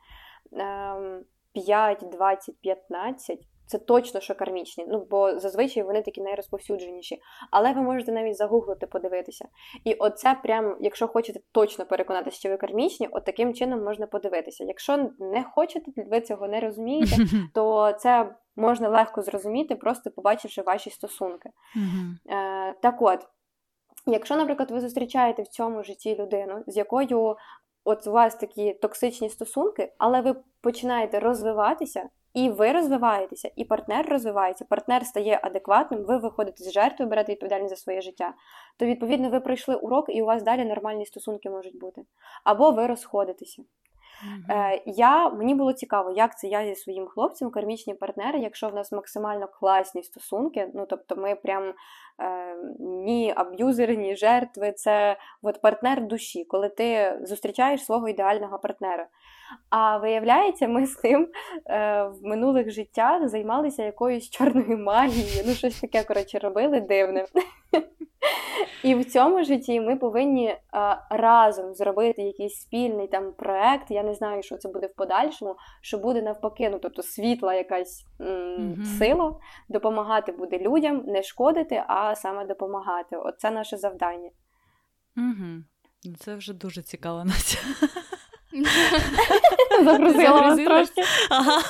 5, 1.53 2.05
20, 2.13 2.61
15. 2.61 3.47
Це 3.67 3.79
точно 3.79 4.21
що 4.21 4.35
кармічні, 4.35 4.87
ну 4.89 5.07
бо 5.11 5.39
зазвичай 5.39 5.83
вони 5.83 6.03
такі 6.03 6.21
найрозповсюдженіші. 6.21 7.21
Але 7.51 7.73
ви 7.73 7.83
можете 7.83 8.13
навіть 8.13 8.37
загуглити, 8.37 8.87
подивитися. 8.87 9.49
І 9.85 9.95
оце 9.95 10.37
прям, 10.43 10.77
якщо 10.81 11.09
хочете 11.09 11.41
точно 11.53 11.87
переконатися, 11.87 12.37
що 12.37 12.49
ви 12.49 12.57
кармічні, 12.57 13.09
от 13.13 13.25
таким 13.25 13.55
чином 13.55 13.85
можна 13.85 14.07
подивитися. 14.07 14.65
Якщо 14.65 15.11
не 15.19 15.45
хочете, 15.55 15.91
ви 16.11 16.21
цього 16.21 16.49
не 16.49 16.61
розумієте, 16.61 17.17
то 17.55 17.93
це 17.93 18.35
можна 18.57 18.89
легко 18.89 19.23
зрозуміти, 19.23 19.75
просто 19.75 20.11
побачивши 20.11 20.63
ваші 20.63 20.91
стосунки. 20.91 21.51
Е, 22.31 22.73
Так 22.83 23.03
от, 23.03 23.27
якщо, 24.07 24.37
наприклад, 24.37 24.71
ви 24.71 24.81
зустрічаєте 24.81 25.43
в 25.43 25.49
цьому 25.49 25.83
житті 25.83 26.17
людину, 26.17 26.65
з 26.67 26.77
якою 26.77 27.37
от 27.85 28.07
у 28.07 28.13
вас 28.13 28.35
такі 28.35 28.75
токсичні 28.75 29.31
стосунки, 29.31 29.93
але 29.99 30.21
ви 30.21 30.37
починаєте 30.61 31.21
розвиватися. 31.21 32.09
І 32.37 32.51
ви 32.51 32.73
розвиваєтеся, 32.73 33.51
і 33.57 33.65
партнер 33.65 34.09
розвивається, 34.09 34.65
партнер 34.65 35.07
стає 35.07 35.41
адекватним, 35.43 36.05
ви 36.05 36.17
виходите 36.17 36.65
з 36.65 36.73
жертви, 36.73 37.07
берете 37.07 37.33
відповідальність 37.33 37.71
за 37.71 37.83
своє 37.83 38.01
життя. 38.01 38.35
То, 38.79 38.87
відповідно, 38.87 39.31
ви 39.31 39.41
пройшли 39.41 39.75
урок, 39.75 40.07
і 40.09 40.23
у 40.23 40.27
вас 40.27 40.43
далі 40.43 40.65
нормальні 40.65 41.07
стосунки 41.07 41.51
можуть 41.51 41.79
бути. 41.79 42.03
Або 42.45 42.71
ви 42.71 42.87
розходитеся. 42.87 43.63
Е, 44.51 44.83
я, 44.87 45.31
Мені 45.31 45.55
було 45.55 45.73
цікаво, 45.73 46.11
як 46.11 46.39
це 46.39 46.49
я 46.49 46.67
зі 46.67 46.75
своїм 46.75 47.07
хлопцем, 47.07 47.51
кармічні 47.51 47.95
партнери, 47.95 48.39
якщо 48.39 48.69
в 48.69 48.75
нас 48.75 48.93
максимально 48.93 49.49
класні 49.49 50.03
стосунки, 50.03 50.71
ну 50.75 50.87
тобто 50.87 51.17
ми 51.17 51.35
прям 51.35 51.75
ні 52.79 53.33
аб'юзери, 53.37 53.97
ні 53.97 54.17
жертви. 54.17 54.73
Це 54.73 55.17
от 55.43 55.61
партнер 55.61 56.07
душі, 56.07 56.45
коли 56.45 56.69
ти 56.69 57.19
зустрічаєш 57.23 57.85
свого 57.85 58.09
ідеального 58.09 58.59
партнера. 58.59 59.07
А 59.71 59.97
виявляється, 59.97 60.69
ми 60.69 60.87
з 60.87 60.97
тим 60.97 61.29
е, 61.67 62.03
в 62.03 62.19
минулих 62.23 62.71
життях 62.71 63.29
займалися 63.29 63.85
якоюсь 63.85 64.31
чорною 64.31 64.79
магією, 64.79 65.45
ну 65.47 65.53
щось 65.55 65.81
таке, 65.81 66.05
коротше, 66.05 66.39
робили 66.39 66.81
дивне. 66.81 67.27
І 68.83 68.95
в 68.95 69.05
цьому 69.05 69.45
житті 69.45 69.81
ми 69.81 69.97
повинні 69.97 70.47
е, 70.49 70.59
разом 71.11 71.75
зробити 71.75 72.23
якийсь 72.23 72.61
спільний 72.61 73.07
там 73.07 73.33
проект. 73.33 73.91
Я 73.91 74.03
не 74.03 74.15
знаю, 74.15 74.43
що 74.43 74.57
це 74.57 74.69
буде 74.69 74.87
в 74.87 74.95
подальшому, 74.95 75.57
що 75.81 75.99
буде 75.99 76.23
навпаки, 76.23 76.69
ну 76.73 76.79
тобто 76.83 77.03
світла 77.03 77.55
якась 77.55 78.05
м- 78.21 78.85
сила, 78.99 79.35
допомагати 79.69 80.33
буде 80.33 80.59
людям, 80.59 81.03
не 81.07 81.23
шкодити, 81.23 81.83
а 81.87 82.06
саме 82.15 82.47
допомагати. 82.47 83.17
Оце 83.17 83.51
наше 83.51 83.77
завдання. 83.77 84.31
Угу. 85.17 85.63
Це 86.19 86.35
вже 86.35 86.53
дуже 86.53 86.83
цікаво 86.83 87.25
Настя. 87.25 87.59
Загрузила 89.85 90.41
вас 90.41 90.57
трошки. 90.57 91.03
Ага. 91.31 91.63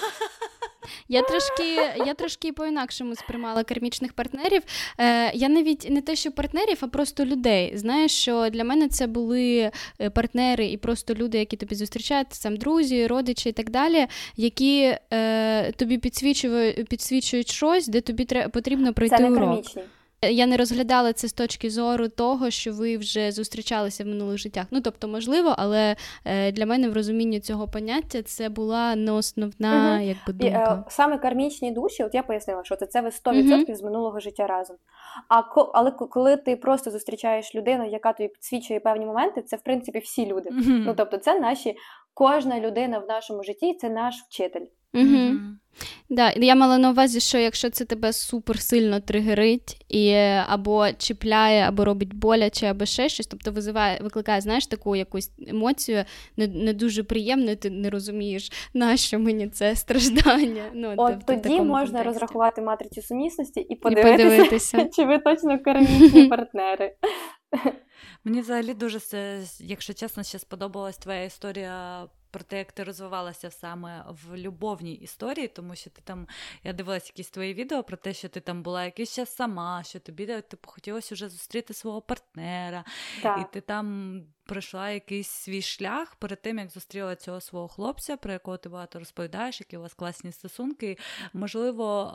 Я 1.09 1.23
трошки 1.23 1.75
я 2.07 2.15
трошки 2.15 2.53
по-інакшому 2.53 3.15
сприймала 3.15 3.65
кармічних 3.65 4.13
партнерів. 4.13 4.63
Е, 4.99 5.33
Я 5.37 5.49
навіть 5.49 5.87
не 5.91 6.03
те, 6.03 6.17
що 6.17 6.33
партнерів, 6.33 6.79
а 6.81 6.87
просто 6.87 7.25
людей. 7.25 7.77
Знаєш, 7.77 8.13
що 8.13 8.49
для 8.49 8.65
мене 8.65 8.89
це 8.89 9.07
були 9.07 9.71
е, 10.01 10.11
партнери 10.11 10.67
і 10.67 10.77
просто 10.77 11.15
люди, 11.15 11.39
які 11.39 11.57
тобі 11.57 11.75
зустрічають, 11.75 12.35
сам 12.35 12.57
друзі, 12.57 13.07
родичі 13.07 13.49
і 13.49 13.53
так 13.53 13.71
далі, 13.71 14.07
які 14.37 14.97
е, 15.13 15.73
тобі 15.73 15.99
підсвічують 15.99 16.89
підсвічують 16.89 17.51
щось, 17.51 17.89
де 17.89 18.01
тобі 18.01 18.27
потрібно 18.53 18.93
пройти 18.93 19.17
це 19.17 19.23
не 19.23 19.31
урок. 19.31 19.49
Кармічні. 19.49 19.83
Я 20.31 20.47
не 20.47 20.57
розглядала 20.57 21.13
це 21.13 21.29
з 21.29 21.33
точки 21.33 21.71
зору 21.71 22.09
того, 22.09 22.51
що 22.51 22.73
ви 22.73 22.97
вже 22.97 23.33
зустрічалися 23.33 24.05
в 24.05 24.07
минулих 24.07 24.39
життях. 24.39 24.67
Ну 24.71 24.81
тобто, 24.81 25.09
можливо, 25.09 25.55
але 25.59 25.97
е, 26.25 26.53
для 26.53 26.67
мене 26.67 26.89
в 26.89 26.93
розумінні 26.93 27.41
цього 27.41 27.69
поняття 27.69 28.23
це 28.23 28.49
була 28.49 28.97
не 28.97 29.13
основна 29.13 29.95
угу. 29.95 30.05
якби 30.05 30.33
думка. 30.33 30.77
І, 30.77 30.81
е, 30.81 30.85
саме 30.89 31.19
кармічні 31.19 31.73
душі, 31.73 32.05
от 32.05 32.15
я 32.15 32.23
пояснила, 32.23 32.65
що 32.65 32.77
це 32.77 32.87
це 32.87 33.01
ви 33.01 33.09
100% 33.09 33.65
угу. 33.65 33.75
з 33.75 33.83
минулого 33.83 34.21
життя 34.21 34.47
разом. 34.47 34.77
А 35.29 35.43
але 35.75 35.91
коли 35.91 36.37
ти 36.37 36.57
просто 36.57 36.91
зустрічаєш 36.91 37.55
людину, 37.55 37.89
яка 37.89 38.13
тобі 38.13 38.29
підсвічує 38.29 38.81
певні 38.81 39.07
моменти, 39.07 39.43
це 39.43 39.57
в 39.57 39.61
принципі 39.63 39.99
всі 39.99 40.27
люди. 40.27 40.51
Угу. 40.51 40.63
Ну 40.67 40.95
тобто, 40.97 41.17
це 41.17 41.41
наші 41.41 41.77
кожна 42.15 42.61
людина 42.61 42.99
в 42.99 43.07
нашому 43.07 43.43
житті, 43.43 43.75
це 43.75 43.89
наш 43.89 44.15
вчитель. 44.29 44.67
Угу. 44.97 45.39
Да, 46.09 46.33
Я 46.37 46.55
мала 46.55 46.79
на 46.79 46.91
увазі, 46.91 47.21
що 47.21 47.39
якщо 47.39 47.71
це 47.71 47.85
тебе 47.85 48.13
супер 48.13 48.61
сильно 48.61 49.01
тригерить, 49.01 49.85
і 49.89 50.13
або 50.49 50.93
чіпляє, 50.93 51.63
або 51.63 51.85
робить 51.85 52.15
боляче, 52.15 52.67
або 52.67 52.85
ще 52.85 53.09
щось, 53.09 53.27
тобто 53.27 53.53
визиває, 53.53 54.01
викликає, 54.03 54.41
знаєш, 54.41 54.67
таку 54.67 54.97
якусь 54.97 55.31
емоцію 55.49 56.05
не 56.37 56.47
не 56.47 56.73
дуже 56.73 57.03
приємну, 57.03 57.57
ти 57.57 57.71
не 57.71 57.91
розумієш, 57.91 58.53
на 58.75 58.97
що 58.97 59.19
мені 59.19 59.49
це 59.49 59.77
страждання. 59.77 60.63
Ну, 60.75 60.95
От 60.97 61.15
тобто, 61.27 61.43
тоді 61.43 61.61
можна 61.61 61.77
контексті. 61.77 62.09
розрахувати 62.09 62.63
матрицю 62.63 63.03
сумісності 63.03 63.61
і 63.61 63.77
подивитися, 63.77 64.15
і 64.15 64.29
подивитися. 64.29 64.89
чи 64.97 65.05
ви 65.05 65.19
точно 65.19 65.59
кармічні 65.59 66.27
партнери. 66.29 66.97
Мені 68.25 68.41
взагалі 68.41 68.75
дуже, 68.75 68.99
якщо 69.61 69.95
чесно, 69.95 70.23
ще 70.23 70.39
сподобалась 70.39 70.99
твоя 70.99 71.23
історія 71.25 72.07
про 72.37 72.45
те, 72.45 72.59
як 72.59 72.73
ти 72.73 72.85
розвивалася 72.85 73.51
саме 73.51 74.05
в 74.09 74.37
любовній 74.37 74.95
історії, 74.95 75.49
тому 75.49 75.75
що 75.75 75.91
ти 75.91 76.01
там, 76.05 76.27
я 76.65 76.73
дивилася 76.73 77.07
якісь 77.15 77.31
твої 77.31 77.55
відео 77.55 77.83
про 77.83 77.97
те, 77.97 78.15
що 78.15 78.29
ти 78.29 78.41
там 78.41 78.63
була 78.63 78.85
якийсь 78.85 79.15
час 79.15 79.37
сама, 79.37 79.83
що 79.83 80.01
тобі 80.01 80.27
типу, 80.27 80.71
хотілося 80.71 81.15
вже 81.15 81.29
зустріти 81.29 81.75
свого 81.75 82.01
партнера, 82.01 82.85
так. 83.23 83.41
і 83.41 83.53
ти 83.53 83.61
там 83.61 84.23
пройшла 84.47 84.91
якийсь 84.91 85.29
свій 85.29 85.63
шлях 85.63 86.15
перед 86.15 86.43
тим, 86.43 86.59
як 86.59 86.71
зустріла 86.71 87.17
цього 87.17 87.41
свого 87.41 87.69
хлопця, 87.69 88.17
про 88.17 88.33
якого 88.33 88.57
ти 88.57 88.69
багато 88.69 88.99
розповідаєш, 88.99 89.61
які 89.61 89.77
у 89.77 89.81
вас 89.81 89.95
класні 89.95 90.33
стосунки. 90.33 90.99
Можливо, 91.33 92.13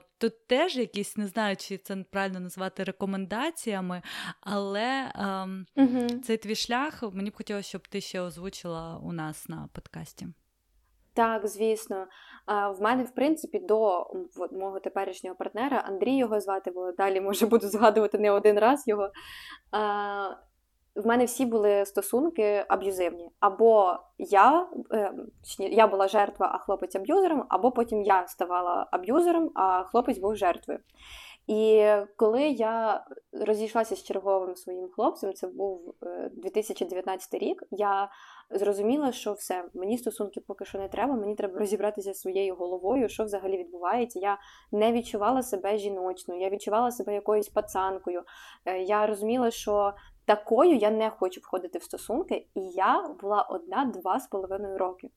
е- 0.00 0.06
тут 0.18 0.46
теж 0.46 0.76
якісь, 0.76 1.16
не 1.16 1.26
знаю, 1.26 1.56
чи 1.56 1.78
це 1.78 1.96
правильно 1.96 2.40
назвати 2.40 2.84
рекомендаціями, 2.84 4.02
але 4.40 5.12
угу. 5.76 6.08
цей 6.24 6.36
твій 6.36 6.54
шлях 6.54 7.02
мені 7.12 7.30
б 7.30 7.36
хотілося, 7.36 7.68
щоб 7.68 7.88
ти 7.88 8.00
ще 8.00 8.20
озвучила 8.20 9.00
у 9.02 9.12
нас 9.12 9.48
на 9.48 9.68
подкасті. 9.72 10.26
Так, 11.14 11.46
звісно. 11.46 12.06
В 12.46 12.82
мене, 12.82 13.04
в 13.04 13.14
принципі, 13.14 13.58
до 13.58 14.06
мого 14.52 14.80
теперішнього 14.80 15.36
партнера 15.36 15.76
Андрій 15.78 16.16
його 16.16 16.40
звати, 16.40 16.70
бо 16.70 16.92
далі 16.92 17.20
може 17.20 17.46
буду 17.46 17.68
згадувати 17.68 18.18
не 18.18 18.30
один 18.30 18.58
раз 18.58 18.88
його 18.88 19.10
в 20.96 21.06
мене 21.06 21.24
всі 21.24 21.46
були 21.46 21.86
стосунки 21.86 22.64
аб'юзивні. 22.68 23.30
Або 23.40 23.96
я 24.18 24.68
е, 24.92 25.12
я 25.58 25.86
була 25.86 26.08
жертва, 26.08 26.50
а 26.54 26.58
хлопець 26.58 26.96
аб'юзером, 26.96 27.44
або 27.48 27.70
потім 27.70 28.02
я 28.02 28.26
ставала 28.26 28.86
аб'юзером, 28.90 29.50
а 29.54 29.82
хлопець 29.82 30.18
був 30.18 30.36
жертвою. 30.36 30.78
І 31.46 31.86
коли 32.16 32.42
я 32.48 33.04
розійшлася 33.32 33.96
з 33.96 34.02
черговим 34.02 34.56
своїм 34.56 34.88
хлопцем, 34.88 35.34
це 35.34 35.46
був 35.46 35.94
2019 36.32 37.34
е, 37.34 37.38
рік, 37.38 37.62
я 37.70 38.10
зрозуміла, 38.50 39.12
що 39.12 39.32
все, 39.32 39.64
мені 39.74 39.98
стосунки 39.98 40.40
поки 40.40 40.64
що 40.64 40.78
не 40.78 40.88
треба, 40.88 41.14
мені 41.14 41.34
треба 41.34 41.58
розібратися 41.58 42.14
своєю 42.14 42.54
головою, 42.54 43.08
що 43.08 43.24
взагалі 43.24 43.58
відбувається. 43.58 44.18
Я 44.18 44.38
не 44.72 44.92
відчувала 44.92 45.42
себе 45.42 45.78
жіночною, 45.78 46.40
я 46.40 46.50
відчувала 46.50 46.90
себе 46.90 47.14
якоюсь 47.14 47.48
пацанкою. 47.48 48.22
Е, 48.64 48.78
я 48.78 49.06
розуміла, 49.06 49.50
що 49.50 49.92
такою 50.24 50.76
я 50.76 50.90
не 50.90 51.10
хочу 51.10 51.40
входити 51.40 51.78
в 51.78 51.82
стосунки, 51.82 52.46
і 52.54 52.60
я 52.60 53.08
була 53.20 53.42
одна-два 53.42 54.20
з 54.20 54.26
половиною 54.26 54.78
роки. 54.78 55.10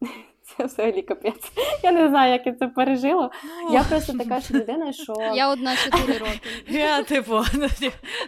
Це 0.42 0.64
взагалі 0.64 1.02
капець. 1.02 1.52
Я 1.82 1.92
не 1.92 2.08
знаю, 2.08 2.32
як 2.32 2.46
я 2.46 2.52
це 2.52 2.68
пережила. 2.68 3.30
Я 3.72 3.84
просто 3.84 4.18
така 4.18 4.40
ж 4.40 4.54
людина, 4.54 4.92
що. 4.92 5.12
Я 5.34 5.48
одна 5.48 5.76
чотири 5.76 6.18
роки. 6.18 6.40
Я 6.66 7.02
типу, 7.02 7.40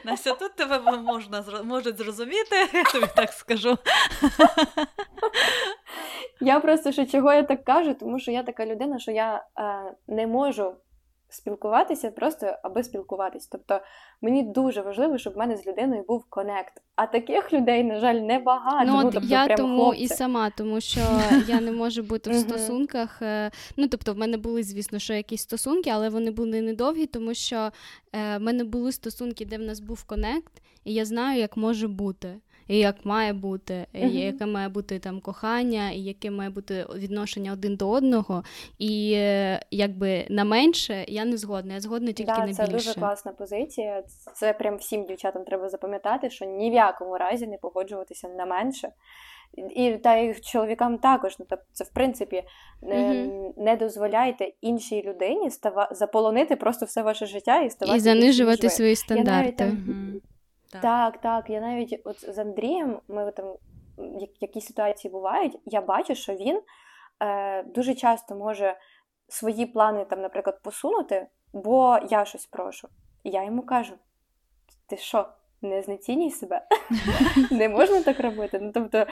Настя, 0.04 0.34
тут 0.34 0.54
тебе 0.54 0.98
можна 1.00 1.44
можуть 1.64 1.98
зрозуміти, 1.98 2.56
я 2.72 2.84
тобі 2.84 3.06
так 3.16 3.32
скажу. 3.32 3.78
Я 6.40 6.60
просто 6.60 6.92
що 6.92 7.06
чого 7.06 7.32
я 7.32 7.42
так 7.42 7.64
кажу, 7.64 7.94
тому 7.94 8.18
що 8.18 8.30
я 8.30 8.42
така 8.42 8.66
людина, 8.66 8.98
що 8.98 9.10
я 9.10 9.44
е, 9.58 9.94
не 10.08 10.26
можу 10.26 10.74
спілкуватися 11.34 12.10
просто 12.10 12.56
аби 12.62 12.82
спілкуватись. 12.82 13.46
Тобто 13.46 13.80
мені 14.22 14.42
дуже 14.42 14.82
важливо, 14.82 15.18
щоб 15.18 15.34
в 15.34 15.36
мене 15.36 15.56
з 15.56 15.66
людиною 15.66 16.04
був 16.08 16.24
конект. 16.28 16.82
А 16.96 17.06
таких 17.06 17.52
людей, 17.52 17.84
на 17.84 18.00
жаль, 18.00 18.14
небагато. 18.14 18.84
Ну, 18.86 19.02
ну 19.02 19.10
тобто, 19.10 19.28
Я 19.28 19.44
прям 19.44 19.56
тому 19.56 19.82
хлопці. 19.82 20.02
і 20.02 20.08
сама, 20.08 20.50
тому 20.50 20.80
що 20.80 21.00
я 21.48 21.60
не 21.60 21.72
можу 21.72 22.02
бути 22.02 22.30
в 22.30 22.34
стосунках. 22.34 23.22
Е, 23.22 23.50
ну, 23.76 23.88
тобто, 23.88 24.14
в 24.14 24.18
мене 24.18 24.36
були, 24.36 24.62
звісно, 24.62 24.98
що 24.98 25.14
якісь 25.14 25.42
стосунки, 25.42 25.90
але 25.90 26.08
вони 26.08 26.30
були 26.30 26.60
недовгі, 26.60 27.06
тому 27.06 27.34
що 27.34 27.56
е, 27.56 28.38
в 28.38 28.40
мене 28.40 28.64
були 28.64 28.92
стосунки, 28.92 29.44
де 29.44 29.58
в 29.58 29.62
нас 29.62 29.80
був 29.80 30.04
конект, 30.04 30.52
і 30.84 30.94
я 30.94 31.04
знаю, 31.04 31.40
як 31.40 31.56
може 31.56 31.88
бути 31.88 32.40
і 32.68 32.78
як 32.78 33.04
має 33.04 33.32
бути, 33.32 33.86
і 33.92 34.08
яке 34.08 34.46
має 34.46 34.68
бути 34.68 34.98
там 34.98 35.20
кохання, 35.20 35.90
і 35.90 35.98
яке 35.98 36.30
має 36.30 36.50
бути 36.50 36.86
відношення 36.94 37.52
один 37.52 37.76
до 37.76 37.90
одного. 37.90 38.44
І 38.78 39.12
е, 39.16 39.60
якби 39.70 40.26
на 40.30 40.44
менше 40.44 41.04
я 41.08 41.24
не 41.24 41.36
згодна. 41.36 41.74
Я 41.74 41.80
згодна 41.80 42.12
тільки 42.12 42.32
да, 42.32 42.38
на 42.38 42.46
більше. 42.46 42.66
Це 42.66 42.72
дуже 42.72 42.94
класна 42.94 43.32
позиція. 43.32 44.02
Це 44.34 44.52
прям 44.52 44.76
всім 44.76 45.06
дівчатам 45.06 45.44
треба 45.44 45.68
запам'ятати, 45.68 46.30
що 46.30 46.44
ні 46.44 46.70
в 46.70 46.74
якому 46.74 47.18
разі 47.18 47.46
не 47.46 47.58
погоджуватися 47.58 48.28
на 48.28 48.46
менше. 48.46 48.88
І 49.76 49.92
та 49.92 50.16
й 50.16 50.34
чоловікам 50.34 50.98
також, 50.98 51.36
ну 51.38 51.46
тобто 51.50 51.64
це 51.72 51.84
в 51.84 51.88
принципі 51.88 52.42
не, 52.82 53.28
не 53.56 53.76
дозволяйте 53.76 54.52
іншій 54.60 55.02
людині 55.02 55.50
става 55.50 55.88
заполонити 55.92 56.56
просто 56.56 56.86
все 56.86 57.02
ваше 57.02 57.26
життя 57.26 57.60
і 57.60 57.70
ставати 57.70 57.96
і 57.96 58.00
занижувати 58.00 58.70
свої 58.70 58.96
стандарти. 58.96 59.64
mm 59.64 60.20
так. 60.82 61.20
так. 61.20 61.50
Я 61.50 61.60
навіть 61.60 62.00
от 62.04 62.34
з 62.34 62.38
Андрієм, 62.38 63.00
ми 63.08 63.32
там 63.32 63.54
які 64.40 64.60
ситуації 64.60 65.12
бувають, 65.12 65.58
я 65.64 65.80
бачу, 65.80 66.14
що 66.14 66.34
він 66.34 66.60
е, 67.22 67.62
дуже 67.62 67.94
часто 67.94 68.34
може 68.34 68.76
свої 69.28 69.66
плани, 69.66 70.04
там, 70.04 70.20
наприклад, 70.20 70.62
посунути, 70.62 71.26
бо 71.52 71.98
я 72.10 72.24
щось 72.24 72.46
прошу. 72.46 72.88
І 73.24 73.30
я 73.30 73.44
йому 73.44 73.62
кажу: 73.62 73.94
ти 74.86 74.96
що, 74.96 75.28
не 75.62 75.82
знецінюй 75.82 76.30
себе? 76.30 76.66
Не 77.50 77.68
можна 77.68 78.02
так 78.02 78.20
робити. 78.20 78.58
Ну, 78.62 78.70
тобто, 78.74 79.06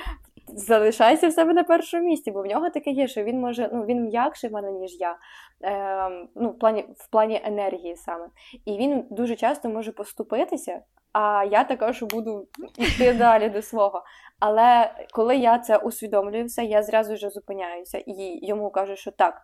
залишайся 0.54 1.28
в 1.28 1.32
себе 1.32 1.52
на 1.52 1.64
першому 1.64 2.04
місці, 2.04 2.30
бо 2.30 2.42
в 2.42 2.46
нього 2.46 2.70
таке 2.70 2.90
є, 2.90 3.08
що 3.08 3.22
він 3.22 3.40
може, 3.40 3.70
ну 3.72 3.84
він 3.84 4.04
м'якший 4.04 4.50
в 4.50 4.52
мене, 4.52 4.72
ніж 4.72 4.96
я, 5.00 5.16
е, 5.64 6.28
ну, 6.34 6.50
в 6.50 6.58
плані 6.58 6.84
в 6.96 7.10
плані 7.10 7.40
енергії 7.44 7.96
саме. 7.96 8.26
І 8.64 8.76
він 8.76 9.04
дуже 9.10 9.36
часто 9.36 9.68
може 9.68 9.92
поступитися, 9.92 10.80
а 11.12 11.44
я 11.50 11.64
також 11.64 12.02
буду 12.02 12.48
йти 12.78 13.12
далі 13.12 13.48
до 13.48 13.62
свого. 13.62 14.02
Але 14.40 14.94
коли 15.12 15.36
я 15.36 15.58
це 15.58 15.76
усвідомлюю 15.76 16.44
все, 16.44 16.64
я 16.64 16.82
зразу 16.82 17.14
вже 17.14 17.30
зупиняюся 17.30 17.98
і 17.98 18.46
йому 18.46 18.70
кажу, 18.70 18.96
що 18.96 19.10
так, 19.10 19.42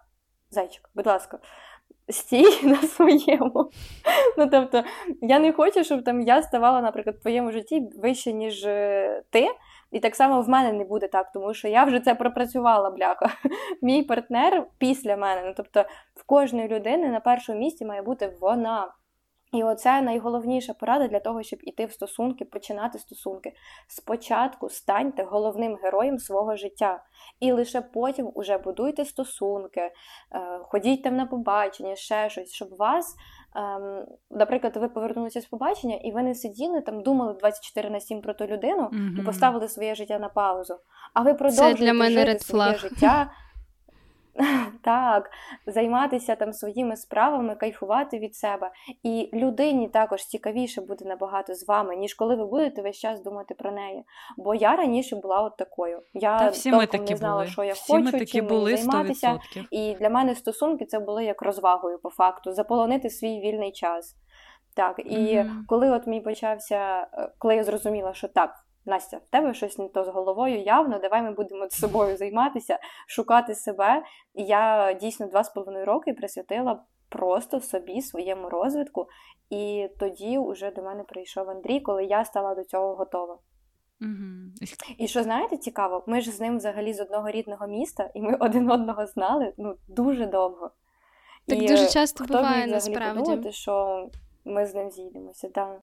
зайчик, 0.50 0.90
будь 0.94 1.06
ласка, 1.06 1.38
стій 2.08 2.44
на 2.66 2.82
своєму. 2.82 3.70
Ну, 4.38 4.48
тобто, 4.50 4.84
я 5.22 5.38
не 5.38 5.52
хочу, 5.52 5.84
щоб 5.84 6.04
там 6.04 6.20
я 6.20 6.42
ставала, 6.42 6.80
наприклад, 6.80 7.16
в 7.16 7.20
твоєму 7.20 7.52
житті 7.52 7.88
вище, 8.02 8.32
ніж 8.32 8.64
е, 8.64 9.22
ти. 9.30 9.48
І 9.90 10.00
так 10.00 10.16
само 10.16 10.42
в 10.42 10.48
мене 10.48 10.72
не 10.72 10.84
буде 10.84 11.08
так, 11.08 11.32
тому 11.32 11.54
що 11.54 11.68
я 11.68 11.84
вже 11.84 12.00
це 12.00 12.14
пропрацювала, 12.14 12.90
бляха. 12.90 13.30
Мій 13.82 14.02
партнер 14.02 14.66
після 14.78 15.16
мене. 15.16 15.42
Ну, 15.46 15.52
тобто, 15.56 15.84
в 16.14 16.24
кожної 16.26 16.68
людини 16.68 17.08
на 17.08 17.20
першому 17.20 17.58
місці 17.58 17.84
має 17.84 18.02
бути 18.02 18.36
вона. 18.40 18.88
І 19.52 19.62
оце 19.62 20.02
найголовніша 20.02 20.74
порада 20.74 21.08
для 21.08 21.20
того, 21.20 21.42
щоб 21.42 21.58
іти 21.62 21.86
в 21.86 21.92
стосунки, 21.92 22.44
починати 22.44 22.98
стосунки. 22.98 23.52
Спочатку 23.86 24.68
станьте 24.68 25.22
головним 25.22 25.76
героєм 25.82 26.18
свого 26.18 26.56
життя. 26.56 27.04
І 27.40 27.52
лише 27.52 27.80
потім 27.80 28.30
уже 28.34 28.58
будуйте 28.58 29.04
стосунки, 29.04 29.80
е, 29.80 29.92
ходіть 30.62 31.02
там 31.02 31.16
на 31.16 31.26
побачення, 31.26 31.96
ще 31.96 32.30
щось, 32.30 32.52
щоб 32.52 32.76
вас, 32.76 33.16
ем, 33.54 34.06
наприклад, 34.30 34.76
ви 34.76 34.88
повернулися 34.88 35.40
з 35.40 35.44
побачення, 35.44 35.96
і 35.96 36.12
ви 36.12 36.22
не 36.22 36.34
сиділи 36.34 36.80
там, 36.80 37.02
думали 37.02 37.34
24 37.40 37.90
на 37.90 38.00
7 38.00 38.20
про 38.20 38.34
ту 38.34 38.46
людину 38.46 38.82
mm-hmm. 38.82 39.20
і 39.20 39.22
поставили 39.22 39.68
своє 39.68 39.94
життя 39.94 40.18
на 40.18 40.28
паузу. 40.28 40.78
А 41.14 41.22
ви 41.22 41.34
продовжуєте 41.34 41.84
для 41.84 41.92
мене 41.92 42.26
жити 42.26 42.38
своє 42.38 42.74
життя. 42.74 43.30
Так, 44.82 45.30
займатися 45.66 46.36
там 46.36 46.52
своїми 46.52 46.96
справами, 46.96 47.54
кайфувати 47.54 48.18
від 48.18 48.36
себе. 48.36 48.70
І 49.02 49.30
людині 49.32 49.88
також 49.88 50.24
цікавіше 50.24 50.80
буде 50.80 51.04
набагато 51.04 51.54
з 51.54 51.68
вами, 51.68 51.96
ніж 51.96 52.14
коли 52.14 52.36
ви 52.36 52.46
будете 52.46 52.82
весь 52.82 52.96
час 52.96 53.22
думати 53.22 53.54
про 53.54 53.72
неї. 53.72 54.04
Бо 54.36 54.54
я 54.54 54.76
раніше 54.76 55.16
була 55.16 55.42
от 55.42 55.56
такою. 55.56 56.02
Я 56.14 56.38
Та 56.38 56.48
всі 56.48 56.72
ми 56.72 56.86
такі 56.86 57.12
не 57.12 57.16
знала, 57.16 57.34
були. 57.34 57.46
що 57.46 57.64
я 57.64 57.72
всі 57.72 57.92
хочу, 57.92 58.04
ми 58.04 58.12
такі 58.12 58.26
чим 58.26 58.46
були 58.46 58.76
займатися. 58.76 59.40
100%. 59.56 59.66
І 59.70 59.94
для 59.94 60.10
мене 60.10 60.34
стосунки 60.34 60.84
це 60.84 60.98
було 60.98 61.20
як 61.20 61.42
розвагою 61.42 61.98
по 61.98 62.10
факту, 62.10 62.52
заполонити 62.52 63.10
свій 63.10 63.40
вільний 63.40 63.72
час. 63.72 64.16
Так, 64.74 64.98
і 65.04 65.16
mm-hmm. 65.16 65.50
коли 65.68 65.90
от 65.90 66.06
мій 66.06 66.20
почався, 66.20 67.06
е, 67.12 67.32
коли 67.38 67.56
я 67.56 67.64
зрозуміла, 67.64 68.14
що 68.14 68.28
так. 68.28 68.67
Настя, 68.86 69.16
в 69.16 69.30
тебе 69.30 69.54
щось 69.54 69.78
не 69.78 69.88
то 69.88 70.04
з 70.04 70.08
головою 70.08 70.62
явно, 70.62 70.98
давай 70.98 71.22
ми 71.22 71.32
будемо 71.32 71.68
з 71.68 71.78
собою 71.78 72.16
займатися, 72.16 72.78
шукати 73.06 73.54
себе. 73.54 74.02
І 74.34 74.44
я 74.44 74.92
дійсно 74.92 75.26
два 75.26 75.44
з 75.44 75.50
половиною 75.50 75.84
роки 75.84 76.12
присвятила 76.12 76.84
просто 77.08 77.60
собі, 77.60 78.02
своєму 78.02 78.48
розвитку. 78.48 79.06
І 79.50 79.88
тоді 79.98 80.38
вже 80.38 80.70
до 80.70 80.82
мене 80.82 81.02
прийшов 81.04 81.50
Андрій, 81.50 81.80
коли 81.80 82.04
я 82.04 82.24
стала 82.24 82.54
до 82.54 82.64
цього 82.64 82.94
готова. 82.94 83.38
Угу. 84.00 84.68
І 84.98 85.08
що 85.08 85.22
знаєте, 85.22 85.56
цікаво, 85.56 86.04
ми 86.06 86.20
ж 86.20 86.30
з 86.30 86.40
ним 86.40 86.56
взагалі 86.56 86.92
з 86.92 87.00
одного 87.00 87.30
рідного 87.30 87.66
міста, 87.66 88.10
і 88.14 88.20
ми 88.20 88.36
один 88.40 88.70
одного 88.70 89.06
знали 89.06 89.52
ну, 89.58 89.74
дуже 89.88 90.26
довго. 90.26 90.70
Так 91.46 91.62
і 91.62 91.68
дуже 91.68 91.88
часто 91.88 92.24
хто 92.24 92.34
буває 92.34 92.64
міг 92.64 92.74
насправді. 92.74 93.20
подумати, 93.20 93.52
що 93.52 94.06
ми 94.44 94.66
з 94.66 94.74
ним 94.74 94.90
зійдемося. 94.90 95.48
Да. 95.54 95.80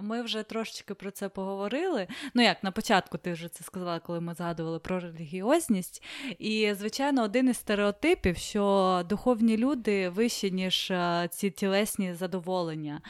Ми 0.00 0.22
вже 0.22 0.42
трошечки 0.42 0.94
про 0.94 1.10
це 1.10 1.28
поговорили. 1.28 2.06
Ну 2.34 2.42
як 2.42 2.64
на 2.64 2.70
початку 2.70 3.18
ти 3.18 3.32
вже 3.32 3.48
це 3.48 3.64
сказала, 3.64 4.00
коли 4.00 4.20
ми 4.20 4.34
згадували 4.34 4.78
про 4.78 5.00
релігіозність. 5.00 6.02
І, 6.38 6.74
звичайно, 6.74 7.22
один 7.22 7.48
із 7.48 7.56
стереотипів, 7.56 8.36
що 8.36 9.02
духовні 9.08 9.56
люди 9.56 10.08
вищі, 10.08 10.50
ніж 10.50 10.92
ці 11.30 11.50
тілесні 11.50 12.14
задоволення, 12.14 13.00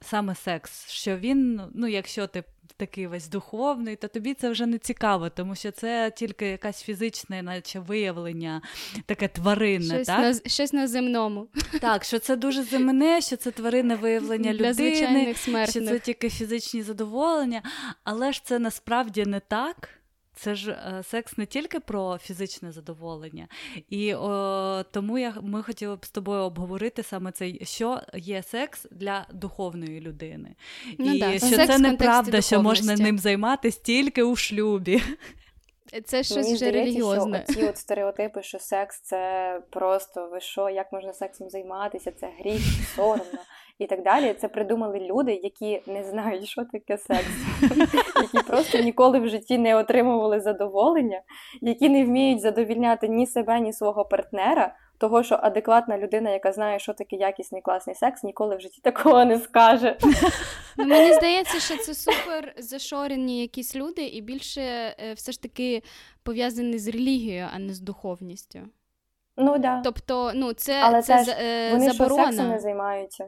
саме 0.00 0.34
секс. 0.34 0.88
Що 0.90 1.16
він, 1.16 1.62
ну, 1.74 1.86
якщо 1.86 2.26
ти 2.26 2.44
такий 2.76 3.06
весь 3.06 3.28
духовний, 3.28 3.96
то 3.96 4.08
тобі 4.08 4.34
це 4.34 4.50
вже 4.50 4.66
не 4.66 4.78
цікаво, 4.78 5.30
тому 5.30 5.54
що 5.54 5.70
це 5.70 6.12
тільки 6.16 6.46
якась 6.46 6.82
фізичне, 6.82 7.42
наче 7.42 7.80
виявлення, 7.80 8.62
таке 9.06 9.28
тваринне. 9.28 9.94
Щось 9.94 10.06
так? 10.06 10.20
на 10.20 10.50
щось 10.50 10.72
на 10.72 10.88
земному. 10.88 11.48
Так, 11.80 12.04
що 12.04 12.18
це 12.18 12.36
дуже 12.36 12.62
земне, 12.62 13.20
що 13.20 13.36
це 13.36 13.50
тваринне 13.50 13.96
виявлення 13.96 14.52
Для 14.52 14.70
людини, 14.70 15.34
що 15.64 15.86
це 15.86 15.98
тільки 15.98 16.30
фізичні 16.30 16.82
задоволення, 16.82 17.62
але 18.04 18.32
ж 18.32 18.44
це 18.44 18.58
насправді 18.58 19.24
не 19.26 19.40
так. 19.40 19.88
Це 20.34 20.54
ж 20.54 20.70
е, 20.70 21.02
секс 21.02 21.38
не 21.38 21.46
тільки 21.46 21.80
про 21.80 22.18
фізичне 22.18 22.72
задоволення, 22.72 23.48
і 23.88 24.14
о, 24.14 24.84
тому 24.90 25.18
я 25.18 25.34
ми 25.42 25.62
хотіли 25.62 25.96
б 25.96 26.04
з 26.04 26.10
тобою 26.10 26.40
обговорити 26.40 27.02
саме 27.02 27.32
це, 27.32 27.52
що 27.62 28.00
є 28.14 28.42
секс 28.42 28.86
для 28.90 29.26
духовної 29.32 30.00
людини, 30.00 30.54
ну, 30.98 31.14
і 31.14 31.18
да. 31.18 31.38
що 31.38 31.46
секс 31.46 31.66
це 31.66 31.78
неправда, 31.78 32.40
що 32.40 32.62
можна 32.62 32.96
ним 32.96 33.18
займатися 33.18 33.80
тільки 33.82 34.22
у 34.22 34.36
шлюбі. 34.36 35.02
Це 36.04 36.22
щось 36.22 36.36
Мені 36.36 36.54
вже 36.54 36.70
релігіозне. 36.70 37.44
що 37.44 37.54
ці 37.54 37.64
от 37.64 37.78
стереотипи, 37.78 38.42
що 38.42 38.58
секс 38.58 39.00
це 39.00 39.60
просто 39.70 40.28
ви 40.32 40.40
що, 40.40 40.70
як 40.70 40.92
можна 40.92 41.12
сексом 41.12 41.50
займатися, 41.50 42.12
це 42.20 42.30
гріх, 42.38 42.60
соромно 42.96 43.24
і 43.78 43.86
так 43.86 44.02
далі. 44.02 44.34
Це 44.34 44.48
придумали 44.48 44.98
люди, 44.98 45.40
які 45.42 45.82
не 45.86 46.04
знають, 46.04 46.48
що 46.48 46.64
таке 46.64 46.98
секс, 46.98 47.30
які 48.22 48.46
просто 48.46 48.78
ніколи 48.78 49.18
в 49.18 49.28
житті 49.28 49.58
не 49.58 49.76
отримували 49.76 50.40
задоволення, 50.40 51.20
які 51.60 51.88
не 51.88 52.04
вміють 52.04 52.40
задовільняти 52.40 53.08
ні 53.08 53.26
себе, 53.26 53.60
ні 53.60 53.72
свого 53.72 54.04
партнера. 54.04 54.74
Того, 54.98 55.22
що 55.22 55.38
адекватна 55.42 55.98
людина, 55.98 56.30
яка 56.30 56.52
знає, 56.52 56.78
що 56.78 56.92
таке 56.92 57.16
якісний 57.16 57.62
класний 57.62 57.96
секс, 57.96 58.22
ніколи 58.22 58.56
в 58.56 58.60
житті 58.60 58.80
такого 58.82 59.24
не 59.24 59.38
скаже. 59.38 59.96
Мені 60.76 61.12
здається, 61.12 61.60
що 61.60 61.76
це 61.76 61.94
супер 61.94 62.54
зашорені 62.58 63.40
якісь 63.40 63.76
люди, 63.76 64.02
і 64.02 64.20
більше 64.20 64.60
е, 64.60 65.12
все 65.14 65.32
ж 65.32 65.42
таки 65.42 65.82
пов'язані 66.22 66.78
з 66.78 66.88
релігією, 66.88 67.46
а 67.54 67.58
не 67.58 67.74
з 67.74 67.80
духовністю. 67.80 68.60
Ну 69.36 69.58
да. 69.58 69.80
Тобто, 69.84 70.32
ну 70.34 70.52
це, 70.52 70.80
Але 70.82 71.02
це 71.02 71.16
теж 71.16 71.28
е, 71.28 71.70
вони 71.72 71.90
заборона. 71.90 72.22
що 72.22 72.32
сексом 72.32 72.48
не 72.48 72.58
займаються. 72.58 73.26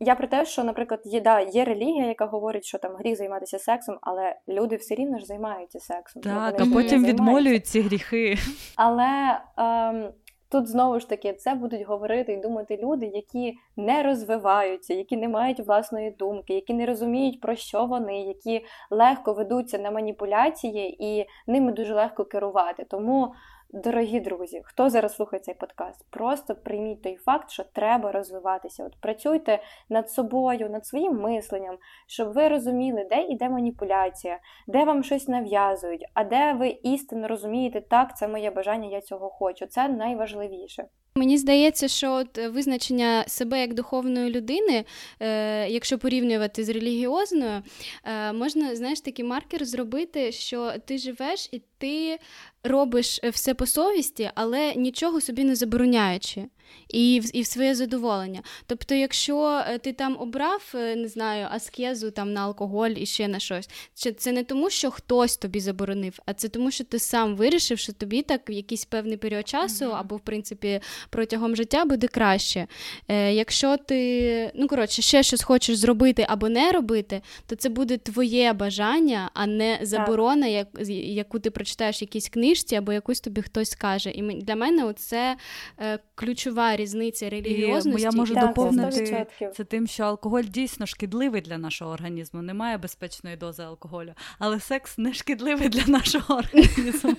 Я 0.00 0.14
про 0.14 0.26
те, 0.26 0.44
що, 0.44 0.64
наприклад, 0.64 1.00
є 1.04 1.20
да, 1.20 1.40
є 1.40 1.64
релігія, 1.64 2.06
яка 2.06 2.26
говорить, 2.26 2.64
що 2.64 2.78
там 2.78 2.96
гріх 2.96 3.16
займатися 3.16 3.58
сексом, 3.58 3.98
але 4.00 4.36
люди 4.48 4.76
все 4.76 4.94
рівно 4.94 5.18
ж 5.18 5.26
займаються 5.26 5.80
сексом. 5.80 6.22
Так, 6.22 6.60
а 6.60 6.64
потім 6.72 7.04
відмолюють 7.04 7.66
ці 7.66 7.80
гріхи. 7.80 8.36
Але 8.76 9.40
ем, 9.56 10.12
тут 10.50 10.68
знову 10.68 11.00
ж 11.00 11.08
таки 11.08 11.32
це 11.32 11.54
будуть 11.54 11.86
говорити 11.86 12.32
і 12.32 12.36
думати 12.40 12.78
люди, 12.82 13.06
які 13.06 13.54
не 13.76 14.02
розвиваються, 14.02 14.94
які 14.94 15.16
не 15.16 15.28
мають 15.28 15.60
власної 15.60 16.10
думки, 16.10 16.54
які 16.54 16.74
не 16.74 16.86
розуміють, 16.86 17.40
про 17.40 17.56
що 17.56 17.84
вони, 17.84 18.20
які 18.20 18.64
легко 18.90 19.32
ведуться 19.32 19.78
на 19.78 19.90
маніпуляції 19.90 21.04
і 21.04 21.26
ними 21.46 21.72
дуже 21.72 21.94
легко 21.94 22.24
керувати. 22.24 22.86
Тому. 22.90 23.34
Дорогі 23.74 24.20
друзі, 24.20 24.62
хто 24.64 24.90
зараз 24.90 25.14
слухає 25.14 25.42
цей 25.42 25.54
подкаст, 25.54 26.04
просто 26.10 26.54
прийміть 26.54 27.02
той 27.02 27.16
факт, 27.16 27.50
що 27.50 27.64
треба 27.72 28.12
розвиватися. 28.12 28.84
От 28.84 28.96
працюйте 29.00 29.62
над 29.88 30.10
собою, 30.10 30.70
над 30.70 30.86
своїм 30.86 31.20
мисленням, 31.20 31.78
щоб 32.06 32.32
ви 32.32 32.48
розуміли, 32.48 33.06
де 33.10 33.22
іде 33.22 33.48
маніпуляція, 33.48 34.38
де 34.66 34.84
вам 34.84 35.04
щось 35.04 35.28
нав'язують, 35.28 36.04
а 36.14 36.24
де 36.24 36.52
ви 36.52 36.68
істинно 36.68 37.28
розумієте, 37.28 37.80
так, 37.80 38.16
це 38.16 38.28
моє 38.28 38.50
бажання, 38.50 38.88
я 38.88 39.00
цього 39.00 39.30
хочу. 39.30 39.66
Це 39.66 39.88
найважливіше. 39.88 40.84
Мені 41.16 41.38
здається, 41.38 41.88
що 41.88 42.12
от 42.12 42.38
визначення 42.38 43.24
себе 43.26 43.60
як 43.60 43.74
духовної 43.74 44.30
людини, 44.30 44.84
е, 45.20 45.68
якщо 45.68 45.98
порівнювати 45.98 46.64
з 46.64 46.68
релігіозною, 46.68 47.62
е, 48.04 48.32
можна 48.32 48.76
знаєш 48.76 49.00
такий 49.00 49.24
маркер 49.24 49.64
зробити, 49.64 50.32
що 50.32 50.72
ти 50.86 50.98
живеш 50.98 51.48
і 51.52 51.62
ти 51.84 52.18
робиш 52.64 53.20
все 53.32 53.54
по 53.54 53.66
совісті, 53.66 54.30
але 54.34 54.74
нічого 54.74 55.20
собі 55.20 55.44
не 55.44 55.54
забороняючи. 55.54 56.44
І 56.88 57.20
в, 57.24 57.36
і 57.36 57.42
в 57.42 57.46
своє 57.46 57.74
задоволення. 57.74 58.42
Тобто, 58.66 58.94
якщо 58.94 59.62
ти 59.82 59.92
там 59.92 60.16
обрав, 60.20 60.70
не 60.74 61.08
знаю, 61.08 61.48
аскезу 61.50 62.10
там 62.10 62.32
на 62.32 62.40
алкоголь 62.40 62.90
і 62.90 63.06
ще 63.06 63.28
на 63.28 63.38
щось, 63.38 63.68
це 64.16 64.32
не 64.32 64.44
тому, 64.44 64.70
що 64.70 64.90
хтось 64.90 65.36
тобі 65.36 65.60
заборонив, 65.60 66.18
а 66.26 66.34
це 66.34 66.48
тому, 66.48 66.70
що 66.70 66.84
ти 66.84 66.98
сам 66.98 67.36
вирішив, 67.36 67.78
що 67.78 67.92
тобі 67.92 68.22
так 68.22 68.50
в 68.50 68.50
якийсь 68.50 68.84
певний 68.84 69.16
період 69.16 69.48
часу, 69.48 69.84
mm-hmm. 69.84 69.96
або 70.00 70.16
в 70.16 70.20
принципі 70.20 70.80
протягом 71.10 71.56
життя 71.56 71.84
буде 71.84 72.08
краще. 72.08 72.66
Е, 73.08 73.32
Якщо 73.32 73.76
ти, 73.76 74.50
ну 74.54 74.68
коротше, 74.68 75.02
ще 75.02 75.22
щось 75.22 75.42
хочеш 75.42 75.76
зробити 75.76 76.26
або 76.28 76.48
не 76.48 76.72
робити, 76.72 77.22
то 77.46 77.56
це 77.56 77.68
буде 77.68 77.96
твоє 77.96 78.52
бажання, 78.52 79.30
а 79.34 79.46
не 79.46 79.78
заборона, 79.82 80.46
як, 80.46 80.68
яку 80.88 81.38
ти 81.38 81.50
прочитаєш 81.50 81.73
в 81.80 82.02
якійсь 82.02 82.28
книжці, 82.28 82.76
або 82.76 82.92
якусь 82.92 83.20
тобі 83.20 83.42
хтось 83.42 83.70
скаже. 83.70 84.10
І 84.10 84.22
для 84.22 84.56
мене 84.56 84.92
це 84.92 85.36
е, 85.78 85.98
ключова 86.14 86.76
різниця 86.76 87.30
релігіозності. 87.30 88.00
І 88.00 88.04
Я 88.04 88.10
можу 88.10 88.34
так, 88.34 88.46
доповнити 88.46 89.26
це 89.54 89.64
тим, 89.64 89.86
що 89.86 90.02
алкоголь 90.04 90.42
дійсно 90.42 90.86
шкідливий 90.86 91.40
для 91.40 91.58
нашого 91.58 91.90
організму. 91.90 92.42
Немає 92.42 92.78
безпечної 92.78 93.36
дози 93.36 93.62
алкоголю, 93.62 94.14
але 94.38 94.60
секс 94.60 94.98
не 94.98 95.14
шкідливий 95.14 95.68
для 95.68 95.86
нашого 95.86 96.34
організму. 96.38 97.16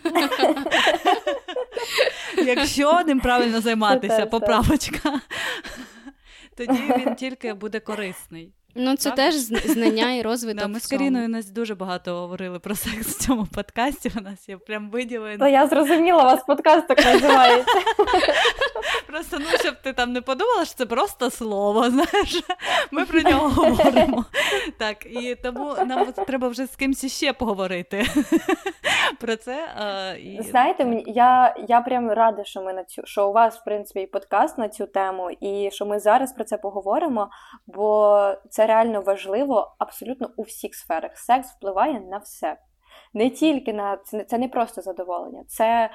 Якщо 2.45 3.03
ним 3.03 3.19
правильно 3.19 3.61
займатися, 3.61 4.25
поправочка, 4.25 5.21
тоді 6.57 6.81
він 6.97 7.15
тільки 7.15 7.53
буде 7.53 7.79
корисний. 7.79 8.53
Ну, 8.77 8.95
це 8.95 9.11
теж 9.11 9.35
знання 9.35 10.13
і 10.13 10.21
розвиток. 10.21 10.61
Да, 10.61 10.67
Ми 10.67 10.79
з 10.79 10.87
Каріною 10.87 11.29
нас 11.29 11.49
дуже 11.49 11.75
багато 11.75 12.15
говорили 12.15 12.59
про 12.59 12.75
секс 12.75 13.07
в 13.07 13.25
цьому 13.25 13.45
подкасті. 13.45 14.11
У 14.17 14.21
нас 14.21 14.49
є 14.49 14.57
прям 14.57 14.89
виділено. 14.89 15.37
Та 15.37 15.47
я 15.47 15.67
зрозуміла, 15.67 16.23
у 16.23 16.25
вас 16.25 16.43
подкаст 16.43 16.87
так 16.87 17.05
називається. 17.05 17.73
Просто 19.07 19.37
ну, 19.39 19.57
щоб 19.59 19.75
ти 19.83 19.93
там 19.93 20.13
не 20.13 20.21
подумала, 20.21 20.65
що 20.65 20.75
це 20.75 20.85
просто 20.85 21.29
слово. 21.29 21.89
знаєш. 21.89 22.43
Ми 22.91 23.05
про 23.05 23.21
нього 23.21 23.49
говоримо. 23.49 24.25
Так, 24.77 25.05
і 25.05 25.35
тому 25.43 25.75
нам 25.85 26.11
треба 26.11 26.47
вже 26.47 26.65
з 26.65 26.75
кимось 26.75 27.13
ще 27.13 27.33
поговорити 27.33 28.05
про 29.19 29.35
це. 29.35 29.67
І... 30.23 30.41
Знаєте, 30.41 31.03
я 31.05 31.55
я 31.67 31.81
прям 31.81 32.11
рада, 32.11 32.43
що 32.43 32.61
ми 32.61 32.73
на 32.73 32.83
цю 32.83 33.01
що 33.05 33.29
у 33.29 33.33
вас, 33.33 33.57
в 33.57 33.63
принципі, 33.63 34.05
подкаст 34.05 34.57
на 34.57 34.69
цю 34.69 34.85
тему, 34.85 35.29
і 35.41 35.69
що 35.71 35.85
ми 35.85 35.99
зараз 35.99 36.33
про 36.33 36.43
це 36.43 36.57
поговоримо, 36.57 37.29
бо 37.67 38.33
це 38.49 38.64
реально 38.67 39.01
важливо 39.01 39.75
абсолютно 39.79 40.29
у 40.37 40.41
всіх 40.41 40.75
сферах. 40.75 41.17
Секс 41.17 41.51
впливає 41.51 41.99
на 41.99 42.17
все. 42.17 42.57
Не 43.13 43.29
тільки 43.29 43.73
на 43.73 43.97
це, 43.97 44.23
це 44.23 44.37
не 44.37 44.47
просто 44.47 44.81
задоволення, 44.81 45.43
це 45.47 45.89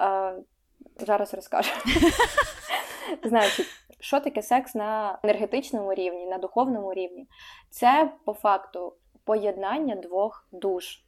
е, 0.00 0.34
зараз 0.96 1.34
розкажу. 1.34 1.70
Значить, 3.24 3.66
що 4.00 4.20
таке 4.20 4.42
секс 4.42 4.74
на 4.74 5.18
енергетичному 5.22 5.94
рівні, 5.94 6.26
на 6.26 6.38
духовному 6.38 6.94
рівні? 6.94 7.26
Це 7.70 8.12
по 8.24 8.32
факту 8.32 8.96
поєднання 9.24 9.96
двох 9.96 10.48
душ 10.52 11.05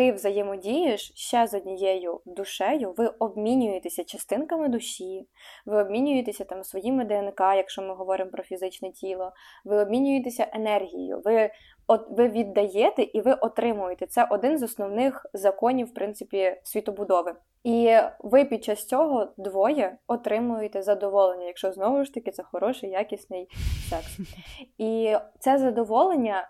ти 0.00 0.12
взаємодієш 0.12 1.12
ще 1.14 1.46
з 1.46 1.54
однією 1.54 2.20
душею, 2.26 2.94
ви 2.96 3.06
обмінюєтеся 3.06 4.04
частинками 4.04 4.68
душі, 4.68 5.28
ви 5.66 5.82
обмінюєтеся 5.82 6.44
там 6.44 6.64
своїми 6.64 7.04
ДНК, 7.04 7.40
якщо 7.40 7.82
ми 7.82 7.94
говоримо 7.94 8.30
про 8.30 8.42
фізичне 8.42 8.90
тіло, 8.90 9.32
ви 9.64 9.82
обмінюєтеся 9.82 10.46
енергією, 10.52 11.22
ви 11.24 11.50
от, 11.86 12.06
ви 12.10 12.28
віддаєте 12.28 13.02
і 13.02 13.20
ви 13.20 13.32
отримуєте. 13.32 14.06
Це 14.06 14.26
один 14.30 14.58
з 14.58 14.62
основних 14.62 15.26
законів, 15.32 15.86
в 15.86 15.94
принципі, 15.94 16.56
світобудови. 16.62 17.34
І 17.64 17.96
ви 18.20 18.44
під 18.44 18.64
час 18.64 18.86
цього 18.86 19.28
двоє 19.36 19.98
отримуєте 20.06 20.82
задоволення, 20.82 21.46
якщо 21.46 21.72
знову 21.72 22.04
ж 22.04 22.14
таки 22.14 22.30
це 22.30 22.42
хороший, 22.42 22.90
якісний 22.90 23.48
секс. 23.90 24.18
І 24.78 25.16
це 25.38 25.58
задоволення, 25.58 26.48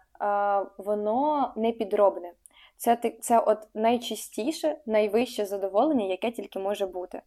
воно 0.78 1.52
не 1.56 1.72
підробне. 1.72 2.32
Це 2.80 2.96
це 3.20 3.38
от 3.38 3.58
найчистіше, 3.74 4.76
найвище 4.86 5.46
задоволення, 5.46 6.04
яке 6.04 6.30
тільки 6.30 6.58
може 6.58 6.86
бути. 6.86 7.22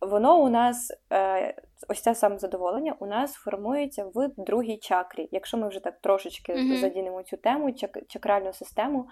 Воно 0.00 0.42
у 0.42 0.48
нас, 0.48 0.92
е, 1.12 1.54
ось 1.88 2.00
це 2.00 2.14
саме 2.14 2.38
задоволення, 2.38 2.96
у 2.98 3.06
нас 3.06 3.34
формується 3.34 4.04
в 4.14 4.28
другій 4.36 4.76
чакрі. 4.76 5.28
Якщо 5.32 5.56
ми 5.56 5.68
вже 5.68 5.80
так 5.80 6.00
трошечки 6.00 6.52
mm-hmm. 6.52 6.76
задінемо 6.76 7.22
цю 7.22 7.36
тему, 7.36 7.72
чак, 7.72 7.98
чакральну 8.08 8.52
систему. 8.52 9.08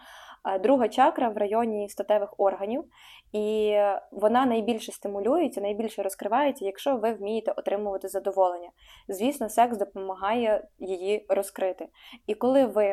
Друга 0.63 0.89
чакра 0.89 1.29
в 1.29 1.37
районі 1.37 1.89
статевих 1.89 2.35
органів, 2.39 2.85
і 3.33 3.77
вона 4.13 4.47
найбільше 4.47 4.93
стимулюється, 4.93 5.61
найбільше 5.61 6.03
розкривається, 6.03 6.65
якщо 6.65 6.97
ви 6.97 7.13
вмієте 7.13 7.53
отримувати 7.53 8.09
задоволення. 8.09 8.71
Звісно, 9.09 9.49
секс 9.49 9.79
допомагає 9.79 10.69
її 10.79 11.27
розкрити. 11.29 11.89
І 12.27 12.35
коли 12.35 12.67
ви 12.67 12.85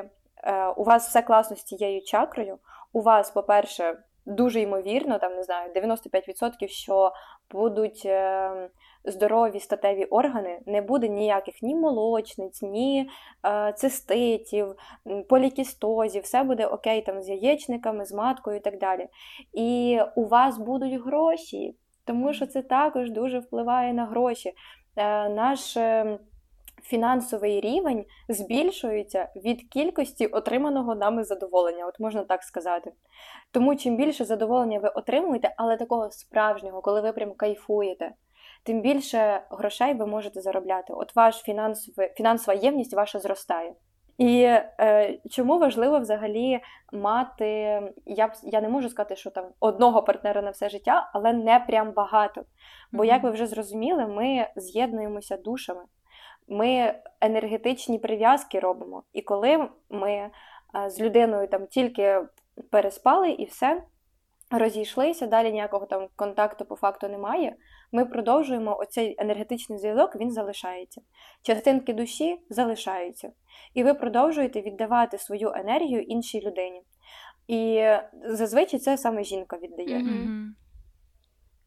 е, 0.44 0.68
у 0.68 0.84
вас 0.84 1.08
все 1.08 1.22
класно 1.22 1.56
з 1.56 1.64
цією 1.64 2.02
чакрою, 2.02 2.58
у 2.94 3.02
вас, 3.02 3.32
по-перше, 3.32 3.98
дуже 4.26 4.62
ймовірно, 4.62 5.20
там 5.20 5.36
не 5.36 5.44
знаю, 5.44 5.72
95%, 5.76 6.68
що 6.68 7.12
будуть 7.52 8.02
е, 8.06 8.70
здорові 9.06 9.60
статеві 9.60 10.06
органи, 10.06 10.60
не 10.66 10.82
буде 10.82 11.10
ніяких 11.10 11.62
ні 11.62 11.76
молочниць, 11.76 12.62
ні 12.62 13.10
е, 13.46 13.74
циститів, 13.74 14.76
полікістозів, 15.30 16.24
все 16.24 16.44
буде 16.44 16.66
окей 16.66 17.02
там 17.02 17.22
з 17.22 17.30
яєчниками, 17.30 18.06
з 18.06 18.12
маткою 18.14 18.58
і 18.58 18.60
так 18.60 18.80
далі. 18.80 19.08
І 19.54 20.00
у 20.16 20.26
вас 20.26 20.58
будуть 20.58 21.02
гроші, 21.06 21.76
тому 22.06 22.34
що 22.34 22.46
це 22.46 22.62
також 22.62 23.12
дуже 23.12 23.40
впливає 23.40 23.94
на 23.94 24.06
гроші. 24.06 24.54
Е, 24.96 25.30
наш 25.30 25.78
фінансовий 26.84 27.62
рівень 27.62 28.06
збільшується 28.30 29.30
від 29.36 29.70
кількості 29.70 30.28
отриманого 30.28 30.96
нами 30.96 31.24
задоволення, 31.24 31.86
от 31.88 32.00
можна 32.00 32.24
так 32.24 32.44
сказати. 32.44 32.94
Тому 33.52 33.76
чим 33.76 33.98
більше 33.98 34.26
задоволення 34.26 34.80
ви 34.80 34.90
отримуєте, 34.90 35.54
але 35.58 35.78
такого 35.78 36.12
справжнього, 36.12 36.82
коли 36.82 37.02
ви 37.02 37.12
прям 37.12 37.34
кайфуєте, 37.34 38.12
тим 38.64 38.82
більше 38.82 39.42
грошей 39.50 39.94
ви 39.94 40.06
можете 40.06 40.42
заробляти. 40.42 40.94
От 40.94 41.16
ваш 41.16 41.36
фінансовий, 41.36 42.12
фінансова 42.16 42.58
ємність 42.58 42.94
ваша 42.94 43.20
зростає. 43.20 43.74
І 44.18 44.42
е, 44.42 45.20
чому 45.30 45.60
важливо 45.60 46.00
взагалі 46.00 46.60
мати, 46.94 47.82
я 48.06 48.34
я 48.44 48.62
не 48.62 48.70
можу 48.70 48.90
сказати, 48.90 49.16
що 49.16 49.30
там 49.30 49.46
одного 49.60 50.04
партнера 50.04 50.42
на 50.42 50.50
все 50.50 50.70
життя, 50.70 51.10
але 51.14 51.34
не 51.34 51.60
прям 51.60 51.92
багато. 51.92 52.44
Бо, 52.92 53.06
як 53.06 53.24
ви 53.24 53.30
вже 53.32 53.48
зрозуміли, 53.48 54.08
ми 54.08 54.48
з'єднуємося 54.56 55.38
душами 55.38 55.82
ми 56.48 56.96
енергетичні 57.22 58.00
прив'язки 58.00 58.60
робимо. 58.60 59.04
І 59.14 59.22
коли 59.22 59.70
ми 59.90 60.12
е, 60.12 60.32
з 60.88 61.00
людиною 61.00 61.48
там 61.48 61.68
тільки 61.68 62.22
переспали 62.72 63.30
і 63.30 63.46
все, 63.46 63.84
розійшлися, 64.52 65.28
далі 65.28 65.52
ніякого 65.52 65.86
там 65.86 66.08
контакту 66.16 66.66
по 66.66 66.76
факту 66.76 67.08
немає. 67.08 67.56
Ми 67.92 68.06
продовжуємо 68.06 68.78
оцей 68.80 69.16
енергетичний 69.18 69.80
зв'язок, 69.80 70.16
він 70.16 70.32
залишається. 70.32 71.02
Частинки 71.42 71.94
душі 71.94 72.40
залишаються. 72.50 73.32
І 73.74 73.84
ви 73.84 73.94
продовжуєте 73.94 74.62
віддавати 74.62 75.18
свою 75.18 75.52
енергію 75.56 76.02
іншій 76.02 76.42
людині. 76.42 76.82
І 77.48 77.86
зазвичай 78.26 78.80
це 78.80 78.98
саме 78.98 79.24
жінка 79.24 79.58
віддає. 79.58 79.98
Mm-hmm. 79.98 80.48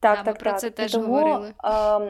Так, 0.01 0.19
да, 0.19 0.23
так, 0.23 0.27
ми 0.27 0.33
так. 0.33 0.39
Про 0.39 0.53
це 0.53 0.71
теж 0.71 0.93
Тому, 0.93 1.07
говорили. 1.07 1.55
А, 1.59 2.01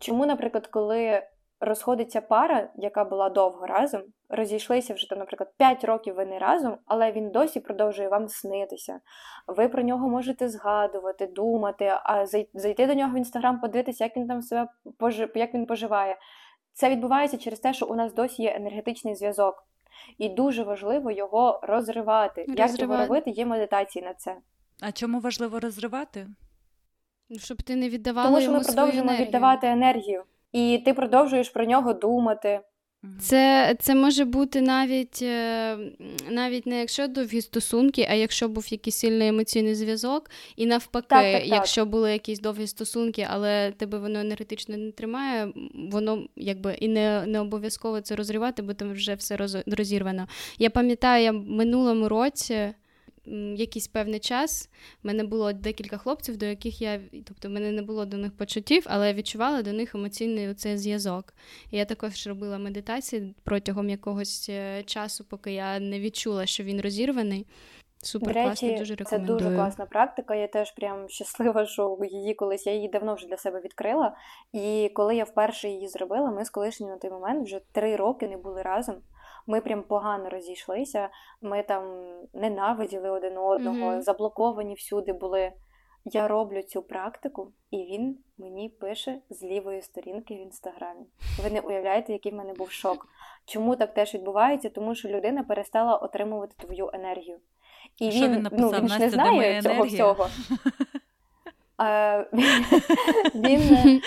чому, 0.00 0.26
наприклад, 0.26 0.66
коли 0.66 1.22
розходиться 1.60 2.20
пара, 2.20 2.68
яка 2.76 3.04
була 3.04 3.28
довго 3.28 3.66
разом, 3.66 4.02
розійшлися 4.28 4.94
вже 4.94 5.08
там, 5.08 5.18
наприклад, 5.18 5.52
5 5.56 5.84
років 5.84 6.14
ви 6.14 6.26
не 6.26 6.38
разом, 6.38 6.78
але 6.86 7.12
він 7.12 7.30
досі 7.30 7.60
продовжує 7.60 8.08
вам 8.08 8.28
снитися. 8.28 9.00
Ви 9.46 9.68
про 9.68 9.82
нього 9.82 10.08
можете 10.08 10.48
згадувати, 10.48 11.26
думати, 11.26 11.92
а 12.04 12.26
зайти 12.54 12.86
до 12.86 12.94
нього 12.94 13.14
в 13.14 13.18
інстаграм, 13.18 13.60
подивитися, 13.60 14.04
як 14.04 14.16
він 14.16 14.28
там 14.28 14.42
себе 14.42 14.68
як 15.34 15.54
він 15.54 15.66
поживає. 15.66 16.16
Це 16.72 16.90
відбувається 16.90 17.38
через 17.38 17.60
те, 17.60 17.74
що 17.74 17.86
у 17.86 17.94
нас 17.94 18.14
досі 18.14 18.42
є 18.42 18.54
енергетичний 18.56 19.14
зв'язок. 19.14 19.64
І 20.18 20.28
дуже 20.28 20.62
важливо 20.62 21.10
його 21.10 21.60
розривати. 21.62 22.40
розривати. 22.40 22.72
Як 22.72 22.80
його 22.80 22.96
робити, 22.96 23.30
є 23.30 23.46
медитації 23.46 24.04
на 24.04 24.14
це. 24.14 24.36
А 24.80 24.92
чому 24.92 25.20
важливо 25.20 25.60
розривати? 25.60 26.26
Щоб 27.38 27.62
ти 27.62 27.76
не 27.76 27.88
віддавала 27.88 28.28
Тому 28.28 28.40
що 28.40 28.52
ми 28.52 28.60
продовжуємо 28.60 29.12
віддавати 29.12 29.66
енергію 29.66 30.24
і 30.52 30.82
ти 30.84 30.94
продовжуєш 30.94 31.48
про 31.48 31.64
нього 31.64 31.92
думати. 31.92 32.60
Це 33.20 33.74
це 33.80 33.94
може 33.94 34.24
бути 34.24 34.60
навіть 34.60 35.22
е, 35.22 35.76
навіть 36.30 36.66
не 36.66 36.78
якщо 36.80 37.08
довгі 37.08 37.40
стосунки, 37.40 38.06
а 38.10 38.14
якщо 38.14 38.48
був 38.48 38.72
якийсь 38.72 38.96
сильний 38.96 39.28
емоційний 39.28 39.74
зв'язок, 39.74 40.30
і 40.56 40.66
навпаки, 40.66 41.06
так, 41.08 41.32
так, 41.32 41.42
так. 41.42 41.46
якщо 41.46 41.86
були 41.86 42.12
якісь 42.12 42.40
довгі 42.40 42.66
стосунки, 42.66 43.26
але 43.30 43.72
тебе 43.72 43.98
воно 43.98 44.20
енергетично 44.20 44.76
не 44.76 44.92
тримає, 44.92 45.52
воно 45.74 46.26
якби 46.36 46.74
і 46.74 46.88
не 46.88 47.26
не 47.26 47.40
обов'язково 47.40 48.00
це 48.00 48.16
розривати, 48.16 48.62
бо 48.62 48.74
там 48.74 48.92
вже 48.92 49.14
все 49.14 49.36
роз, 49.36 49.56
розірвано. 49.66 50.26
Я 50.58 50.70
пам'ятаю, 50.70 51.24
я 51.24 51.32
в 51.32 51.44
минулому 51.50 52.08
році 52.08 52.74
якийсь 53.56 53.88
певний 53.88 54.20
час 54.20 54.70
в 55.02 55.06
мене 55.06 55.24
було 55.24 55.52
декілька 55.52 55.98
хлопців, 55.98 56.36
до 56.36 56.46
яких 56.46 56.82
я, 56.82 57.00
тобто 57.24 57.48
в 57.48 57.50
мене 57.50 57.72
не 57.72 57.82
було 57.82 58.04
до 58.04 58.16
них 58.16 58.32
почуттів, 58.36 58.82
але 58.86 59.08
я 59.08 59.14
відчувала 59.14 59.62
до 59.62 59.72
них 59.72 59.94
емоційний 59.94 60.48
оцей 60.48 60.76
зв'язок. 60.76 61.34
І 61.70 61.76
я 61.76 61.84
також 61.84 62.26
робила 62.26 62.58
медитації 62.58 63.34
протягом 63.44 63.90
якогось 63.90 64.46
е, 64.48 64.82
часу, 64.82 65.24
поки 65.24 65.52
я 65.52 65.80
не 65.80 66.00
відчула, 66.00 66.46
що 66.46 66.64
він 66.64 66.80
розірваний. 66.80 67.46
Супер 68.02 68.34
До 68.34 68.40
речі, 68.40 68.76
дуже 68.78 68.94
рекомендую. 68.94 69.38
Це 69.38 69.44
дуже 69.44 69.56
класна 69.56 69.86
практика. 69.86 70.34
Я 70.34 70.48
теж 70.48 70.70
прям 70.70 71.08
щаслива, 71.08 71.66
що 71.66 71.98
її 72.10 72.34
колись 72.34 72.66
я 72.66 72.72
її 72.72 72.88
давно 72.88 73.14
вже 73.14 73.26
для 73.26 73.36
себе 73.36 73.60
відкрила. 73.60 74.16
І 74.52 74.90
коли 74.94 75.16
я 75.16 75.24
вперше 75.24 75.68
її 75.68 75.88
зробила, 75.88 76.30
ми 76.30 76.44
з 76.44 76.50
колишнім 76.50 76.88
на 76.88 76.96
той 76.96 77.10
момент 77.10 77.44
вже 77.44 77.60
три 77.72 77.96
роки 77.96 78.28
не 78.28 78.36
були 78.36 78.62
разом 78.62 78.94
ми 79.48 79.60
прям 79.60 79.82
погано 79.82 80.28
розійшлися, 80.30 81.08
ми 81.40 81.62
там 81.62 81.82
ненавиділи 82.32 83.10
один 83.10 83.38
одного, 83.38 83.90
mm-hmm. 83.90 84.00
заблоковані 84.00 84.74
всюди 84.74 85.12
були. 85.12 85.52
Я 86.04 86.28
роблю 86.28 86.62
цю 86.62 86.82
практику, 86.82 87.52
і 87.70 87.76
він 87.76 88.18
мені 88.38 88.68
пише 88.68 89.18
з 89.30 89.42
лівої 89.42 89.82
сторінки 89.82 90.34
в 90.34 90.40
інстаграмі. 90.40 91.06
Ви 91.42 91.50
не 91.50 91.60
уявляєте, 91.60 92.12
який 92.12 92.32
в 92.32 92.34
мене 92.34 92.52
був 92.52 92.70
шок. 92.70 93.06
Чому 93.46 93.76
так 93.76 93.94
теж 93.94 94.14
відбувається? 94.14 94.70
Тому 94.70 94.94
що 94.94 95.08
людина 95.08 95.42
перестала 95.42 95.96
отримувати 95.96 96.54
твою 96.66 96.90
енергію. 96.92 97.38
І 97.98 98.10
що 98.10 98.24
він, 98.24 98.34
він 98.34 98.42
написав, 98.42 98.72
ну, 98.72 98.78
він 98.78 98.88
ж 98.88 98.98
не 98.98 99.10
знає 99.10 99.62
цього 99.62 99.84
всього. 99.84 100.28
Він 103.34 103.60
е, 103.60 104.00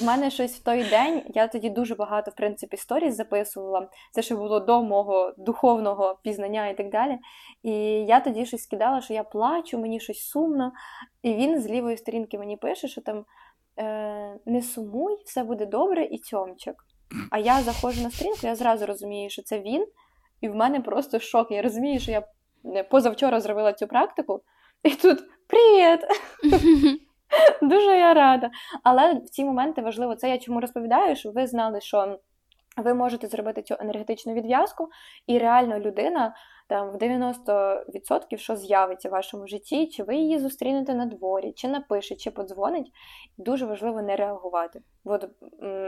в 0.00 0.04
мене 0.04 0.30
щось 0.30 0.56
в 0.56 0.62
той 0.62 0.84
день. 0.84 1.22
Я 1.34 1.48
тоді 1.48 1.70
дуже 1.70 1.94
багато, 1.94 2.30
в 2.30 2.34
принципі, 2.34 2.76
сторіс 2.76 3.14
записувала. 3.14 3.88
Це 4.12 4.22
ще 4.22 4.36
було 4.36 4.60
до 4.60 4.82
мого 4.82 5.34
духовного 5.38 6.18
пізнання 6.22 6.68
і 6.68 6.76
так 6.76 6.90
далі. 6.90 7.18
І 7.62 7.72
я 8.04 8.20
тоді 8.20 8.46
щось 8.46 8.62
скидала, 8.62 9.00
що 9.00 9.14
я 9.14 9.24
плачу, 9.24 9.78
мені 9.78 10.00
щось 10.00 10.20
сумно. 10.20 10.72
І 11.22 11.34
він 11.34 11.60
з 11.60 11.66
лівої 11.66 11.96
сторінки 11.96 12.38
мені 12.38 12.56
пише, 12.56 12.88
що 12.88 13.00
там 13.00 13.24
е, 13.78 14.38
не 14.46 14.62
сумуй, 14.62 15.16
все 15.24 15.44
буде 15.44 15.66
добре 15.66 16.04
і 16.04 16.18
цьомчик. 16.18 16.74
А 17.30 17.38
я 17.38 17.62
заходжу 17.62 18.02
на 18.02 18.10
сторінку, 18.10 18.40
я 18.42 18.54
зразу 18.54 18.86
розумію, 18.86 19.30
що 19.30 19.42
це 19.42 19.60
він, 19.60 19.86
і 20.40 20.48
в 20.48 20.54
мене 20.54 20.80
просто 20.80 21.20
шок. 21.20 21.50
Я 21.50 21.62
розумію, 21.62 22.00
що 22.00 22.10
я 22.12 22.24
позавчора 22.90 23.40
зробила 23.40 23.72
цю 23.72 23.86
практику, 23.86 24.42
і 24.82 24.90
тут 24.90 25.18
привіт! 25.48 26.00
Дуже 27.62 27.98
я 27.98 28.14
рада. 28.14 28.50
Але 28.82 29.14
в 29.14 29.28
ці 29.28 29.44
моменти 29.44 29.82
важливо 29.82 30.14
це 30.14 30.30
я 30.30 30.38
чому 30.38 30.60
розповідаю, 30.60 31.16
щоб 31.16 31.34
ви 31.34 31.46
знали, 31.46 31.80
що 31.80 32.18
ви 32.76 32.94
можете 32.94 33.26
зробити 33.26 33.62
цю 33.62 33.76
енергетичну 33.80 34.34
відв'язку, 34.34 34.88
і 35.26 35.38
реально 35.38 35.78
людина 35.78 36.34
там 36.68 36.90
в 36.90 36.96
90% 36.96 38.36
що 38.36 38.56
з'явиться 38.56 39.08
в 39.08 39.12
вашому 39.12 39.46
житті, 39.46 39.86
чи 39.86 40.02
ви 40.02 40.16
її 40.16 40.38
зустрінете 40.38 40.94
на 40.94 41.06
дворі, 41.06 41.52
чи 41.52 41.68
напише, 41.68 42.16
чи 42.16 42.30
подзвонить. 42.30 42.92
Дуже 43.38 43.66
важливо 43.66 44.02
не 44.02 44.16
реагувати. 44.16 44.80
От, 45.08 45.28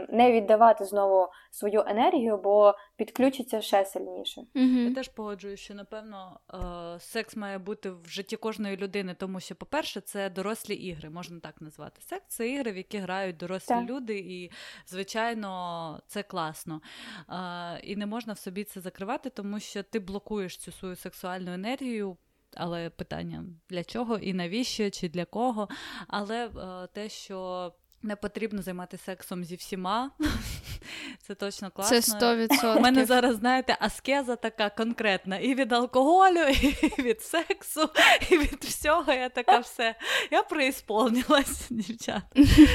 не 0.09 0.31
віддавати 0.31 0.85
знову 0.85 1.27
свою 1.51 1.83
енергію, 1.87 2.37
бо 2.37 2.73
підключиться 2.95 3.61
ще 3.61 3.85
сильніше. 3.85 4.41
Угу. 4.55 4.65
Я 4.65 4.93
теж 4.93 5.07
погоджуюся, 5.07 5.63
що 5.63 5.73
напевно 5.73 6.39
е, 6.53 6.99
секс 6.99 7.35
має 7.35 7.57
бути 7.57 7.89
в 7.89 8.07
житті 8.07 8.35
кожної 8.35 8.77
людини, 8.77 9.15
тому 9.19 9.39
що, 9.39 9.55
по-перше, 9.55 10.01
це 10.01 10.29
дорослі 10.29 10.73
ігри, 10.73 11.09
можна 11.09 11.39
так 11.39 11.61
назвати. 11.61 12.01
Секс 12.01 12.25
це 12.27 12.49
ігри, 12.49 12.71
в 12.71 12.77
які 12.77 12.97
грають 12.97 13.37
дорослі 13.37 13.75
так. 13.75 13.89
люди, 13.89 14.17
і, 14.19 14.51
звичайно, 14.87 16.01
це 16.07 16.23
класно. 16.23 16.81
Е, 17.29 17.79
і 17.83 17.95
не 17.95 18.05
можна 18.05 18.33
в 18.33 18.37
собі 18.37 18.63
це 18.63 18.81
закривати, 18.81 19.29
тому 19.29 19.59
що 19.59 19.83
ти 19.83 19.99
блокуєш 19.99 20.57
цю 20.57 20.68
свою 20.71 20.95
сексуальну 20.95 21.53
енергію. 21.53 22.17
Але 22.55 22.89
питання 22.89 23.45
для 23.69 23.83
чого 23.83 24.17
і 24.17 24.33
навіщо, 24.33 24.89
чи 24.89 25.09
для 25.09 25.25
кого. 25.25 25.69
Але 26.07 26.47
е, 26.47 26.87
те, 26.93 27.09
що 27.09 27.71
не 28.01 28.15
потрібно 28.15 28.61
займатися 28.61 29.03
сексом 29.03 29.43
зі 29.43 29.55
всіма. 29.55 30.11
Це 31.21 31.35
точно 31.35 31.71
класно. 31.71 32.01
Це 32.01 32.25
100%. 32.25 32.77
У 32.77 32.79
мене 32.79 33.05
зараз, 33.05 33.35
знаєте, 33.35 33.77
аскеза 33.79 34.35
така 34.35 34.69
конкретна. 34.69 35.37
І 35.37 35.55
від 35.55 35.73
алкоголю, 35.73 36.39
і 36.97 37.01
від 37.01 37.21
сексу, 37.21 37.89
і 38.29 38.37
від 38.37 38.63
всього. 38.63 39.13
Я 39.13 39.29
така 39.29 39.59
все. 39.59 39.95
Я 40.31 40.43
преісполнилась, 40.43 41.67
дівчата. 41.69 42.27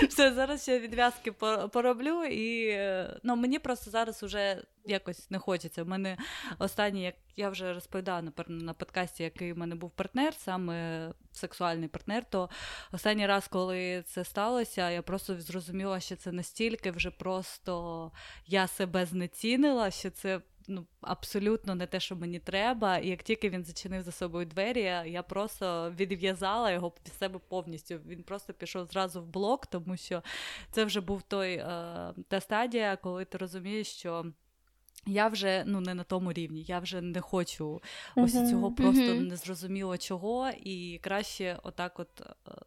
Все, 0.08 0.32
зараз 0.32 0.62
ще 0.62 0.80
відв'язки 0.80 1.32
пороблю. 1.72 2.24
І 2.24 2.78
ну, 3.22 3.36
мені 3.36 3.58
просто 3.58 3.90
зараз 3.90 4.22
уже 4.22 4.62
якось 4.84 5.30
не 5.30 5.38
хочеться. 5.38 5.82
У 5.82 5.86
мене 5.86 6.16
останній, 6.58 7.02
як 7.02 7.14
я 7.36 7.50
вже 7.50 7.72
розповідала 7.74 8.32
на 8.48 8.74
подкасті, 8.74 9.22
який 9.22 9.52
в 9.52 9.58
мене 9.58 9.74
був 9.74 9.90
партнер, 9.90 10.34
саме 10.34 11.12
сексуальний 11.32 11.88
партнер, 11.88 12.24
то 12.24 12.50
останній 12.92 13.26
раз, 13.26 13.48
коли 13.48 14.02
це 14.06 14.24
сталося, 14.24 14.90
я 14.90 15.02
просто 15.02 15.40
зрозуміла, 15.40 16.00
що 16.00 16.16
це 16.16 16.32
настільки 16.32 16.90
вже 16.90 17.10
просто 17.10 18.12
я 18.46 18.66
себе 18.66 19.06
знецінила, 19.06 19.90
що 19.90 20.10
це. 20.10 20.40
Ну, 20.68 20.86
абсолютно 21.00 21.74
не 21.74 21.86
те, 21.86 22.00
що 22.00 22.16
мені 22.16 22.38
треба. 22.38 22.98
І 22.98 23.08
як 23.08 23.22
тільки 23.22 23.50
він 23.50 23.64
зачинив 23.64 24.02
за 24.02 24.12
собою 24.12 24.46
двері, 24.46 24.80
я 25.06 25.22
просто 25.22 25.90
відв'язала 25.90 26.70
його 26.70 26.88
від 26.88 27.14
себе 27.14 27.40
повністю. 27.48 28.00
Він 28.06 28.22
просто 28.22 28.52
пішов 28.52 28.86
зразу 28.86 29.22
в 29.22 29.26
блок, 29.26 29.66
тому 29.66 29.96
що 29.96 30.22
це 30.70 30.84
вже 30.84 31.00
був 31.00 31.22
той 31.22 31.54
е, 31.54 31.66
та 32.28 32.40
стадія, 32.40 32.96
коли 32.96 33.24
ти 33.24 33.38
розумієш, 33.38 33.88
що 33.88 34.32
я 35.06 35.28
вже 35.28 35.64
ну 35.66 35.80
не 35.80 35.94
на 35.94 36.04
тому 36.04 36.32
рівні, 36.32 36.62
я 36.62 36.78
вже 36.78 37.00
не 37.00 37.20
хочу 37.20 37.82
ось 38.16 38.34
uh-huh. 38.34 38.50
цього 38.50 38.72
просто 38.72 39.02
uh-huh. 39.02 39.28
незрозуміло 39.28 39.98
чого, 39.98 40.50
і 40.50 41.00
краще 41.02 41.58
отак, 41.62 42.00
от 42.00 42.20
е, 42.20 42.26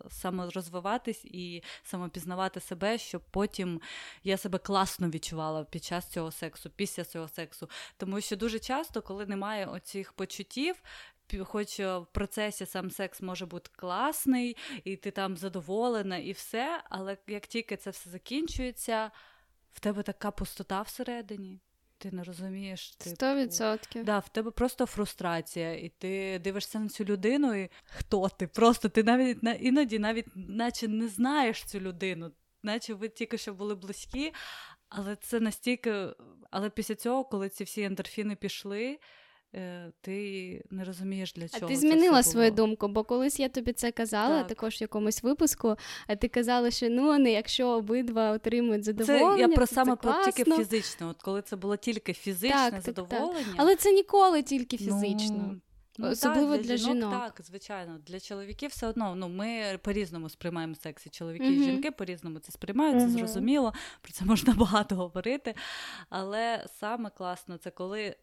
саморозвиватись 0.09 1.25
і 1.25 1.63
самопізнавати 1.83 2.59
себе, 2.59 2.97
щоб 2.97 3.21
потім 3.31 3.81
я 4.23 4.37
себе 4.37 4.57
класно 4.57 5.09
відчувала 5.09 5.63
під 5.63 5.83
час 5.83 6.07
цього 6.07 6.31
сексу, 6.31 6.69
після 6.75 7.03
цього 7.03 7.27
сексу. 7.27 7.69
Тому 7.97 8.21
що 8.21 8.35
дуже 8.35 8.59
часто, 8.59 9.01
коли 9.01 9.25
немає 9.25 9.65
оцих 9.65 10.13
почуттів. 10.13 10.75
Хоч 11.43 11.79
в 11.79 12.05
процесі 12.11 12.65
сам 12.65 12.91
секс 12.91 13.21
може 13.21 13.45
бути 13.45 13.69
класний, 13.75 14.57
і 14.83 14.95
ти 14.95 15.11
там 15.11 15.37
задоволена, 15.37 16.17
і 16.17 16.31
все, 16.31 16.83
але 16.89 17.17
як 17.27 17.47
тільки 17.47 17.77
це 17.77 17.89
все 17.89 18.09
закінчується, 18.09 19.11
в 19.73 19.79
тебе 19.79 20.03
така 20.03 20.31
пустота 20.31 20.81
всередині 20.81 21.59
ти 21.97 22.11
не 22.11 22.23
розумієш. 22.23 22.95
Сто 22.99 23.35
відсотків. 23.35 24.05
Да, 24.05 24.19
в 24.19 24.29
тебе 24.29 24.51
просто 24.51 24.85
фрустрація, 24.85 25.73
і 25.73 25.89
ти 25.89 26.39
дивишся 26.39 26.79
на 26.79 26.89
цю 26.89 27.03
людину, 27.03 27.53
і 27.53 27.69
хто 27.83 28.29
ти? 28.29 28.47
Просто 28.47 28.89
ти 28.89 29.03
навіть 29.03 29.37
іноді 29.59 29.99
навіть 29.99 30.25
наче 30.35 30.87
не 30.87 31.07
знаєш 31.07 31.63
цю 31.63 31.79
людину, 31.79 32.31
наче 32.63 32.93
ви 32.93 33.09
тільки 33.09 33.37
що 33.37 33.53
були 33.53 33.75
близькі, 33.75 34.33
але 34.89 35.15
це 35.15 35.39
настільки. 35.39 36.07
Але 36.51 36.69
після 36.69 36.95
цього, 36.95 37.25
коли 37.25 37.49
ці 37.49 37.63
всі 37.63 37.81
ендорфіни 37.81 38.35
пішли. 38.35 38.99
Е, 39.57 39.91
ти 40.01 40.61
не 40.71 40.83
розумієш 40.83 41.33
для 41.33 41.47
чого. 41.47 41.65
А 41.65 41.67
ти 41.67 41.75
змінила 41.75 42.23
це 42.23 42.29
свою 42.29 42.51
думку, 42.51 42.87
бо 42.87 43.03
колись 43.03 43.39
я 43.39 43.49
тобі 43.49 43.73
це 43.73 43.91
казала, 43.91 44.37
так. 44.37 44.47
також 44.47 44.75
в 44.75 44.81
якомусь 44.81 45.23
випуску, 45.23 45.75
а 46.07 46.15
ти 46.15 46.27
казала, 46.27 46.71
що 46.71 46.89
ну 46.89 47.17
не 47.17 47.31
якщо 47.31 47.67
обидва 47.67 48.31
отримують 48.31 48.83
задоволення. 48.83 49.35
Це 49.35 49.41
Я 49.41 49.47
про 49.47 49.67
саме 49.67 49.95
про 49.95 50.13
тільки 50.25 50.51
фізично. 50.51 51.09
От 51.09 51.21
коли 51.21 51.41
це 51.41 51.55
було 51.55 51.77
тільки 51.77 52.13
фізичне 52.13 52.71
так, 52.71 52.81
задоволення. 52.81 53.45
Так, 53.45 53.55
Але 53.57 53.75
це 53.75 53.91
ніколи 53.91 54.43
тільки 54.43 54.77
фізично. 54.77 55.37
Ну... 55.37 55.61
Ну, 55.99 56.09
Особливо 56.09 56.51
так, 56.51 56.61
для, 56.61 56.67
для 56.67 56.77
жінок, 56.77 56.95
жінок. 56.95 57.11
Так, 57.11 57.45
звичайно. 57.45 57.97
Для 58.07 58.19
чоловіків 58.19 58.69
все 58.69 58.87
одно 58.87 59.15
ну, 59.15 59.29
ми 59.29 59.79
по-різному 59.83 60.29
сприймаємо 60.29 60.75
секс. 60.75 61.05
І 61.05 61.09
чоловіки 61.09 61.43
uh-huh. 61.43 61.61
і 61.61 61.63
жінки 61.63 61.91
по-різному 61.91 62.39
це 62.39 62.51
сприймають, 62.51 63.01
це 63.01 63.07
uh-huh. 63.07 63.17
зрозуміло, 63.17 63.73
про 64.01 64.11
це 64.11 64.25
можна 64.25 64.53
багато 64.53 64.95
говорити. 64.95 65.55
Але 66.09 66.65
саме 66.79 67.09
класно 67.09 67.57
це 67.57 67.71
коли 67.71 68.15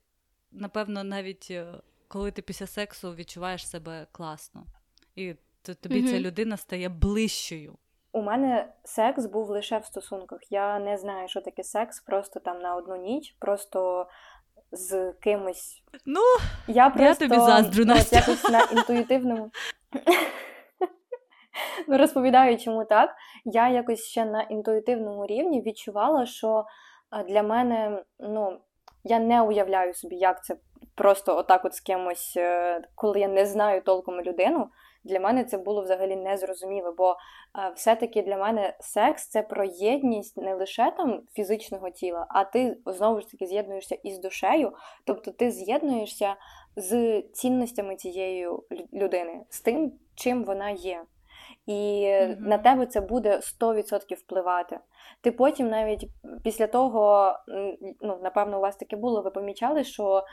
напевно, 0.55 1.05
навіть 1.05 1.49
е, 1.51 1.67
коли 2.09 2.31
ти 2.31 2.43
після 2.43 2.67
сексу 2.67 3.15
відчуваєш 3.15 3.69
себе 3.69 4.07
класно, 4.13 4.67
і 5.17 5.35
тобі 5.63 6.03
mm-hmm. 6.03 6.11
ця 6.11 6.21
людина 6.21 6.57
стає 6.57 6.89
ближчою. 6.89 7.79
У 8.13 8.23
мене 8.23 8.73
секс 8.85 9.27
був 9.27 9.51
лише 9.51 9.79
в 9.79 9.85
стосунках. 9.85 10.41
Я 10.51 10.79
не 10.79 10.99
знаю, 10.99 11.29
що 11.29 11.41
таке 11.41 11.63
секс, 11.63 12.01
просто 12.01 12.41
там 12.41 12.59
на 12.59 12.77
одну 12.77 12.97
ніч, 12.97 13.37
просто 13.39 14.07
з 14.73 15.13
кимось. 15.13 15.83
Ну, 16.07 16.21
я 16.69 16.91
просто 16.91 17.25
я 17.25 17.31
тобі 17.31 17.41
заздрю, 17.41 17.85
ну, 17.87 17.95
якось 17.95 18.45
на 18.45 18.61
інтуїтивному. 18.61 19.51
Ну, 21.89 21.99
розповідаю, 21.99 22.59
чому 22.59 22.85
так. 22.85 23.15
Я 23.45 23.69
якось 23.69 24.05
ще 24.05 24.25
на 24.25 24.43
інтуїтивному 24.43 25.27
рівні 25.27 25.63
відчувала, 25.63 26.27
що 26.27 26.65
для 27.29 27.43
мене 27.43 28.05
ну, 28.19 28.61
я 29.05 29.19
не 29.19 29.43
уявляю 29.43 29.95
собі, 29.95 30.17
як 30.17 30.45
це 30.45 30.57
просто 30.95 31.37
отак 31.37 31.65
от 31.65 31.75
з 31.75 31.81
кимось, 31.81 32.35
е, 32.37 32.83
коли 32.95 33.21
я 33.21 33.29
не 33.29 33.47
знаю 33.47 33.83
толком 33.83 34.21
людину. 34.21 34.69
Для 35.05 35.21
мене 35.21 35.45
це 35.45 35.59
було 35.59 35.83
взагалі 35.83 36.17
незрозуміло, 36.17 36.95
бо 36.99 37.11
е, 37.11 37.17
все-таки 37.77 38.23
для 38.23 38.37
мене 38.37 38.77
секс 38.81 39.29
це 39.29 39.43
про 39.43 39.65
єдність 39.65 40.37
не 40.37 40.55
лише 40.55 40.91
там 40.97 41.23
фізичного 41.33 41.91
тіла, 41.91 42.27
а 42.29 42.45
ти 42.45 42.77
знову 42.87 43.21
ж 43.21 43.31
таки 43.31 43.47
з'єднуєшся 43.47 43.95
із 43.95 44.19
душею, 44.19 44.73
тобто 45.05 45.31
ти 45.31 45.51
з'єднуєшся 45.51 46.37
з 46.77 47.23
цінностями 47.23 47.97
цієї 47.97 48.49
людини, 48.93 49.41
з 49.49 49.61
тим, 49.61 49.93
чим 50.15 50.45
вона 50.45 50.71
є. 50.71 51.03
І 51.67 51.73
mm-hmm. 51.73 52.41
на 52.41 52.59
тебе 52.59 52.87
це 52.87 53.01
буде 53.01 53.41
100% 53.61 54.15
впливати. 54.15 54.79
Ти 55.21 55.33
потім, 55.33 55.69
навіть 55.69 56.07
після 56.43 56.67
того, 56.67 57.33
ну 58.01 58.19
напевно, 58.23 58.59
у 58.59 58.61
вас 58.61 58.77
таке 58.77 58.97
було, 58.97 59.23
ви 59.23 59.31
помічали, 59.31 59.85
що 59.85 60.25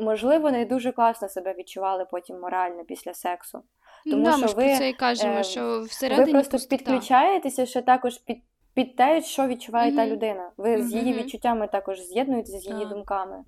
можливо 0.00 0.50
не 0.50 0.64
дуже 0.64 0.92
класно 0.92 1.28
себе 1.28 1.54
відчували 1.58 2.06
потім 2.10 2.40
морально 2.40 2.84
після 2.84 3.14
сексу. 3.14 3.62
Тому 4.10 4.24
да, 4.24 4.32
що 4.32 4.46
ми 4.46 4.52
ви 4.52 4.76
це 4.76 4.88
і 4.88 4.92
кажемо, 4.92 5.38
е, 5.38 5.44
що 5.44 5.82
всередині 5.82 6.26
ви 6.26 6.32
просто 6.32 6.50
пустота. 6.52 6.76
підключаєтеся, 6.76 7.66
що 7.66 7.82
також 7.82 8.18
під. 8.18 8.38
Під 8.74 8.96
те, 8.96 9.22
що 9.22 9.46
відчуває 9.46 9.92
mm-hmm. 9.92 9.96
та 9.96 10.06
людина. 10.06 10.50
Ви 10.56 10.76
mm-hmm. 10.76 10.82
з 10.82 10.92
її 10.92 11.14
відчуттями 11.14 11.68
також 11.68 12.00
з'єднуєтеся 12.00 12.58
з 12.58 12.66
її 12.66 12.86
думками. 12.86 13.44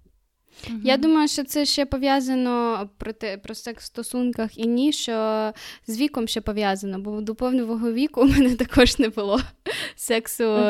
Угу. 0.69 0.79
Я 0.85 0.97
думаю, 0.97 1.29
що 1.29 1.45
це 1.45 1.65
ще 1.65 1.87
пов'язано 1.87 2.89
про 2.99 3.13
те 3.13 3.39
про 3.39 3.55
секс 3.55 3.85
в 3.85 3.87
стосунках 3.87 4.59
і 4.59 4.67
ні, 4.67 4.93
що 4.93 5.53
з 5.87 5.99
віком 5.99 6.29
ще 6.29 6.41
пов'язано, 6.41 6.99
бо 6.99 7.21
до 7.21 7.35
повного 7.35 7.93
віку 7.93 8.21
у 8.21 8.25
мене 8.25 8.57
також 8.57 8.99
не 8.99 9.09
було 9.09 9.41
сексу 9.97 10.45
угу. 10.45 10.63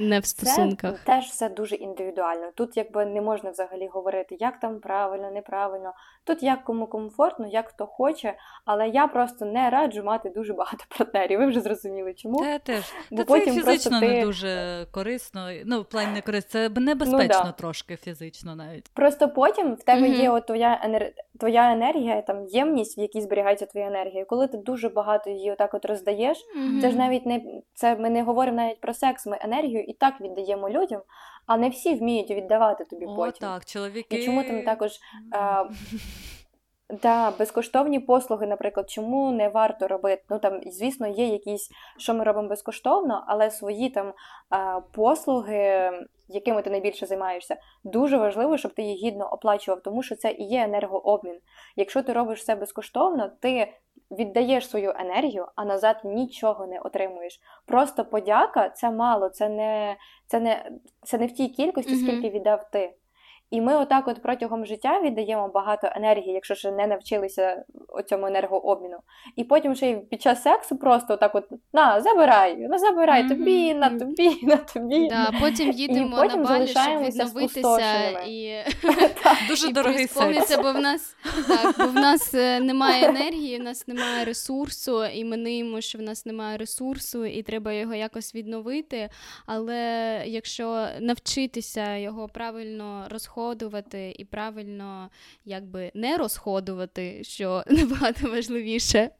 не 0.00 0.20
в 0.22 0.26
стосунках. 0.26 0.94
Це 1.06 1.12
теж 1.12 1.24
все 1.24 1.48
дуже 1.48 1.74
індивідуально. 1.74 2.50
Тут 2.54 2.76
якби 2.76 3.06
не 3.06 3.20
можна 3.20 3.50
взагалі 3.50 3.88
говорити, 3.92 4.36
як 4.40 4.60
там 4.60 4.80
правильно, 4.80 5.30
неправильно. 5.30 5.92
Тут 6.26 6.42
як 6.42 6.64
кому 6.64 6.86
комфортно, 6.86 7.46
як 7.46 7.68
хто 7.68 7.86
хоче, 7.86 8.34
але 8.64 8.88
я 8.88 9.06
просто 9.06 9.44
не 9.44 9.70
раджу 9.70 10.02
мати 10.02 10.30
дуже 10.30 10.52
багато 10.52 10.84
партнерів. 10.98 11.38
Ви 11.38 11.46
вже 11.46 11.60
зрозуміли, 11.60 12.14
чому? 12.14 12.38
Та 12.38 12.58
теж. 12.58 12.92
Бо 13.10 13.16
Та 13.16 13.24
потім 13.24 13.54
це 13.54 13.60
фізично 13.60 14.00
ти... 14.00 14.08
не 14.08 14.24
дуже 14.24 14.86
корисно. 14.90 15.48
Ну, 15.64 15.80
в 15.80 15.84
плані 15.84 16.12
не 16.12 16.22
корисно, 16.22 16.50
це 16.50 16.68
небезпечно 16.68 17.40
ну, 17.44 17.50
да. 17.50 17.52
трошки 17.52 17.96
фізично 17.96 18.56
навіть. 18.56 18.90
Просто 18.94 19.28
потім 19.28 19.74
в 19.74 19.82
тебе 19.82 20.08
mm-hmm. 20.08 20.20
є 20.20 20.30
от 20.30 20.46
твоя 20.46 20.80
енер... 20.82 21.12
твоя 21.38 21.72
енергія, 21.72 22.22
там 22.22 22.46
ємність, 22.46 22.98
в 22.98 23.00
якій 23.00 23.20
зберігається 23.20 23.66
твоя 23.66 23.86
енергія. 23.86 24.24
Коли 24.24 24.48
ти 24.48 24.56
дуже 24.56 24.88
багато 24.88 25.30
її 25.30 25.52
отак 25.52 25.74
от 25.74 25.84
роздаєш, 25.84 26.38
mm-hmm. 26.38 26.80
це 26.80 26.90
ж 26.90 26.96
навіть 26.96 27.26
не 27.26 27.42
це 27.74 27.96
ми 27.96 28.10
не 28.10 28.22
говоримо 28.22 28.56
навіть 28.56 28.80
про 28.80 28.94
секс, 28.94 29.26
ми 29.26 29.38
енергію 29.40 29.84
і 29.84 29.92
так 29.92 30.20
віддаємо 30.20 30.70
людям. 30.70 31.00
А 31.46 31.56
не 31.56 31.68
всі 31.68 31.94
вміють 31.94 32.30
віддавати 32.30 32.84
тобі 32.84 33.06
О, 33.06 33.16
потім. 33.16 33.40
так, 33.40 33.64
чоловіки... 33.64 34.16
І 34.16 34.24
чому 34.24 34.44
там 34.44 34.62
також 34.62 34.90
а, 35.32 35.64
да, 37.02 37.30
безкоштовні 37.30 38.00
послуги, 38.00 38.46
наприклад, 38.46 38.90
чому 38.90 39.32
не 39.32 39.48
варто 39.48 39.88
робити? 39.88 40.22
Ну 40.30 40.38
там, 40.38 40.60
звісно, 40.66 41.06
є 41.06 41.26
якісь, 41.26 41.70
що 41.98 42.14
ми 42.14 42.24
робимо 42.24 42.48
безкоштовно, 42.48 43.24
але 43.26 43.50
свої 43.50 43.90
там 43.90 44.12
а, 44.50 44.80
послуги, 44.80 45.90
якими 46.28 46.62
ти 46.62 46.70
найбільше 46.70 47.06
займаєшся, 47.06 47.56
дуже 47.84 48.16
важливо, 48.16 48.56
щоб 48.56 48.74
ти 48.74 48.82
їх 48.82 48.98
гідно 48.98 49.28
оплачував, 49.32 49.82
тому 49.82 50.02
що 50.02 50.16
це 50.16 50.32
і 50.32 50.44
є 50.44 50.62
енергообмін. 50.64 51.38
Якщо 51.76 52.02
ти 52.02 52.12
робиш 52.12 52.40
все 52.40 52.54
безкоштовно, 52.54 53.30
ти 53.40 53.72
віддаєш 54.10 54.68
свою 54.68 54.94
енергію, 54.96 55.46
а 55.54 55.64
назад 55.64 55.96
нічого 56.04 56.66
не 56.66 56.78
отримуєш. 56.78 57.40
Просто 57.66 58.04
подяка 58.04 58.68
це 58.68 58.90
мало, 58.90 59.28
це 59.28 59.48
не 59.48 59.96
це 60.26 60.40
не, 60.40 60.70
це 61.02 61.18
не 61.18 61.26
в 61.26 61.32
тій 61.32 61.48
кількості, 61.48 61.94
mm-hmm. 61.94 62.06
скільки 62.06 62.30
віддав 62.30 62.70
ти. 62.70 62.94
І 63.50 63.60
ми 63.60 63.76
отак 63.76 64.08
от 64.08 64.22
протягом 64.22 64.66
життя 64.66 65.00
віддаємо 65.00 65.48
багато 65.48 65.88
енергії, 65.96 66.32
якщо 66.32 66.54
ще 66.54 66.72
не 66.72 66.86
навчилися 66.86 67.64
цьому 68.08 68.26
енергообміну. 68.26 68.96
І 69.36 69.44
потім 69.44 69.74
ще 69.74 69.90
й 69.90 69.96
під 69.96 70.22
час 70.22 70.42
сексу 70.42 70.76
просто 70.76 71.14
отак 71.14 71.34
от 71.34 71.44
на, 71.72 72.00
забирай, 72.00 72.56
на 72.56 72.78
забирай 72.78 73.22
mm-hmm. 73.22 73.28
тобі, 73.28 73.74
на 73.74 73.98
тобі, 73.98 74.38
на 74.46 74.56
тобі. 74.56 75.08
Да, 75.08 75.32
Потім 75.40 75.70
їдемо 75.70 76.16
і 76.16 76.20
потім 76.20 76.42
на 76.42 76.48
балі, 76.48 76.66
щоб 76.66 77.02
відновитися 77.02 78.10
і 78.26 78.64
дуже 79.48 79.72
дорогий 79.72 80.06
секс. 80.06 80.56
бо 80.56 80.72
в 80.72 80.80
нас 80.80 81.16
так, 81.48 81.74
бо 81.78 81.86
в 81.86 81.94
нас 81.94 82.34
е, 82.34 82.60
немає 82.60 83.08
енергії, 83.08 83.58
в 83.58 83.62
нас 83.62 83.88
немає 83.88 84.24
ресурсу, 84.24 85.04
і 85.04 85.24
ми 85.24 85.36
ниємо, 85.36 85.80
що 85.80 85.98
в 85.98 86.02
нас 86.02 86.26
немає 86.26 86.56
ресурсу, 86.56 87.24
і 87.24 87.42
треба 87.42 87.72
його 87.72 87.94
якось 87.94 88.34
відновити. 88.34 89.08
Але 89.46 90.22
якщо 90.26 90.86
навчитися 91.00 91.96
його 91.96 92.28
правильно 92.28 93.06
розходити, 93.10 93.35
розходувати 93.36 94.14
і 94.18 94.24
правильно 94.24 95.10
якби 95.44 95.90
не 95.94 96.16
розходувати, 96.16 97.24
що 97.24 97.62
набагато 97.70 98.30
важливіше, 98.30 99.10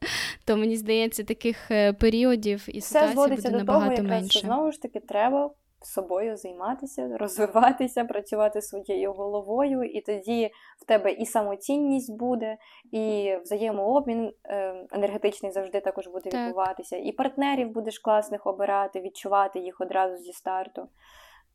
то 0.45 0.57
мені 0.57 0.77
здається, 0.77 1.25
таких 1.25 1.71
е, 1.71 1.93
періодів 1.93 2.65
і 2.69 2.79
Все 2.79 3.09
ситуацій 3.09 3.31
буде 3.31 3.51
до 3.51 3.59
набагато 3.59 3.97
того, 3.97 4.09
менше. 4.09 4.39
Що, 4.39 4.47
знову 4.47 4.73
ж 4.73 4.83
таки, 4.83 5.01
треба 5.01 5.51
собою 5.81 6.37
займатися, 6.37 7.17
розвиватися, 7.21 8.05
працювати 8.05 8.63
своєю 8.63 9.13
головою, 9.13 9.83
і 9.83 10.01
тоді 10.01 10.51
в 10.83 10.85
тебе 10.87 11.13
і 11.13 11.27
самоцінність 11.27 12.19
буде, 12.19 12.57
і 12.93 13.35
взаємообмін 13.43 14.33
е, 14.45 14.87
енергетичний 14.93 15.53
завжди 15.53 15.81
також 15.81 16.07
буде 16.07 16.31
так. 16.31 16.41
відбуватися, 16.41 16.97
і 16.97 17.13
партнерів 17.13 17.71
будеш 17.71 17.99
класних 17.99 18.47
обирати, 18.47 19.01
відчувати 19.01 19.59
їх 19.59 19.81
одразу 19.81 20.17
зі 20.17 20.33
старту. 20.33 20.89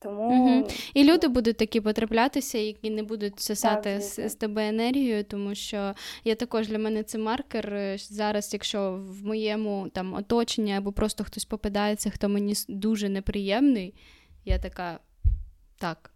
Тому 0.04 0.58
угу. 0.58 0.68
і 0.94 1.04
люди 1.04 1.28
будуть 1.28 1.58
такі 1.58 1.82
потраплятися, 1.82 2.58
які 2.58 2.90
не 2.90 3.04
будуть 3.04 3.40
сосати 3.40 3.94
так, 3.94 4.02
з, 4.02 4.30
з 4.30 4.36
тебе 4.36 4.68
енергію, 4.68 5.24
тому 5.24 5.56
що 5.56 5.94
я 6.24 6.36
також 6.36 6.68
для 6.68 6.78
мене 6.78 7.04
це 7.04 7.18
маркер. 7.18 7.74
Е, 7.74 7.98
зараз, 7.98 8.54
якщо 8.54 9.02
в 9.08 9.26
моєму 9.26 9.90
там 9.94 10.14
оточенні 10.14 10.74
або 10.74 10.92
просто 10.92 11.24
хтось 11.24 11.46
попадається, 11.46 12.10
хто 12.10 12.30
мені 12.30 12.54
дуже 12.68 13.10
неприємний, 13.10 13.94
я 14.46 14.60
така 14.60 15.00
так 15.78 16.11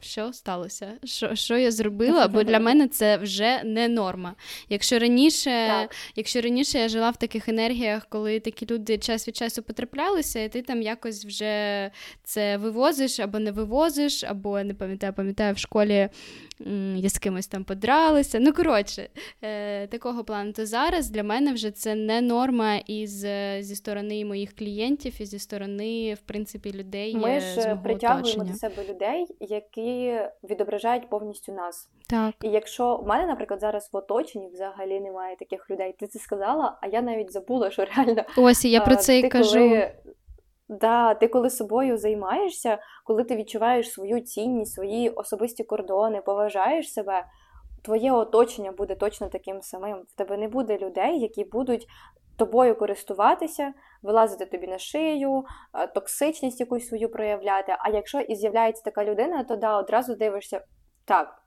що 0.00 0.32
сталося? 0.32 0.92
Що 1.04 1.34
що 1.34 1.56
я 1.56 1.70
зробила? 1.70 2.28
Бо 2.28 2.42
для 2.42 2.58
мене 2.66 2.88
це 2.88 3.16
вже 3.16 3.62
не 3.64 3.88
норма. 3.88 4.34
Якщо 4.68 4.98
раніше 4.98 5.88
якщо 6.16 6.40
раніше 6.40 6.78
я 6.78 6.88
жила 6.88 7.10
в 7.10 7.16
таких 7.16 7.48
енергіях, 7.48 8.06
коли 8.08 8.40
такі 8.40 8.66
люди 8.70 8.98
час 8.98 9.28
від 9.28 9.36
часу 9.36 9.62
потраплялися, 9.62 10.40
і 10.40 10.48
ти 10.48 10.62
там 10.62 10.82
якось 10.82 11.24
вже 11.24 11.90
це 12.24 12.56
вивозиш 12.56 13.20
або 13.20 13.38
не 13.38 13.52
вивозиш, 13.52 14.24
або 14.24 14.62
не 14.62 14.74
пам'ятаю, 14.74 15.12
пам'ятаю 15.12 15.54
в 15.54 15.58
школі 15.58 16.08
я 16.96 17.08
з 17.08 17.18
кимось 17.18 17.46
там 17.46 17.64
подралася. 17.64 18.38
Ну, 18.40 18.52
коротше, 18.52 19.08
е, 19.42 19.86
такого 19.86 20.24
плану. 20.24 20.52
То 20.52 20.66
зараз 20.66 21.10
для 21.10 21.22
мене 21.22 21.52
вже 21.52 21.70
це 21.70 21.94
не 21.94 22.20
норма 22.20 22.76
із 22.76 23.26
зі 23.60 23.76
сторони 23.76 24.24
моїх 24.24 24.56
клієнтів, 24.56 25.14
і 25.20 25.24
зі 25.24 25.38
сторони, 25.38 26.14
в 26.14 26.20
принципі, 26.20 26.72
людей. 26.72 27.16
Ми 27.16 27.40
ж 27.40 27.60
е, 27.60 27.80
притягуємо 27.82 28.28
оточення. 28.28 28.52
до 28.52 28.58
себе 28.58 28.84
людей, 28.88 29.26
які 29.40 29.85
відображають 30.44 31.08
повністю 31.08 31.52
нас. 31.52 31.90
Так. 32.10 32.34
І 32.42 32.48
якщо 32.48 32.96
в 32.96 33.06
мене, 33.06 33.26
наприклад, 33.26 33.60
зараз 33.60 33.90
в 33.92 33.96
оточенні 33.96 34.48
взагалі 34.48 35.00
немає 35.00 35.36
таких 35.36 35.70
людей, 35.70 35.94
ти 35.98 36.06
це 36.06 36.18
сказала, 36.18 36.78
а 36.80 36.86
я 36.86 37.02
навіть 37.02 37.32
забула, 37.32 37.70
що 37.70 37.84
реально 37.84 38.22
ось 38.36 38.64
я 38.64 38.80
про 38.80 38.96
це 38.96 39.18
і 39.18 39.28
кажу. 39.28 39.58
Коли... 39.58 39.92
Да, 40.68 41.14
ти 41.14 41.28
коли 41.28 41.50
собою 41.50 41.98
займаєшся, 41.98 42.78
коли 43.04 43.24
ти 43.24 43.36
відчуваєш 43.36 43.92
свою 43.92 44.20
цінність, 44.20 44.72
свої 44.72 45.10
особисті 45.10 45.64
кордони, 45.64 46.20
поважаєш 46.20 46.92
себе, 46.92 47.24
твоє 47.82 48.12
оточення 48.12 48.72
буде 48.72 48.94
точно 48.94 49.28
таким 49.28 49.62
самим. 49.62 49.96
В 50.08 50.16
тебе 50.16 50.36
не 50.36 50.48
буде 50.48 50.78
людей, 50.78 51.20
які 51.20 51.44
будуть 51.44 51.86
тобою 52.36 52.78
користуватися, 52.78 53.72
вилазити 54.02 54.46
тобі 54.46 54.66
на 54.66 54.78
шию, 54.78 55.44
е, 55.74 55.86
токсичність 55.86 56.60
якусь 56.60 56.88
свою 56.88 57.08
проявляти. 57.08 57.76
А 57.78 57.90
якщо 57.90 58.20
і 58.20 58.34
з'являється 58.34 58.82
така 58.82 59.04
людина, 59.04 59.44
то 59.44 59.56
да, 59.56 59.78
одразу 59.78 60.14
дивишся 60.14 60.64
так. 61.04 61.45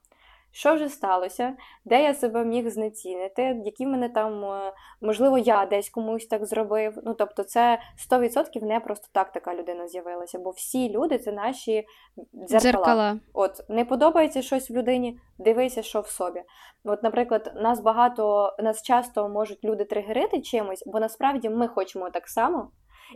Що 0.52 0.76
вже 0.76 0.90
сталося, 0.90 1.54
де 1.86 2.04
я 2.04 2.14
себе 2.14 2.46
міг 2.46 2.70
знецінити, 2.70 3.62
які 3.66 3.88
мене 3.88 4.10
там, 4.10 4.44
е, 4.44 4.74
можливо, 5.02 5.38
я 5.38 5.66
десь 5.66 5.90
комусь 5.90 6.28
так 6.28 6.46
зробив. 6.46 7.00
Ну, 7.06 7.14
тобто, 7.14 7.44
це 7.44 7.80
100% 8.12 8.64
не 8.64 8.80
просто 8.80 9.08
так 9.12 9.32
така 9.32 9.56
людина 9.56 9.88
з'явилася, 9.88 10.40
бо 10.40 10.50
всі 10.50 10.90
люди 10.90 11.18
це 11.18 11.32
наші 11.32 11.86
дзеркала. 12.34 12.60
дзеркала. 12.60 13.20
От 13.34 13.70
не 13.70 13.86
подобається 13.86 14.42
щось 14.42 14.70
в 14.70 14.74
людині, 14.74 15.20
дивися, 15.38 15.84
що 15.84 16.02
в 16.02 16.08
собі. 16.08 16.44
От, 16.84 17.04
наприклад, 17.04 17.52
нас 17.56 17.80
багато, 17.80 18.56
нас 18.60 18.82
часто 18.82 19.30
можуть 19.30 19.64
люди 19.64 19.86
тригерити 19.86 20.42
чимось, 20.42 20.84
бо 20.86 21.00
насправді 21.00 21.50
ми 21.50 21.68
хочемо 21.68 22.10
так 22.10 22.28
само 22.28 22.72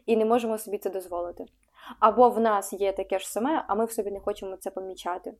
і 0.05 0.17
не 0.17 0.25
можемо 0.25 0.57
собі 0.57 0.77
це 0.77 0.89
дозволити. 0.89 1.45
Або 1.99 2.29
в 2.29 2.39
нас 2.39 2.73
є 2.73 2.93
таке 2.93 3.19
ж 3.19 3.31
саме, 3.31 3.65
а 3.67 3.75
ми 3.75 3.85
в 3.85 3.91
собі 3.91 4.11
не 4.11 4.19
хочемо 4.19 4.57
це 4.57 4.71
помічати. 4.71 5.33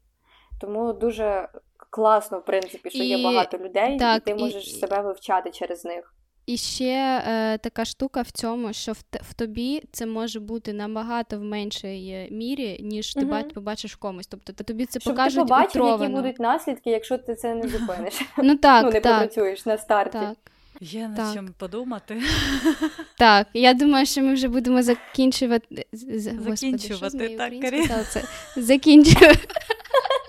Тому 0.60 0.94
дуже 0.94 1.50
класно, 1.94 2.40
в 2.40 2.46
принципі, 2.46 2.90
що 2.90 3.04
і... 3.04 3.08
є 3.08 3.24
багато 3.24 3.58
людей, 3.58 3.98
так, 4.00 4.22
і 4.22 4.26
ти 4.26 4.36
можеш 4.36 4.68
і... 4.68 4.72
себе 4.72 5.02
вивчати 5.02 5.52
через 5.52 5.86
них. 5.86 6.14
І 6.46 6.58
ще 6.58 7.24
е, 7.28 7.58
така 7.58 7.86
штука 7.86 8.22
в 8.22 8.32
цьому, 8.32 8.74
що 8.74 8.92
в, 8.92 9.04
в 9.14 9.34
тобі 9.34 9.84
це 9.92 10.06
може 10.06 10.40
бути 10.40 10.74
набагато 10.74 11.40
в 11.40 11.44
меншій 11.44 12.28
мірі, 12.32 12.80
ніж 12.84 13.14
ти 13.14 13.26
угу. 13.26 13.44
побачиш 13.54 13.94
в 13.94 13.98
комусь. 13.98 14.28
Тобто 14.28 14.54
та 14.54 14.64
тобі 14.64 14.86
це 14.86 15.00
Щоб 15.00 15.14
покажуть 15.14 15.40
ти 15.40 15.44
побачив, 15.44 15.86
які 15.86 16.08
будуть 16.08 16.40
наслідки, 16.40 16.90
якщо 16.90 17.18
ти 17.18 17.36
це 17.36 17.56
не 17.56 17.68
зупиниш. 17.68 18.22
Ну 18.38 18.58
так, 18.58 18.86
ну, 18.86 18.92
не 18.92 19.00
так. 19.00 19.14
попрацюєш 19.14 19.66
на 19.66 19.78
старті. 19.78 20.18
Так. 20.18 20.38
Є 20.82 21.08
над 21.08 21.18
так. 21.18 21.34
чим 21.34 21.54
подумати. 21.58 22.22
Так, 23.18 23.48
я 23.54 23.74
думаю, 23.74 24.06
що 24.06 24.22
ми 24.22 24.34
вже 24.34 24.48
будемо 24.48 24.84
закінчувати. 24.84 25.86
Закінчувати, 25.92 27.30
так, 27.38 27.62
Карі. 27.62 27.90
Закінчувати. 28.56 29.48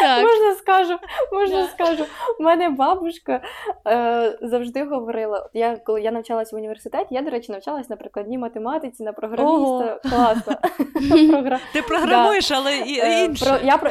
Так. 0.00 0.24
Можна 0.24 0.54
скажу, 0.54 0.98
можна 1.32 1.62
да. 1.62 1.68
скажу. 1.68 2.04
У 2.38 2.42
мене 2.42 2.68
бабушка 2.68 3.40
е, 3.86 4.38
завжди 4.42 4.84
говорила: 4.84 5.50
я 5.54 5.76
коли 5.76 6.00
я 6.00 6.10
навчалася 6.10 6.56
в 6.56 6.58
університеті, 6.58 7.14
я, 7.14 7.22
до 7.22 7.30
речі, 7.30 7.52
навчалася 7.52 7.86
на 7.90 7.96
прикладній 7.96 8.38
математиці, 8.38 9.02
на 9.02 9.12
програміста. 9.12 10.00
Класно. 10.10 10.56
Ти 11.72 11.82
програмуєш, 11.82 12.50
але 12.50 12.76
і 12.76 13.24
інше. 13.24 13.44
Про, 13.44 13.56
я 13.62 13.76
про... 13.76 13.90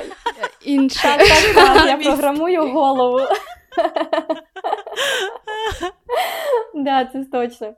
Інше. 0.66 1.02
Так, 1.02 1.18
так, 1.56 1.74
так, 1.74 1.88
я 1.88 1.98
програмую 1.98 2.72
голову. 2.72 3.20
Да, 6.74 7.06
це 7.06 7.26
точно. 7.26 7.74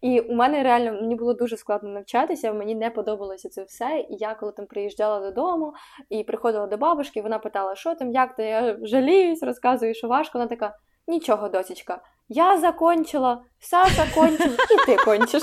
І 0.00 0.20
у 0.20 0.34
мене 0.34 0.62
реально 0.62 0.92
мені 0.92 1.14
було 1.14 1.34
дуже 1.34 1.56
складно 1.56 1.88
навчатися, 1.88 2.52
мені 2.52 2.74
не 2.74 2.90
подобалося 2.90 3.48
це 3.48 3.64
все. 3.64 4.06
І 4.10 4.16
я 4.16 4.34
коли 4.34 4.52
там 4.52 4.66
приїжджала 4.66 5.20
додому 5.20 5.74
і 6.08 6.24
приходила 6.24 6.66
до 6.66 6.76
бабушки, 6.76 7.22
вона 7.22 7.38
питала, 7.38 7.74
що 7.74 7.94
там, 7.94 8.10
як 8.10 8.36
ти? 8.36 8.42
Я 8.42 8.76
жаліюсь, 8.82 9.42
розказую, 9.42 9.94
що 9.94 10.08
важко. 10.08 10.38
Вона 10.38 10.48
така: 10.48 10.74
нічого, 11.06 11.48
досічка, 11.48 12.00
я 12.28 12.58
закончила, 12.58 13.42
Саша 13.60 14.06
кончив, 14.14 14.56
і 14.70 14.86
ти 14.86 14.96
кончиш. 14.96 15.42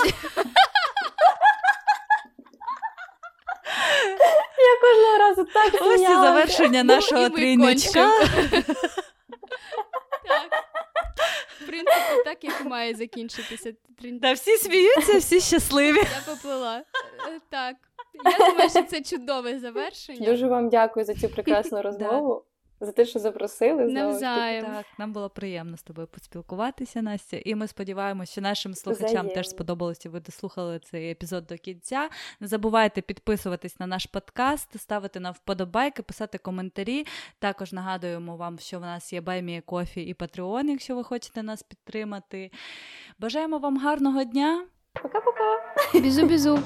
Я 4.58 4.80
кожного 4.80 5.18
разу 5.18 5.44
так 5.44 5.82
Ось 5.82 6.02
і 6.02 6.06
завершення 6.06 6.82
нашого 6.84 7.28
трійничка. 7.28 8.10
Так. 10.28 10.64
В 11.60 11.66
принципі, 11.66 12.22
так 12.24 12.44
як 12.44 12.64
має 12.64 12.94
закінчитися. 12.94 13.72
Та 14.22 14.32
всі 14.32 14.56
сміються, 14.56 15.18
всі 15.18 15.40
щасливі. 15.40 15.96
Я 15.96 16.34
поплила. 16.34 16.76
Е, 17.28 17.40
так. 17.50 17.76
Я 18.24 18.46
думаю, 18.46 18.70
що 18.70 18.82
це 18.82 19.00
чудове 19.00 19.58
завершення. 19.58 20.26
Дуже 20.26 20.46
вам 20.46 20.68
дякую 20.68 21.06
за 21.06 21.14
цю 21.14 21.28
прекрасну 21.28 21.82
розмову 21.82 22.44
за 22.80 22.92
те, 22.92 23.04
що 23.04 23.18
запросили. 23.18 23.84
Навзаєм. 23.84 24.64
Так, 24.64 24.86
нам 24.98 25.12
було 25.12 25.30
приємно 25.30 25.76
з 25.76 25.82
тобою 25.82 26.06
поспілкуватися, 26.06 27.02
Настя. 27.02 27.36
І 27.44 27.54
ми 27.54 27.68
сподіваємося, 27.68 28.32
що 28.32 28.40
нашим 28.40 28.74
слухачам 28.74 29.08
Взаєм. 29.08 29.28
теж 29.28 29.48
сподобалося. 29.48 30.10
Ви 30.10 30.20
дослухали 30.20 30.78
цей 30.78 31.10
епізод 31.10 31.46
до 31.46 31.56
кінця. 31.56 32.08
Не 32.40 32.46
забувайте 32.46 33.00
підписуватись 33.00 33.80
на 33.80 33.86
наш 33.86 34.06
подкаст, 34.06 34.80
ставити 34.80 35.20
нам 35.20 35.32
вподобайки, 35.32 36.02
писати 36.02 36.38
коментарі. 36.38 37.06
Також 37.38 37.72
нагадуємо 37.72 38.36
вам, 38.36 38.58
що 38.58 38.78
в 38.78 38.82
нас 38.82 39.12
є 39.12 39.20
Баймія 39.20 39.60
Кофі 39.60 40.02
і 40.02 40.14
Patreon, 40.14 40.64
якщо 40.64 40.96
ви 40.96 41.04
хочете 41.04 41.42
нас 41.42 41.62
підтримати. 41.62 42.50
Бажаємо 43.18 43.58
вам 43.58 43.78
гарного 43.78 44.24
дня. 44.24 44.66
Пока-пока. 45.02 46.00
Бізу-бізу. 46.00 46.58